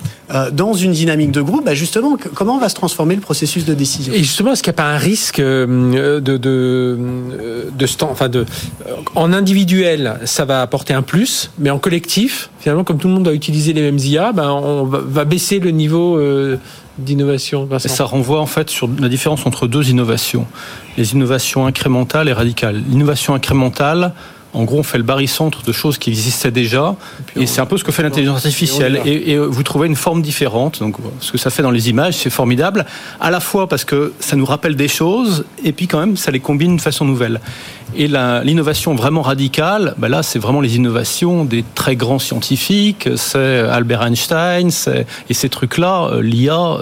dans 0.53 0.75
une 0.75 0.93
dynamique 0.93 1.31
de 1.31 1.41
groupe, 1.41 1.65
bah 1.65 1.75
justement, 1.75 2.17
comment 2.35 2.59
va 2.59 2.69
se 2.69 2.75
transformer 2.75 3.15
le 3.15 3.21
processus 3.21 3.65
de 3.65 3.75
décision? 3.75 4.13
Et 4.13 4.19
justement, 4.19 4.53
est-ce 4.53 4.63
qu'il 4.63 4.71
n'y 4.71 4.77
a 4.77 4.83
pas 4.83 4.91
un 4.91 4.99
risque 4.99 5.39
euh, 5.39 6.21
de, 6.21 6.37
de, 6.37 6.99
de, 7.77 7.87
enfin 8.03 8.29
de, 8.29 8.45
en 9.15 9.33
individuel, 9.33 10.19
ça 10.25 10.45
va 10.45 10.63
apporter 10.63 10.95
un 10.95 11.03
plus, 11.03 11.51
mais 11.59 11.71
en 11.71 11.79
collectif, 11.79 12.51
finalement, 12.61 12.85
comme 12.85 12.99
tout 12.99 13.09
le 13.09 13.15
monde 13.15 13.25
doit 13.25 13.35
utiliser 13.35 13.73
les 13.73 13.83
mêmes 13.83 13.99
IA, 13.99 14.33
ben 14.33 14.51
on 14.51 14.85
va 14.85 15.25
baisser 15.25 15.59
le 15.59 15.71
niveau 15.71 16.19
euh, 16.19 16.57
d'innovation. 16.99 17.69
Ça 17.79 18.05
renvoie 18.05 18.41
en 18.41 18.47
fait 18.47 18.71
sur 18.71 18.89
la 19.01 19.09
différence 19.09 19.47
entre 19.47 19.67
deux 19.67 19.91
innovations, 19.91 20.47
les 20.97 21.13
innovations 21.13 21.67
incrémentales 21.67 22.29
et 22.29 22.33
radicales. 22.33 22.83
L'innovation 22.89 23.35
incrémentale, 23.35 24.13
en 24.55 24.63
gros, 24.63 24.79
on 24.79 24.83
fait 24.85 24.99
le 24.99 25.05
barycentre 25.05 25.63
de 25.63 25.73
choses 25.73 25.99
qui 25.99 26.11
existaient 26.11 26.53
déjà, 26.53 26.95
et, 27.35 27.47
c'est 27.47 27.61
un 27.61 27.67
peu 27.67 27.77
ce 27.77 27.83
que 27.83 27.91
fait 27.91 28.05
l'intelligence 28.05 28.47
artificielle. 28.47 29.01
Et, 29.05 29.37
vous 29.37 29.63
trouvez 29.65 29.89
une 29.89 29.97
forme 29.97 30.23
différente. 30.23 30.79
Donc, 30.79 30.97
ce 31.21 31.33
que 31.33 31.39
ça 31.39 31.51
fait 31.51 31.63
dans 31.63 31.73
les 31.73 31.91
images, 31.91 32.15
c'est 32.15 32.31
formidable, 32.31 32.87
à 33.21 33.33
la 33.33 33.41
fois 33.41 33.69
parce 33.69 33.85
que 33.85 34.13
ça 34.21 34.37
nous 34.37 34.45
rappelle 34.45 34.77
des 34.77 34.87
choses, 34.87 35.45
et 35.65 35.73
puis 35.73 35.89
quand 35.89 35.99
même, 35.99 36.17
ça 36.17 36.31
les 36.31 36.39
combine 36.39 36.71
d'une 36.71 36.81
façon 36.81 37.05
nouvelle. 37.05 37.41
Et 37.97 38.09
l'innovation 38.09 38.95
vraiment 38.95 39.23
radicale, 39.23 39.95
ben 39.99 40.09
là, 40.09 40.23
c'est 40.23 40.39
vraiment 40.39 40.61
les 40.61 40.77
innovations 40.77 41.45
des 41.45 41.65
très 41.75 41.97
grands 41.97 42.19
scientifiques. 42.19 43.09
C'est 43.17 43.61
Albert 43.61 44.03
Einstein, 44.03 44.71
et 45.29 45.35
ces 45.35 45.49
trucs-là, 45.49 46.09
euh, 46.13 46.23
l'IA 46.23 46.79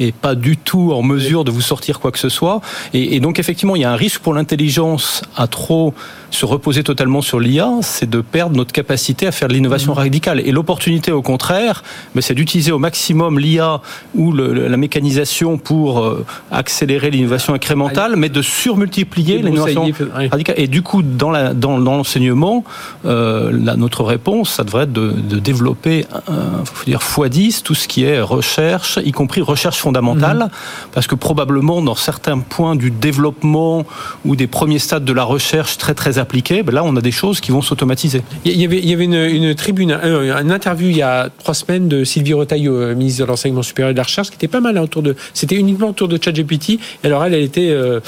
et 0.00 0.12
pas 0.12 0.34
du 0.34 0.56
tout 0.56 0.92
en 0.92 1.02
mesure 1.02 1.44
de 1.44 1.50
vous 1.50 1.60
sortir 1.60 2.00
quoi 2.00 2.10
que 2.10 2.18
ce 2.18 2.28
soit. 2.28 2.60
Et, 2.92 3.20
donc 3.20 3.38
effectivement, 3.38 3.76
il 3.76 3.82
y 3.82 3.84
a 3.84 3.92
un 3.92 3.96
risque 3.96 4.20
pour 4.20 4.34
l'intelligence 4.34 5.22
à 5.36 5.46
trop 5.46 5.94
se 6.30 6.46
reposer 6.46 6.82
totalement 6.82 7.22
sur 7.22 7.38
l'IA, 7.38 7.70
c'est 7.82 8.10
de 8.10 8.20
perdre 8.20 8.56
notre 8.56 8.72
capacité 8.72 9.26
à 9.28 9.32
faire 9.32 9.46
de 9.46 9.54
l'innovation 9.54 9.92
mmh. 9.92 9.98
radicale. 9.98 10.40
Et 10.40 10.50
l'opportunité, 10.50 11.12
au 11.12 11.22
contraire, 11.22 11.84
mais 12.14 12.22
c'est 12.22 12.34
d'utiliser 12.34 12.72
au 12.72 12.80
maximum 12.80 13.38
l'IA 13.38 13.80
ou 14.16 14.32
la 14.32 14.76
mécanisation 14.76 15.58
pour 15.58 16.00
euh, 16.00 16.26
accélérer 16.50 17.10
l'innovation 17.10 17.54
incrémentale, 17.54 18.16
mais 18.16 18.28
de 18.28 18.42
surmultiplier 18.42 19.38
l'innovation 19.38 19.88
radicale. 20.34 20.54
Et 20.58 20.66
du 20.66 20.82
coup, 20.82 21.02
dans 21.02 21.30
l'enseignement, 21.30 22.64
dans, 23.02 23.10
euh, 23.10 23.50
notre 23.76 24.04
réponse, 24.04 24.50
ça 24.50 24.64
devrait 24.64 24.84
être 24.84 24.92
de, 24.92 25.10
de 25.10 25.38
développer, 25.38 26.06
euh, 26.28 26.64
faut 26.64 26.84
dire, 26.84 27.00
x10 27.00 27.62
tout 27.62 27.74
ce 27.74 27.88
qui 27.88 28.04
est 28.04 28.20
recherche, 28.20 28.98
y 29.04 29.12
compris 29.12 29.40
recherche 29.40 29.78
fondamentale, 29.78 30.38
mhm. 30.38 30.48
parce 30.92 31.06
que 31.06 31.14
probablement 31.14 31.82
dans 31.82 31.94
certains 31.94 32.38
points 32.38 32.76
du 32.76 32.90
développement 32.90 33.84
ou 34.24 34.36
des 34.36 34.46
premiers 34.46 34.78
stades 34.78 35.04
de 35.04 35.12
la 35.12 35.24
recherche 35.24 35.78
très 35.78 35.94
très 35.94 36.18
appliqués, 36.18 36.62
ben 36.62 36.74
là 36.74 36.82
on 36.84 36.96
a 36.96 37.00
des 37.00 37.12
choses 37.12 37.40
qui 37.40 37.50
vont 37.50 37.62
s'automatiser. 37.62 38.22
Il 38.44 38.60
y 38.60 38.64
avait, 38.64 38.78
il 38.78 38.88
y 38.88 38.92
avait 38.92 39.04
une, 39.04 39.54
tribune, 39.54 39.92
une 39.92 40.50
interview 40.50 40.88
il 40.88 40.96
y 40.96 41.02
a 41.02 41.28
trois 41.38 41.54
semaines 41.54 41.88
de 41.88 42.04
Sylvie 42.04 42.34
Retailleau, 42.34 42.74
euh, 42.74 42.94
ministre 42.94 43.22
de 43.22 43.28
l'enseignement 43.28 43.62
supérieur 43.62 43.90
et 43.90 43.94
de 43.94 43.98
la 43.98 44.04
recherche, 44.04 44.30
qui 44.30 44.36
était 44.36 44.48
pas 44.48 44.60
mal 44.60 44.76
hein, 44.76 44.82
autour 44.82 45.02
de, 45.02 45.16
c'était 45.32 45.56
uniquement 45.56 45.88
autour 45.88 46.08
de 46.08 46.18
ChatGPT. 46.22 46.78
Alors 47.02 47.24
elle, 47.24 47.34
elle 47.34 47.42
était 47.42 47.70
euh, 47.70 48.00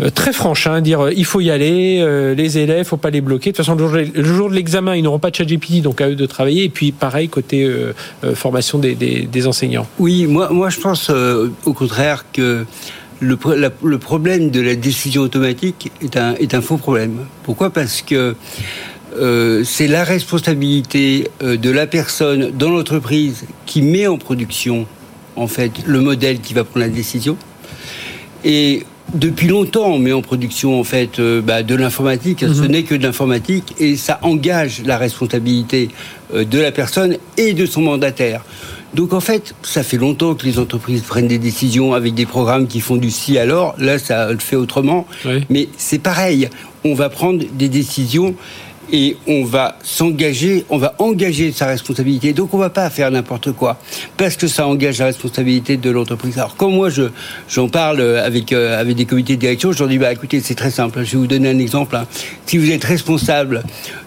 euh, 0.00 0.10
très 0.10 0.32
franche, 0.32 0.66
hein, 0.66 0.80
dire 0.80 1.10
il 1.10 1.24
faut 1.24 1.40
y 1.44 1.50
aller, 1.50 2.34
les 2.36 2.58
élèves, 2.58 2.86
faut 2.86 2.96
pas 2.96 3.10
les 3.10 3.20
bloquer. 3.20 3.52
De 3.52 3.56
toute 3.56 3.64
façon, 3.64 3.76
le 3.76 4.24
jour, 4.24 4.50
de 4.50 4.54
l'examen, 4.54 4.96
ils 4.96 5.02
n'auront 5.02 5.18
pas 5.18 5.30
de 5.30 5.36
ChatGPT, 5.36 5.82
donc 5.82 6.00
à 6.00 6.08
eux 6.08 6.16
de 6.16 6.26
travailler. 6.26 6.64
Et 6.64 6.68
puis 6.68 6.92
pareil 6.92 7.28
côté 7.28 7.70
formation 8.34 8.78
des, 8.78 8.94
des, 8.94 9.22
des 9.22 9.46
enseignants. 9.46 9.86
Oui, 9.98 10.26
moi, 10.26 10.70
je 10.70 10.80
pense 10.80 11.10
euh, 11.10 11.48
au 11.64 11.72
contraire 11.72 12.24
que 12.32 12.64
le, 13.20 13.36
problème 13.98 14.50
de 14.50 14.60
la 14.60 14.74
décision 14.74 15.22
automatique 15.22 15.90
est 16.02 16.16
un, 16.54 16.60
faux 16.60 16.76
problème. 16.76 17.26
Pourquoi? 17.42 17.70
Parce 17.70 18.02
que 18.02 18.34
euh, 19.16 19.62
c'est 19.64 19.86
la 19.86 20.04
responsabilité 20.04 21.28
euh, 21.42 21.56
de 21.56 21.70
la 21.70 21.86
personne 21.86 22.50
dans 22.50 22.70
l'entreprise 22.70 23.44
qui 23.66 23.82
met 23.82 24.06
en 24.06 24.18
production 24.18 24.86
en 25.36 25.46
fait 25.46 25.72
le 25.86 26.00
modèle 26.00 26.40
qui 26.40 26.54
va 26.54 26.64
prendre 26.64 26.86
la 26.86 26.92
décision. 26.92 27.36
Et 28.44 28.84
depuis 29.12 29.48
longtemps, 29.48 29.86
on 29.86 29.98
met 29.98 30.12
en 30.12 30.22
production 30.22 30.80
en 30.80 30.84
fait 30.84 31.20
bah, 31.20 31.62
de 31.62 31.74
l'informatique. 31.74 32.40
Ce 32.40 32.62
mhm. 32.62 32.66
n'est 32.68 32.82
que 32.84 32.94
de 32.94 33.02
l'informatique 33.02 33.74
et 33.78 33.96
ça 33.96 34.18
engage 34.22 34.82
la 34.84 34.96
responsabilité 34.96 35.90
de 36.32 36.58
la 36.58 36.72
personne 36.72 37.18
et 37.36 37.52
de 37.52 37.66
son 37.66 37.82
mandataire. 37.82 38.42
Donc 38.94 39.12
en 39.12 39.20
fait, 39.20 39.54
ça 39.62 39.82
fait 39.82 39.96
longtemps 39.96 40.34
que 40.34 40.46
les 40.46 40.58
entreprises 40.58 41.02
prennent 41.02 41.26
des 41.26 41.38
décisions 41.38 41.94
avec 41.94 42.14
des 42.14 42.26
programmes 42.26 42.68
qui 42.68 42.80
font 42.80 42.96
du 42.96 43.10
si 43.10 43.36
alors. 43.38 43.74
Là, 43.78 43.98
ça 43.98 44.30
le 44.32 44.38
fait 44.38 44.56
autrement. 44.56 45.06
Mais 45.50 45.68
c'est 45.76 45.98
pareil. 45.98 46.48
On 46.84 46.94
va 46.94 47.08
prendre 47.08 47.44
des 47.52 47.68
décisions 47.68 48.34
et 48.94 49.16
on 49.26 49.44
va 49.44 49.76
s'engager, 49.82 50.64
on 50.70 50.78
va 50.78 50.94
engager 51.00 51.50
sa 51.50 51.66
responsabilité. 51.66 52.32
Donc 52.32 52.54
on 52.54 52.58
va 52.58 52.70
pas 52.70 52.88
faire 52.90 53.10
n'importe 53.10 53.50
quoi 53.50 53.76
parce 54.16 54.36
que 54.36 54.46
ça 54.46 54.68
engage 54.68 55.00
la 55.00 55.06
responsabilité 55.06 55.76
de 55.76 55.90
l'entreprise. 55.90 56.38
Alors 56.38 56.54
quand 56.56 56.70
moi 56.70 56.90
je 56.90 57.02
j'en 57.48 57.68
parle 57.68 58.00
avec 58.00 58.52
euh, 58.52 58.80
avec 58.80 58.94
des 58.94 59.04
comités 59.04 59.34
de 59.34 59.40
direction, 59.40 59.72
je 59.72 59.80
leur 59.80 59.88
dis 59.88 59.98
bah 59.98 60.12
écoutez 60.12 60.40
c'est 60.40 60.54
très 60.54 60.70
simple. 60.70 61.02
Je 61.04 61.12
vais 61.12 61.18
vous 61.18 61.26
donner 61.26 61.48
un 61.48 61.58
exemple. 61.58 61.96
Hein. 61.96 62.06
Si 62.46 62.56
vous 62.56 62.70
êtes 62.70 62.84
responsable 62.84 63.64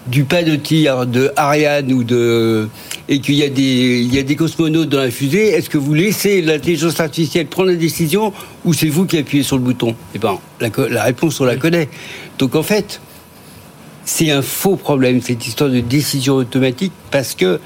du 0.08 0.24
pas 0.24 0.42
de 0.42 0.56
tir 0.56 1.06
de 1.06 1.32
Ariane 1.36 1.92
ou 1.92 2.06
de 2.06 2.70
et 3.10 3.20
qu'il 3.20 3.36
y 3.36 3.44
a 3.44 3.50
des 3.50 4.00
il 4.00 4.16
y 4.16 4.20
a 4.20 4.24
des 4.24 4.38
cosmonautes 4.38 4.88
dans 4.88 5.00
la 5.00 5.12
fusée, 5.12 5.50
est-ce 5.50 5.70
que 5.70 5.78
vous 5.78 5.94
laissez 5.94 6.42
l'intelligence 6.42 7.02
artificielle 7.02 7.48
prendre 7.48 7.72
la 7.72 7.76
décision 7.76 8.32
ou 8.64 8.74
c'est 8.74 8.88
vous 8.88 9.06
qui 9.06 9.18
appuyez 9.18 9.44
sur 9.44 9.58
le 9.58 9.64
bouton? 9.64 9.96
Eh 10.16 10.18
ben 10.18 10.40
la, 10.62 10.70
la 10.90 11.04
réponse 11.04 11.42
on 11.42 11.46
la 11.46 11.58
connaît. 11.58 11.90
Donc 12.40 12.56
en 12.56 12.64
fait 12.64 13.02
c'est 14.08 14.32
un 14.32 14.42
faux 14.42 14.78
problème, 14.78 15.22
cette 15.22 15.46
histoire 15.46 15.70
de 15.70 15.82
décision 15.82 16.36
automatique, 16.36 16.94
parce 17.12 17.36
que 17.36 17.60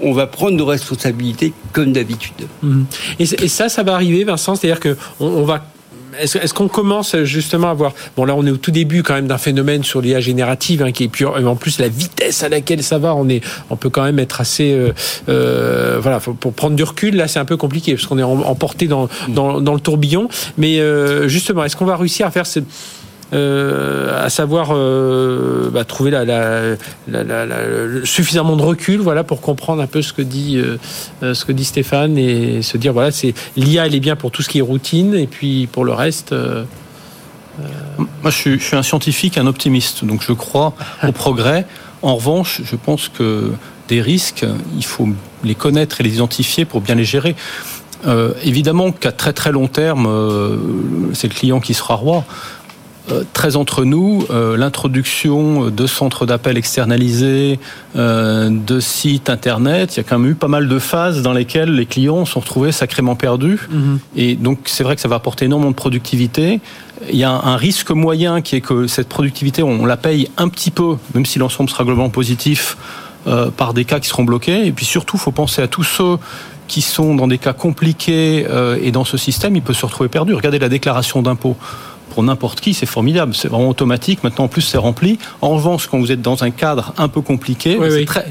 on 0.00 0.12
va 0.12 0.26
prendre 0.26 0.56
nos 0.56 0.66
responsabilités 0.66 1.52
comme 1.72 1.92
d'habitude. 1.92 2.48
Mhm. 2.62 2.86
Et, 3.20 3.48
ça, 3.48 3.68
ça 3.68 3.82
va 3.82 3.94
arriver, 3.94 4.24
Vincent, 4.24 4.56
c'est-à-dire 4.56 4.80
que 4.80 4.96
on, 5.20 5.44
va 5.44 5.64
est-ce 6.20 6.54
qu'on 6.54 6.68
commence 6.68 7.16
justement 7.24 7.70
à 7.70 7.74
voir 7.74 7.92
Bon, 8.16 8.24
là, 8.24 8.34
on 8.36 8.46
est 8.46 8.50
au 8.50 8.56
tout 8.56 8.70
début 8.70 9.02
quand 9.02 9.14
même 9.14 9.26
d'un 9.26 9.38
phénomène 9.38 9.82
sur 9.82 10.00
l'IA 10.00 10.20
générative, 10.20 10.82
hein, 10.82 10.92
qui 10.92 11.04
est 11.04 11.08
pure. 11.08 11.36
En 11.44 11.56
plus, 11.56 11.78
la 11.78 11.88
vitesse 11.88 12.42
à 12.42 12.48
laquelle 12.48 12.82
ça 12.82 12.98
va, 12.98 13.14
on 13.14 13.28
est, 13.28 13.42
on 13.70 13.76
peut 13.76 13.90
quand 13.90 14.04
même 14.04 14.18
être 14.18 14.40
assez, 14.40 14.72
euh, 14.72 14.92
euh 15.28 15.98
voilà, 16.00 16.20
pour 16.20 16.52
prendre 16.52 16.76
du 16.76 16.84
recul. 16.84 17.16
Là, 17.16 17.28
c'est 17.28 17.40
un 17.40 17.44
peu 17.44 17.56
compliqué 17.56 17.94
parce 17.94 18.06
qu'on 18.06 18.18
est 18.18 18.22
emporté 18.22 18.86
dans, 18.86 19.08
dans, 19.28 19.74
le 19.74 19.80
tourbillon. 19.80 20.28
Mais 20.56 20.78
euh, 20.78 21.28
justement, 21.28 21.64
est-ce 21.64 21.76
qu'on 21.76 21.84
va 21.84 21.96
réussir 21.96 22.26
à 22.26 22.30
faire 22.30 22.46
ce 22.46 22.60
euh, 22.60 22.62
à 23.34 24.30
savoir 24.30 24.68
euh, 24.70 25.70
bah, 25.70 25.84
trouver 25.84 26.10
la, 26.10 26.76
suffisamment 28.04 28.56
de 28.56 28.62
recul, 28.62 29.00
voilà, 29.00 29.24
pour 29.24 29.40
comprendre 29.40 29.82
un 29.82 29.86
peu 29.86 30.02
ce 30.02 30.12
que 30.12 30.22
dit 30.22 30.56
euh, 30.56 31.34
ce 31.34 31.44
que 31.44 31.52
dit 31.52 31.64
Stéphane 31.64 32.16
et 32.16 32.62
se 32.62 32.76
dire 32.76 32.92
voilà, 32.92 33.10
c'est 33.10 33.34
l'IA 33.56 33.86
elle 33.86 33.94
est 33.94 34.00
bien 34.00 34.16
pour 34.16 34.30
tout 34.30 34.42
ce 34.42 34.48
qui 34.48 34.58
est 34.58 34.62
routine 34.62 35.14
et 35.14 35.26
puis 35.26 35.66
pour 35.66 35.84
le 35.84 35.92
reste. 35.92 36.34
Moi, 37.98 38.30
je 38.30 38.36
suis, 38.36 38.58
je 38.58 38.64
suis, 38.64 38.76
un 38.76 38.82
scientifique, 38.82 39.38
un 39.38 39.46
optimiste, 39.46 40.04
donc 40.04 40.22
je 40.26 40.32
crois 40.32 40.74
au 41.06 41.12
progrès. 41.12 41.66
En 42.02 42.16
revanche, 42.16 42.60
je 42.64 42.76
pense 42.76 43.08
que 43.08 43.52
des 43.88 44.00
risques, 44.00 44.44
il 44.76 44.84
faut 44.84 45.08
les 45.44 45.54
connaître 45.54 46.00
et 46.00 46.04
les 46.04 46.14
identifier 46.14 46.64
pour 46.64 46.80
bien 46.80 46.94
les 46.94 47.04
gérer. 47.04 47.36
évidemment 48.42 48.92
qu'à 48.92 49.12
très 49.12 49.32
très 49.32 49.52
long 49.52 49.68
terme, 49.68 50.08
c'est 51.14 51.28
le 51.28 51.34
client 51.34 51.60
qui 51.60 51.74
sera 51.74 51.94
roi. 51.94 52.24
Euh, 53.10 53.22
très 53.34 53.56
entre 53.56 53.84
nous, 53.84 54.24
euh, 54.30 54.56
l'introduction 54.56 55.68
de 55.68 55.86
centres 55.86 56.24
d'appel 56.24 56.56
externalisés, 56.56 57.58
euh, 57.96 58.48
de 58.48 58.80
sites 58.80 59.28
internet, 59.28 59.94
il 59.94 59.96
y 59.98 60.00
a 60.00 60.04
quand 60.04 60.18
même 60.18 60.30
eu 60.30 60.34
pas 60.34 60.48
mal 60.48 60.68
de 60.68 60.78
phases 60.78 61.20
dans 61.20 61.34
lesquelles 61.34 61.74
les 61.74 61.84
clients 61.84 62.24
sont 62.24 62.40
retrouvés 62.40 62.72
sacrément 62.72 63.14
perdus. 63.14 63.68
Mhm. 63.70 63.98
Et 64.16 64.36
donc 64.36 64.60
c'est 64.64 64.84
vrai 64.84 64.94
que 64.94 65.02
ça 65.02 65.08
va 65.08 65.16
apporter 65.16 65.44
énormément 65.44 65.70
de 65.70 65.76
productivité. 65.76 66.60
Il 67.10 67.18
y 67.18 67.24
a 67.24 67.30
un 67.30 67.56
risque 67.56 67.90
moyen 67.90 68.40
qui 68.40 68.56
est 68.56 68.62
que 68.62 68.86
cette 68.86 69.10
productivité, 69.10 69.62
on 69.62 69.84
la 69.84 69.98
paye 69.98 70.30
un 70.38 70.48
petit 70.48 70.70
peu, 70.70 70.96
même 71.14 71.26
si 71.26 71.38
l'ensemble 71.38 71.68
sera 71.68 71.84
globalement 71.84 72.10
positif, 72.10 72.78
par 73.56 73.72
des 73.72 73.86
cas 73.86 74.00
qui 74.00 74.08
seront 74.08 74.24
bloqués. 74.24 74.66
Et 74.66 74.72
puis 74.72 74.84
surtout, 74.84 75.16
il 75.16 75.20
faut 75.20 75.32
penser 75.32 75.62
à 75.62 75.66
tous 75.66 75.82
ceux 75.82 76.18
qui 76.68 76.82
sont 76.82 77.14
dans 77.14 77.26
des 77.26 77.38
cas 77.38 77.54
compliqués 77.54 78.46
et 78.82 78.90
dans 78.92 79.04
ce 79.04 79.16
système, 79.16 79.56
ils 79.56 79.62
peuvent 79.62 79.76
se 79.76 79.84
retrouver 79.84 80.08
perdus. 80.08 80.34
Regardez 80.34 80.58
la 80.58 80.68
déclaration 80.68 81.20
d'impôt 81.20 81.56
pour 82.14 82.22
n'importe 82.22 82.60
qui, 82.60 82.74
c'est 82.74 82.86
formidable. 82.86 83.34
C'est 83.34 83.48
vraiment 83.48 83.68
automatique. 83.68 84.22
Maintenant, 84.22 84.44
en 84.44 84.48
plus, 84.48 84.62
c'est 84.62 84.78
rempli. 84.78 85.18
En 85.40 85.50
revanche, 85.50 85.88
quand 85.88 85.98
vous 85.98 86.12
êtes 86.12 86.22
dans 86.22 86.44
un 86.44 86.50
cadre 86.50 86.94
un 86.96 87.08
peu 87.08 87.20
compliqué, 87.20 87.76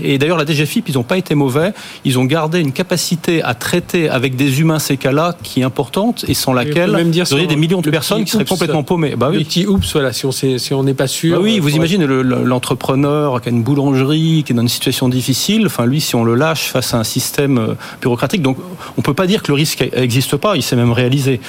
et 0.01 0.17
d'ailleurs, 0.17 0.37
la 0.37 0.45
DGFIP, 0.45 0.89
ils 0.89 0.95
n'ont 0.95 1.03
pas 1.03 1.17
été 1.17 1.35
mauvais. 1.35 1.73
Ils 2.05 2.17
ont 2.17 2.23
gardé 2.23 2.59
une 2.59 2.71
capacité 2.71 3.43
à 3.43 3.53
traiter 3.53 4.09
avec 4.09 4.37
des 4.37 4.61
humains 4.61 4.79
ces 4.79 4.95
cas-là 4.95 5.35
qui 5.43 5.59
est 5.59 5.63
importante 5.63 6.23
et 6.27 6.33
sans 6.33 6.53
laquelle 6.53 6.91
même 6.91 7.11
dire 7.11 7.25
vous 7.25 7.33
auriez 7.33 7.47
des 7.47 7.57
millions 7.57 7.81
de 7.81 7.89
personnes 7.89 8.23
qui 8.23 8.31
seraient 8.31 8.45
complètement 8.45 8.83
paumées. 8.83 9.15
Bah 9.17 9.29
oui. 9.29 9.39
Le 9.39 9.43
petit 9.43 9.67
oups, 9.67 9.91
voilà, 9.91 10.13
si 10.13 10.25
on 10.25 10.31
si 10.31 10.73
n'est 10.83 10.93
pas 10.93 11.07
sûr. 11.07 11.37
Bah 11.37 11.43
oui, 11.43 11.59
vous 11.59 11.75
imaginez 11.75 12.05
l'entrepreneur 12.07 13.41
qui 13.41 13.49
a 13.49 13.51
une 13.51 13.63
boulangerie, 13.63 14.43
qui 14.45 14.53
est 14.53 14.55
dans 14.55 14.61
une 14.61 14.69
situation 14.69 15.09
difficile. 15.09 15.65
Enfin, 15.65 15.85
lui, 15.85 15.99
si 15.99 16.15
on 16.15 16.23
le 16.23 16.35
lâche 16.35 16.69
face 16.69 16.93
à 16.93 16.97
un 16.97 17.03
système 17.03 17.57
euh, 17.57 17.73
bureaucratique, 18.01 18.41
donc 18.41 18.57
on 18.97 19.01
peut 19.01 19.13
pas 19.13 19.27
dire 19.27 19.43
que 19.43 19.49
le 19.49 19.55
risque 19.55 19.83
n'existe 19.95 20.37
pas. 20.37 20.55
Il 20.55 20.63
s'est 20.63 20.75
même 20.75 20.91
réalisé. 20.93 21.41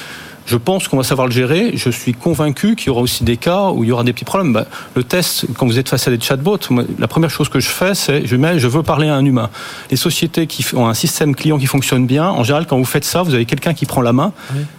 Je 0.46 0.56
pense 0.56 0.88
qu'on 0.88 0.96
va 0.96 1.02
savoir 1.02 1.26
le 1.26 1.32
gérer. 1.32 1.72
Je 1.74 1.90
suis 1.90 2.12
convaincu 2.12 2.76
qu'il 2.76 2.88
y 2.88 2.90
aura 2.90 3.00
aussi 3.00 3.24
des 3.24 3.36
cas 3.36 3.70
où 3.70 3.84
il 3.84 3.88
y 3.88 3.92
aura 3.92 4.04
des 4.04 4.12
petits 4.12 4.24
problèmes. 4.24 4.52
Bah, 4.52 4.66
le 4.94 5.02
test, 5.02 5.46
quand 5.56 5.66
vous 5.66 5.78
êtes 5.78 5.88
face 5.88 6.06
à 6.06 6.10
des 6.10 6.20
chatbots, 6.20 6.58
la 6.98 7.08
première 7.08 7.30
chose 7.30 7.48
que 7.48 7.60
je 7.60 7.68
fais, 7.68 7.94
c'est 7.94 8.26
je 8.26 8.36
mets, 8.36 8.58
je 8.58 8.68
veux 8.68 8.82
parler 8.82 9.08
à 9.08 9.14
un 9.14 9.24
humain. 9.24 9.50
Les 9.90 9.96
sociétés 9.96 10.46
qui 10.46 10.64
ont 10.74 10.86
un 10.86 10.94
système 10.94 11.34
client 11.34 11.58
qui 11.58 11.66
fonctionne 11.66 12.06
bien, 12.06 12.28
en 12.28 12.44
général, 12.44 12.66
quand 12.66 12.76
vous 12.76 12.84
faites 12.84 13.04
ça, 13.04 13.22
vous 13.22 13.34
avez 13.34 13.46
quelqu'un 13.46 13.74
qui 13.74 13.86
prend 13.86 14.02
la 14.02 14.12
main. 14.12 14.32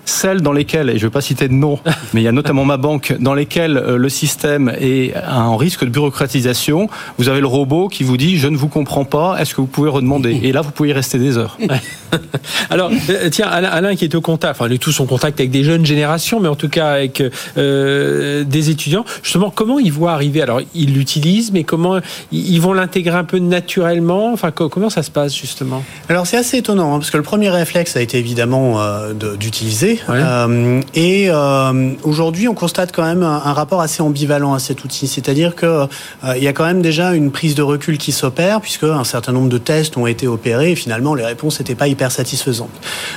Celles 0.05 0.41
dans 0.41 0.51
lesquelles, 0.51 0.89
et 0.89 0.93
je 0.93 1.05
ne 1.05 1.09
vais 1.09 1.13
pas 1.13 1.22
citer 1.22 1.47
de 1.47 1.53
nom, 1.53 1.80
mais 2.13 2.22
il 2.22 2.24
y 2.24 2.28
a 2.28 2.32
notamment 2.32 2.66
ma 2.66 2.78
banque, 2.78 3.16
dans 3.20 3.34
lesquelles 3.34 3.78
euh, 3.78 3.97
le 3.97 4.09
système 4.09 4.72
est 4.80 5.13
en 5.28 5.57
risque 5.57 5.84
de 5.84 5.89
bureaucratisation, 5.89 6.89
vous 7.18 7.30
avez 7.30 7.41
le 7.41 7.47
robot 7.47 7.88
qui 7.88 8.03
vous 8.03 8.18
dit 8.18 8.38
je 8.38 8.47
ne 8.47 8.57
vous 8.57 8.68
comprends 8.68 9.05
pas, 9.05 9.38
est-ce 9.39 9.55
que 9.55 9.61
vous 9.61 9.68
pouvez 9.68 9.89
redemander? 9.89 10.39
Et 10.43 10.51
là, 10.51 10.61
vous 10.61 10.72
pouvez 10.72 10.89
y 10.89 10.93
rester 10.93 11.18
des 11.18 11.38
heures. 11.38 11.57
Alors, 12.70 12.91
euh, 13.09 13.30
tiens, 13.30 13.47
Alain, 13.47 13.95
qui 13.95 14.05
est 14.05 14.16
au 14.16 14.22
contact, 14.22 14.61
enfin, 14.61 14.74
tous 14.78 14.99
en 14.99 15.05
contact 15.05 15.39
avec 15.39 15.51
des 15.58 15.64
jeunes 15.64 15.86
générations, 15.86 16.39
mais 16.39 16.47
en 16.47 16.56
tout 16.56 16.70
cas 16.70 16.88
avec 16.88 17.24
des 17.56 18.70
étudiants. 18.70 19.06
Justement, 19.24 19.49
comment 19.49 19.80
ils 19.80 19.91
voient 19.91 20.12
arriver? 20.12 20.41
Alors, 20.41 20.62
ils 20.74 20.93
l'utilisent, 20.93 21.51
mais 21.51 21.64
comment 21.64 21.99
ils 22.32 22.60
vont 22.60 22.74
l'intégrer 22.74 23.16
un 23.18 23.24
peu 23.24 23.39
naturellement? 23.39 24.34
Enfin, 24.34 24.51
comment 24.51 24.89
ça 24.89 25.03
se 25.03 25.12
passe 25.12 25.36
justement? 25.36 25.84
Alors, 26.10 26.28
c'est 26.28 26.38
assez 26.38 26.58
étonnant 26.58 26.93
hein, 26.93 26.99
parce 26.99 27.12
que 27.12 27.18
le 27.18 27.24
premier 27.24 27.49
réflexe 27.49 27.95
a 27.95 28.01
été 28.01 28.18
évidemment 28.18 28.80
d'utiliser. 29.39 29.99
et 30.95 31.30
aujourd'hui, 32.03 32.47
on 32.47 32.53
constate 32.53 32.91
quand 32.91 33.03
même 33.03 33.24
un, 33.24 33.53
rapport 33.53 33.82
assez 33.82 34.01
ambivalent 34.01 34.53
à 34.53 34.60
cet 34.60 34.84
outil, 34.84 35.08
c'est-à-dire 35.08 35.56
que 35.56 35.88
il 36.36 36.43
y 36.43 36.47
a 36.47 36.53
quand 36.53 36.66
même 36.66 36.82
déjà 36.82 37.14
une 37.14 37.32
prise 37.32 37.56
de 37.56 37.62
recul 37.62 37.97
qui 37.97 38.12
s'opère 38.12 38.62
puisque 38.62 38.84
un 38.84 39.03
certain 39.03 39.32
nombre 39.32 39.49
de 39.49 39.58
tests 39.58 39.97
ont 39.97 40.08
été 40.08 40.28
opérés 40.28 40.72
et 40.72 40.76
finalement 40.76 41.16
les 41.16 41.26
réponses 41.26 41.60
n'étaient 41.60 41.76
pas 41.76 41.88
hyper 41.88 42.12
satisfaisantes. 42.12 42.70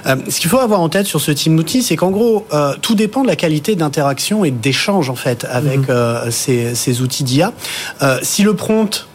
Euh, 0.06 0.16
ce 0.28 0.40
qu'il 0.40 0.50
faut 0.50 0.58
avoir 0.58 0.80
en 0.80 0.88
tête 0.88 1.06
sur 1.06 1.20
ce 1.20 1.30
type 1.30 1.54
d'outil, 1.54 1.82
c'est 1.82 1.96
qu'en 1.96 2.10
gros, 2.10 2.27
euh, 2.52 2.74
tout 2.80 2.94
dépend 2.94 3.22
de 3.22 3.26
la 3.26 3.36
qualité 3.36 3.76
d'interaction 3.76 4.44
et 4.44 4.50
d'échange 4.50 5.10
en 5.10 5.14
fait 5.14 5.46
avec 5.50 5.80
mhm. 5.80 5.86
euh, 5.90 6.30
ces, 6.30 6.74
ces, 6.74 7.00
outils 7.00 7.24
d'IA. 7.24 7.52
si 8.22 8.42
le 8.42 8.54
prompt 8.54 9.06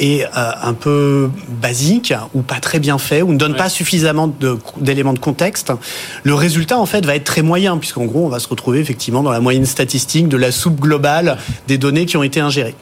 est 0.00 0.26
un 0.32 0.74
peu 0.74 1.30
basique 1.48 2.12
ou 2.34 2.42
pas 2.42 2.60
très 2.60 2.78
bien 2.78 2.98
fait 2.98 3.22
ou 3.22 3.32
ne 3.32 3.38
donne 3.38 3.54
pas 3.54 3.68
suffisamment 3.68 4.32
d'éléments 4.78 5.12
de, 5.12 5.18
contexte, 5.18 5.72
le 6.22 6.34
résultat 6.34 6.78
en 6.78 6.86
fait 6.86 7.04
va 7.04 7.14
être 7.14 7.24
très 7.24 7.42
moyen 7.42 7.78
puisqu'en 7.78 8.04
gros 8.04 8.24
on 8.26 8.28
va 8.28 8.38
se 8.38 8.48
retrouver 8.48 8.80
effectivement 8.80 9.22
dans 9.22 9.30
la 9.30 9.40
moyenne 9.40 9.66
statistique 9.66 10.28
de 10.28 10.36
la 10.36 10.52
soupe 10.52 10.80
globale 10.80 11.38
des 11.68 11.78
données 11.78 12.06
qui 12.06 12.16
ont 12.16 12.22
été 12.22 12.40
ingérées. 12.40 12.74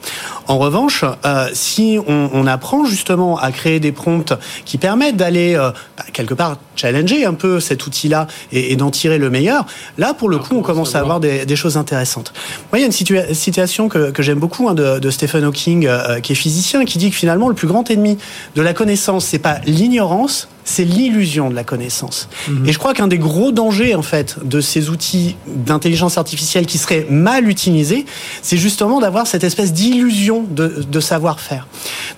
En 0.47 0.57
revanche, 0.57 1.05
euh, 1.25 1.47
si 1.53 1.99
on, 2.07 2.29
on, 2.33 2.47
apprend 2.47 2.83
justement 2.83 3.37
à 3.37 3.51
créer 3.51 3.79
des 3.79 3.91
prompts 3.91 4.33
qui 4.65 4.79
permettent 4.79 5.15
d'aller 5.15 5.53
euh, 5.53 5.69
bah, 5.95 6.05
quelque 6.11 6.33
part 6.33 6.57
challenger 6.75 7.23
un 7.23 7.35
peu 7.35 7.59
cet 7.59 7.85
outil-là 7.85 8.25
et, 8.51 8.71
et 8.71 8.75
d'en 8.75 8.89
tirer 8.89 9.19
le 9.19 9.29
meilleur, 9.29 9.67
là 9.99 10.15
pour 10.15 10.27
le 10.27 10.39
coup 10.39 10.55
on 10.55 10.63
commence 10.63 10.95
à 10.95 11.01
avoir 11.01 11.19
des, 11.19 11.45
des, 11.45 11.55
choses 11.55 11.77
intéressantes. 11.77 12.33
Moi 12.71 12.79
il 12.79 12.81
y 12.81 12.83
a 12.83 12.87
une 12.87 13.33
citation 13.35 13.89
que, 13.89 14.09
que 14.09 14.23
j'aime 14.23 14.39
beaucoup 14.39 14.67
hein, 14.69 14.73
de, 14.73 14.97
de, 14.97 15.09
Stephen 15.11 15.43
Hawking 15.43 15.85
euh, 15.85 16.19
qui 16.19 16.31
est 16.31 16.35
physicien 16.35 16.83
qui 16.83 16.97
dit 16.97 17.08
finalement 17.11 17.49
le 17.49 17.55
plus 17.55 17.67
grand 17.67 17.89
ennemi 17.89 18.17
de 18.55 18.61
la 18.61 18.73
connaissance 18.73 19.25
c'est 19.25 19.39
pas 19.39 19.59
l'ignorance 19.65 20.47
c'est 20.69 20.85
l'illusion 20.85 21.49
de 21.49 21.55
la 21.55 21.63
connaissance. 21.63 22.29
Mhm. 22.47 22.67
Et 22.67 22.71
je 22.71 22.77
crois 22.77 22.93
qu'un 22.93 23.07
des 23.07 23.17
gros 23.17 23.51
dangers, 23.51 23.95
en 23.95 24.03
fait, 24.03 24.37
de 24.43 24.61
ces 24.61 24.89
outils 24.89 25.35
d'intelligence 25.47 26.17
artificielle 26.17 26.65
qui 26.67 26.77
seraient 26.77 27.07
mal 27.09 27.49
utilisés, 27.49 28.05
c'est 28.43 28.57
justement 28.57 28.99
d'avoir 28.99 29.25
cette 29.25 29.43
espèce 29.43 29.73
d'illusion 29.73 30.45
de, 30.49 30.99
savoir-faire. 30.99 31.67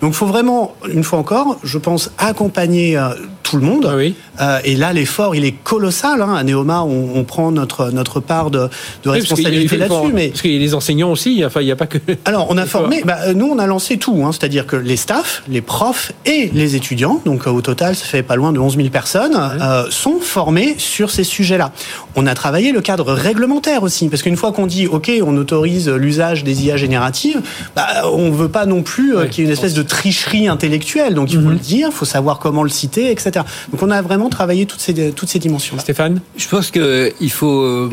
Donc, 0.01 0.13
il 0.13 0.15
faut 0.15 0.25
vraiment, 0.25 0.73
une 0.91 1.03
fois 1.03 1.19
encore, 1.19 1.59
je 1.63 1.77
pense, 1.77 2.11
accompagner 2.17 2.97
euh, 2.97 3.09
tout 3.43 3.57
le 3.57 3.63
monde. 3.63 3.87
Ah 3.87 4.43
euh, 4.43 4.59
et 4.63 4.75
là, 4.75 4.91
l'effort, 4.91 5.35
il 5.35 5.45
est 5.45 5.51
colossal. 5.51 6.21
Hein. 6.21 6.33
À 6.33 6.43
Neoma, 6.43 6.81
on, 6.81 7.23
prend 7.23 7.51
notre, 7.51 7.91
notre 7.91 8.19
part 8.19 8.49
de, 8.49 8.69
responsabilité 9.05 9.77
là-dessus. 9.77 10.11
Mais... 10.13 10.29
Parce 10.29 10.41
qu'il 10.41 10.51
y 10.51 10.55
a 10.55 10.59
les 10.59 10.73
enseignants 10.73 11.11
aussi, 11.11 11.45
enfin, 11.45 11.61
il 11.61 11.65
n'y 11.65 11.71
a 11.71 11.75
pas 11.75 11.85
que... 11.85 11.99
Alors, 12.25 12.47
on 12.49 12.57
a 12.57 12.65
formé, 12.65 13.03
bah, 13.05 13.17
euh, 13.27 13.33
nous, 13.33 13.45
on 13.45 13.59
a 13.59 13.67
lancé 13.67 13.97
tout. 13.97 14.23
Hein. 14.25 14.31
C'est-à-dire 14.31 14.65
que 14.65 14.75
les 14.75 14.97
staffs, 14.97 15.43
les 15.47 15.61
profs 15.61 16.11
et 16.25 16.49
les 16.53 16.75
étudiants, 16.75 17.21
donc 17.25 17.45
au 17.45 17.61
total, 17.61 17.95
ça 17.95 18.05
fait 18.05 18.23
pas 18.23 18.35
loin 18.35 18.40
de 18.51 18.59
11 18.59 18.77
000 18.77 18.89
personnes, 18.89 19.35
euh, 19.35 19.85
sont 19.89 20.19
formés 20.19 20.75
sur 20.77 21.11
ces 21.11 21.23
sujets-là. 21.23 21.71
On 22.15 22.25
a 22.25 22.33
travaillé 22.33 22.71
le 22.71 22.81
cadre 22.81 23.13
réglementaire 23.13 23.83
aussi, 23.83 24.09
parce 24.09 24.23
qu'une 24.23 24.37
fois 24.37 24.51
qu'on 24.51 24.65
dit, 24.65 24.87
OK, 24.87 25.11
on 25.23 25.37
autorise 25.37 25.89
l'usage 25.89 26.43
des 26.43 26.65
IA 26.65 26.77
génératives, 26.77 27.41
bah, 27.75 27.87
on 28.11 28.29
ne 28.29 28.35
veut 28.35 28.49
pas 28.49 28.65
non 28.65 28.81
plus 28.81 29.13
qu'il 29.29 29.43
y 29.43 29.47
ait 29.47 29.49
une 29.49 29.53
espèce 29.53 29.73
de 29.73 29.83
tricherie 29.83 30.47
intellectuelle. 30.47 31.13
Donc, 31.13 31.31
il 31.31 31.35
faut 31.39 31.45
mhm. 31.45 31.51
le 31.51 31.59
dire, 31.59 31.89
il 31.91 31.95
faut 31.95 32.05
savoir 32.05 32.39
comment 32.39 32.63
le 32.63 32.69
citer, 32.69 33.11
etc. 33.11 33.45
Donc 33.71 33.81
on 33.81 33.91
a 33.91 34.01
vraiment 34.01 34.29
travaillé 34.29 34.65
toutes 34.65 34.79
ces, 34.79 35.11
toutes 35.11 35.29
ces 35.29 35.39
dimensions. 35.39 35.75
-là. 35.75 35.81
Stéphane? 35.81 36.21
Je 36.35 36.47
pense 36.47 36.71
qu'il 36.71 37.31
faut. 37.31 37.61
Euh, 37.61 37.89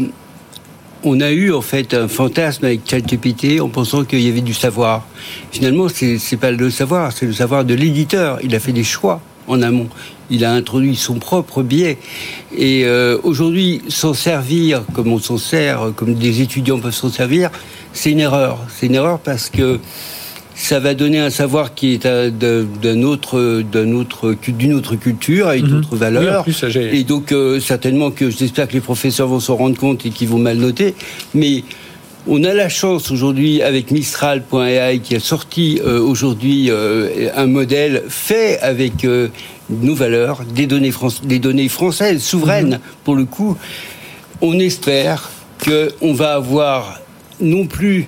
on 1.05 1.21
a 1.21 1.31
eu 1.31 1.53
en 1.53 1.63
fait 1.63 1.95
un 1.95 2.09
fantasme 2.09 2.65
avec 2.65 2.81
ChatGPT 2.85 3.61
en 3.61 3.69
pensant 3.69 4.05
qu'il 4.05 4.21
y 4.21 4.29
avait 4.29 4.41
du 4.41 4.55
savoir. 4.55 5.07
Finalement, 5.53 5.89
c'est 5.89 6.19
n'est 6.33 6.39
pas 6.39 6.51
le 6.51 6.71
savoir, 6.71 7.13
c'est 7.13 7.27
le 7.27 7.33
savoir 7.33 7.65
de 7.65 7.75
l'éditeur. 7.75 8.39
Il 8.43 8.55
a 8.55 8.61
fait 8.61 8.73
des 8.73 8.85
choix 8.85 9.21
en 9.49 9.63
amont. 9.63 9.89
Il 10.31 10.45
a 10.45 10.53
introduit 10.53 10.97
son 10.97 11.15
propre 11.15 11.63
biais. 11.63 11.99
Et 12.57 12.85
euh, 12.85 13.19
aujourd'hui, 13.23 13.83
s'en 13.89 14.15
servir 14.15 14.85
comme 14.93 15.13
on 15.13 15.19
s'en 15.19 15.39
sert, 15.39 15.93
comme 15.97 16.15
des 16.15 16.43
étudiants 16.43 16.79
peuvent 16.79 16.95
s'en 16.95 17.11
servir, 17.11 17.51
c'est 17.93 18.11
une 18.11 18.21
erreur. 18.21 18.59
C'est 18.69 18.87
une 18.87 18.95
erreur 18.95 19.19
parce 19.19 19.51
que 19.51 19.81
ça 20.59 20.81
va 20.81 20.95
donner 20.95 21.21
un 21.21 21.31
savoir 21.31 21.73
qui 21.75 21.95
est 21.95 22.07
d'un 22.07 23.03
autre, 23.05 23.63
d'un 23.63 23.93
autre, 23.93 24.35
d'une 24.49 24.75
autre 24.75 24.97
culture 24.97 25.47
avec 25.47 25.63
mhm. 25.63 25.69
d'autres 25.71 25.97
valeurs. 25.97 26.45
et 26.75 27.05
donc 27.05 27.31
euh, 27.31 27.61
certainement 27.61 28.11
que 28.11 28.29
j'espère 28.29 28.67
que 28.67 28.73
les 28.73 28.81
professeurs 28.81 29.29
vont 29.29 29.41
s'en 29.41 29.55
rendre 29.55 29.79
compte 29.79 30.05
et 30.05 30.11
qu'ils 30.11 30.29
vont 30.29 30.39
mal 30.39 30.59
noter. 30.59 30.95
Mais 31.33 31.63
on 32.29 32.45
a 32.45 32.55
la 32.55 32.69
chance 32.69 33.11
aujourd'hui 33.11 33.63
avec 33.63 33.91
Mistral.ai 33.91 35.01
qui 35.03 35.17
a 35.17 35.21
sorti 35.21 35.81
euh, 35.85 36.01
aujourd'hui 36.01 36.71
euh, 36.71 37.31
un 37.35 37.47
modèle 37.47 38.05
fait 38.09 38.61
avec 38.61 39.07
nos 39.71 39.95
valeurs, 39.95 40.45
des 40.45 40.67
données, 40.67 40.93
des 41.25 41.39
données 41.39 41.69
françaises 41.69 42.23
souveraines 42.23 42.75
mhm. 42.75 42.81
pour 43.05 43.17
le 43.17 43.25
coup. 43.25 43.57
On 44.41 44.59
espère 44.59 45.31
qu'on 45.65 46.13
va 46.13 46.35
avoir 46.35 47.01
non 47.41 47.67
plus 47.67 48.07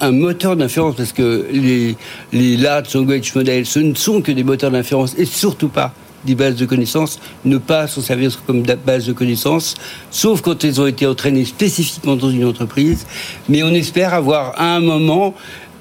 un 0.00 0.12
moteur 0.12 0.56
d'inférence, 0.56 0.94
parce 0.96 1.12
que 1.12 1.46
les, 1.50 1.96
les 2.32 2.56
large 2.56 2.94
language 2.94 3.34
models, 3.34 3.66
ce 3.66 3.78
ne 3.78 3.94
sont 3.94 4.20
que 4.20 4.32
des 4.32 4.44
moteurs 4.44 4.70
d'inférence 4.70 5.14
et 5.18 5.24
surtout 5.24 5.68
pas 5.68 5.92
des 6.26 6.34
bases 6.34 6.56
de 6.56 6.66
connaissances, 6.66 7.18
ne 7.44 7.56
pas 7.56 7.86
s'en 7.86 8.02
servir 8.02 8.30
comme 8.46 8.62
base 8.62 9.06
de 9.06 9.12
connaissances, 9.12 9.74
sauf 10.10 10.42
quand 10.42 10.62
elles 10.64 10.80
ont 10.80 10.86
été 10.86 11.06
entraînées 11.06 11.44
spécifiquement 11.44 12.16
dans 12.16 12.30
une 12.30 12.44
entreprise. 12.44 13.06
Mais 13.48 13.62
on 13.62 13.72
espère 13.72 14.12
avoir 14.12 14.52
à 14.60 14.76
un 14.76 14.80
moment 14.80 15.34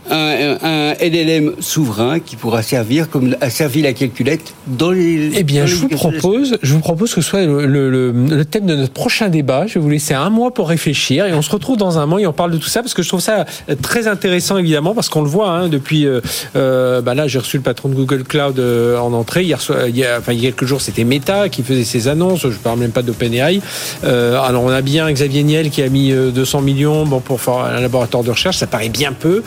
un, 0.10 0.58
un, 0.62 0.94
LLM 1.02 1.54
souverain 1.60 2.20
qui 2.20 2.36
pourra 2.36 2.62
servir 2.62 3.10
comme 3.10 3.36
a 3.42 3.50
servi 3.50 3.82
la 3.82 3.94
calculette 3.94 4.54
dans 4.68 4.92
les. 4.92 5.32
Eh 5.36 5.44
bien, 5.44 5.66
je 5.66 5.76
vous 5.76 5.88
propose, 5.88 6.58
je 6.62 6.74
vous 6.74 6.80
propose 6.80 7.14
que 7.14 7.22
ce 7.22 7.30
soit 7.30 7.44
le, 7.46 7.66
le, 7.66 8.12
le, 8.12 8.46
thème 8.46 8.66
de 8.66 8.76
notre 8.76 8.94
prochain 8.94 9.30
débat. 9.30 9.66
Je 9.68 9.76
vais 9.76 9.80
vous 9.80 9.90
laisser 9.90 10.14
un 10.14 10.30
mois 10.30 10.54
pour 10.54 10.70
réfléchir 10.70 11.26
et 11.26 11.34
on 11.34 11.42
se 11.42 11.50
retrouve 11.50 11.78
dans 11.78 11.98
un 11.98 12.06
mois 12.06 12.22
et 12.22 12.28
on 12.28 12.34
parle 12.34 12.52
de 12.52 12.58
tout 12.58 12.68
ça 12.68 12.82
parce 12.82 12.94
que 12.94 13.04
je 13.04 13.08
trouve 13.08 13.22
ça 13.22 13.46
très 13.82 14.08
intéressant 14.08 14.58
évidemment 14.58 14.94
parce 14.94 15.10
qu'on 15.10 15.22
le 15.22 15.30
voit 15.30 15.50
hein, 15.50 15.70
depuis. 15.70 16.06
Euh, 16.06 16.22
euh 16.56 17.02
bah 17.02 17.14
là, 17.14 17.28
j'ai 17.28 17.40
reçu 17.40 17.58
le 17.58 17.64
patron 17.64 17.90
de 17.90 17.96
Google 17.96 18.24
Cloud 18.24 18.60
euh, 18.60 18.98
en 18.98 19.14
entrée 19.14 19.44
hier. 19.44 19.60
Il 19.88 19.98
y 19.98 20.06
a, 20.06 20.20
enfin, 20.20 20.34
il 20.34 20.40
y 20.40 20.48
a 20.48 20.52
quelques 20.52 20.66
jours, 20.66 20.82
c'était 20.82 21.04
Meta 21.04 21.50
qui 21.50 21.64
faisait 21.64 21.84
ses 21.84 22.08
annonces. 22.08 22.48
Je 22.50 22.58
parle 22.58 22.80
même 22.80 22.92
pas 22.92 23.02
d'OpenAI. 23.02 23.62
Euh, 24.04 24.40
alors, 24.40 24.64
on 24.64 24.70
a 24.70 24.82
bien 24.82 25.12
Xavier 25.12 25.44
Niel 25.44 25.70
qui 25.70 25.82
a 25.82 25.90
mis 25.90 26.12
200 26.12 26.62
millions 26.62 27.06
bon 27.06 27.20
pour 27.20 27.42
faire 27.42 27.60
un 27.60 27.80
laboratoire 27.80 28.24
de 28.24 28.32
recherche. 28.32 28.58
Ça 28.58 28.68
paraît 28.68 28.90
bien 28.90 29.14
peu. 29.14 29.44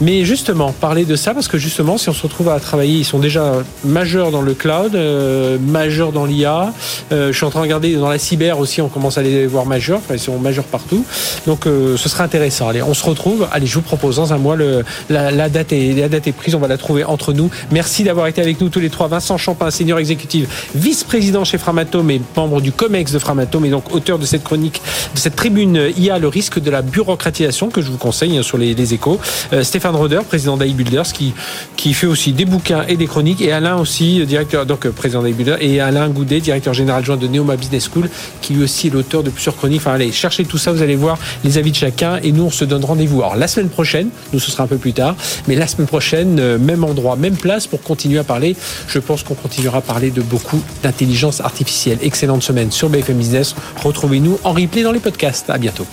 Mais 0.00 0.24
justement, 0.24 0.72
parler 0.72 1.04
de 1.04 1.16
ça, 1.16 1.34
parce 1.34 1.48
que 1.48 1.58
justement, 1.58 1.98
si 1.98 2.08
on 2.08 2.12
se 2.12 2.22
retrouve 2.22 2.48
à 2.48 2.60
travailler, 2.60 2.98
ils 2.98 3.04
sont 3.04 3.18
déjà 3.18 3.54
majeurs 3.84 4.30
dans 4.30 4.42
le 4.42 4.54
cloud, 4.54 4.94
euh, 4.94 5.58
majeurs 5.58 6.12
dans 6.12 6.24
l'IA. 6.24 6.72
Euh, 7.12 7.32
je 7.32 7.36
suis 7.36 7.46
en 7.46 7.50
train 7.50 7.60
de 7.60 7.64
regarder 7.64 7.94
dans 7.96 8.08
la 8.08 8.18
cyber 8.18 8.58
aussi, 8.58 8.80
on 8.80 8.88
commence 8.88 9.18
à 9.18 9.22
les 9.22 9.46
voir 9.46 9.66
majeurs. 9.66 9.98
Enfin, 9.98 10.14
ils 10.14 10.20
sont 10.20 10.38
majeurs 10.38 10.64
partout. 10.64 11.04
Donc, 11.46 11.66
euh, 11.66 11.96
ce 11.96 12.08
sera 12.08 12.24
intéressant. 12.24 12.68
Allez, 12.68 12.82
on 12.82 12.94
se 12.94 13.04
retrouve. 13.04 13.48
Allez, 13.52 13.66
je 13.66 13.74
vous 13.74 13.82
propose 13.82 14.16
dans 14.16 14.32
un 14.32 14.38
mois, 14.38 14.56
le, 14.56 14.84
la, 15.08 15.30
la, 15.30 15.48
date 15.48 15.72
est, 15.72 15.94
la 15.94 16.08
date 16.08 16.26
est 16.26 16.32
prise. 16.32 16.54
On 16.54 16.58
va 16.58 16.68
la 16.68 16.78
trouver 16.78 17.04
entre 17.04 17.32
nous. 17.32 17.50
Merci 17.70 18.04
d'avoir 18.04 18.26
été 18.26 18.40
avec 18.40 18.60
nous 18.60 18.68
tous 18.68 18.80
les 18.80 18.90
trois. 18.90 19.08
Vincent 19.08 19.38
Champin, 19.38 19.70
senior 19.70 19.98
exécutif, 19.98 20.70
vice-président 20.74 21.44
chez 21.44 21.58
Framatome 21.58 22.10
et 22.10 22.20
membre 22.36 22.60
du 22.60 22.72
COMEX 22.72 23.12
de 23.12 23.18
Framatome 23.18 23.64
et 23.64 23.70
donc 23.70 23.94
auteur 23.94 24.18
de 24.18 24.26
cette 24.26 24.44
chronique, 24.44 24.80
de 25.14 25.18
cette 25.18 25.36
tribune 25.36 25.90
IA, 25.96 26.18
le 26.18 26.28
risque 26.28 26.60
de 26.60 26.70
la 26.70 26.82
bureaucratisation 26.82 27.70
que 27.70 27.82
je 27.82 27.90
vous 27.90 27.98
conseille 27.98 28.36
hein, 28.36 28.42
sur 28.42 28.58
les, 28.58 28.74
les 28.74 28.94
échos. 28.94 29.18
Stéphane 29.66 29.94
Roder, 29.94 30.20
président 30.26 30.56
d'iBuilders, 30.56 31.12
qui, 31.12 31.34
qui 31.76 31.92
fait 31.92 32.06
aussi 32.06 32.32
des 32.32 32.44
bouquins 32.44 32.84
et 32.88 32.96
des 32.96 33.06
chroniques, 33.06 33.40
et 33.42 33.52
Alain 33.52 33.76
aussi, 33.76 34.24
directeur, 34.24 34.64
donc 34.66 34.86
euh, 34.86 34.90
président 34.90 35.22
d'iBuilders, 35.22 35.58
et 35.60 35.80
Alain 35.80 36.08
Goudet, 36.08 36.40
directeur 36.40 36.72
général 36.72 37.00
adjoint 37.00 37.16
de 37.16 37.26
Neoma 37.26 37.56
Business 37.56 37.90
School, 37.92 38.08
qui 38.40 38.54
lui 38.54 38.62
aussi 38.64 38.86
est 38.86 38.90
l'auteur 38.90 39.22
de 39.22 39.30
plusieurs 39.30 39.56
chroniques. 39.56 39.80
Enfin, 39.80 39.92
allez, 39.92 40.12
cherchez 40.12 40.44
tout 40.44 40.58
ça, 40.58 40.72
vous 40.72 40.82
allez 40.82 40.96
voir 40.96 41.18
les 41.44 41.58
avis 41.58 41.70
de 41.70 41.76
chacun, 41.76 42.18
et 42.22 42.32
nous, 42.32 42.44
on 42.44 42.50
se 42.50 42.64
donne 42.64 42.84
rendez-vous. 42.84 43.22
Alors, 43.22 43.36
la 43.36 43.48
semaine 43.48 43.68
prochaine, 43.68 44.08
nous, 44.32 44.40
ce 44.40 44.50
sera 44.50 44.64
un 44.64 44.68
peu 44.68 44.78
plus 44.78 44.92
tard, 44.92 45.16
mais 45.48 45.54
la 45.54 45.66
semaine 45.66 45.86
prochaine, 45.86 46.38
euh, 46.40 46.58
même 46.58 46.84
endroit, 46.84 47.16
même 47.16 47.36
place 47.36 47.66
pour 47.66 47.82
continuer 47.82 48.18
à 48.18 48.24
parler. 48.24 48.56
Je 48.88 48.98
pense 48.98 49.22
qu'on 49.22 49.34
continuera 49.34 49.78
à 49.78 49.82
parler 49.82 50.10
de 50.10 50.22
beaucoup 50.22 50.62
d'intelligence 50.82 51.40
artificielle. 51.40 51.98
Excellente 52.02 52.42
semaine 52.42 52.70
sur 52.70 52.88
BFM 52.88 53.16
Business. 53.18 53.54
Retrouvez-nous 53.82 54.38
en 54.44 54.52
replay 54.52 54.82
dans 54.82 54.92
les 54.92 55.00
podcasts. 55.00 55.50
À 55.50 55.58
bientôt. 55.58 55.86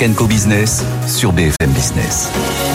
Co 0.00 0.26
Business 0.26 0.82
sur 1.06 1.30
BFM 1.32 1.72
Business. 1.74 2.69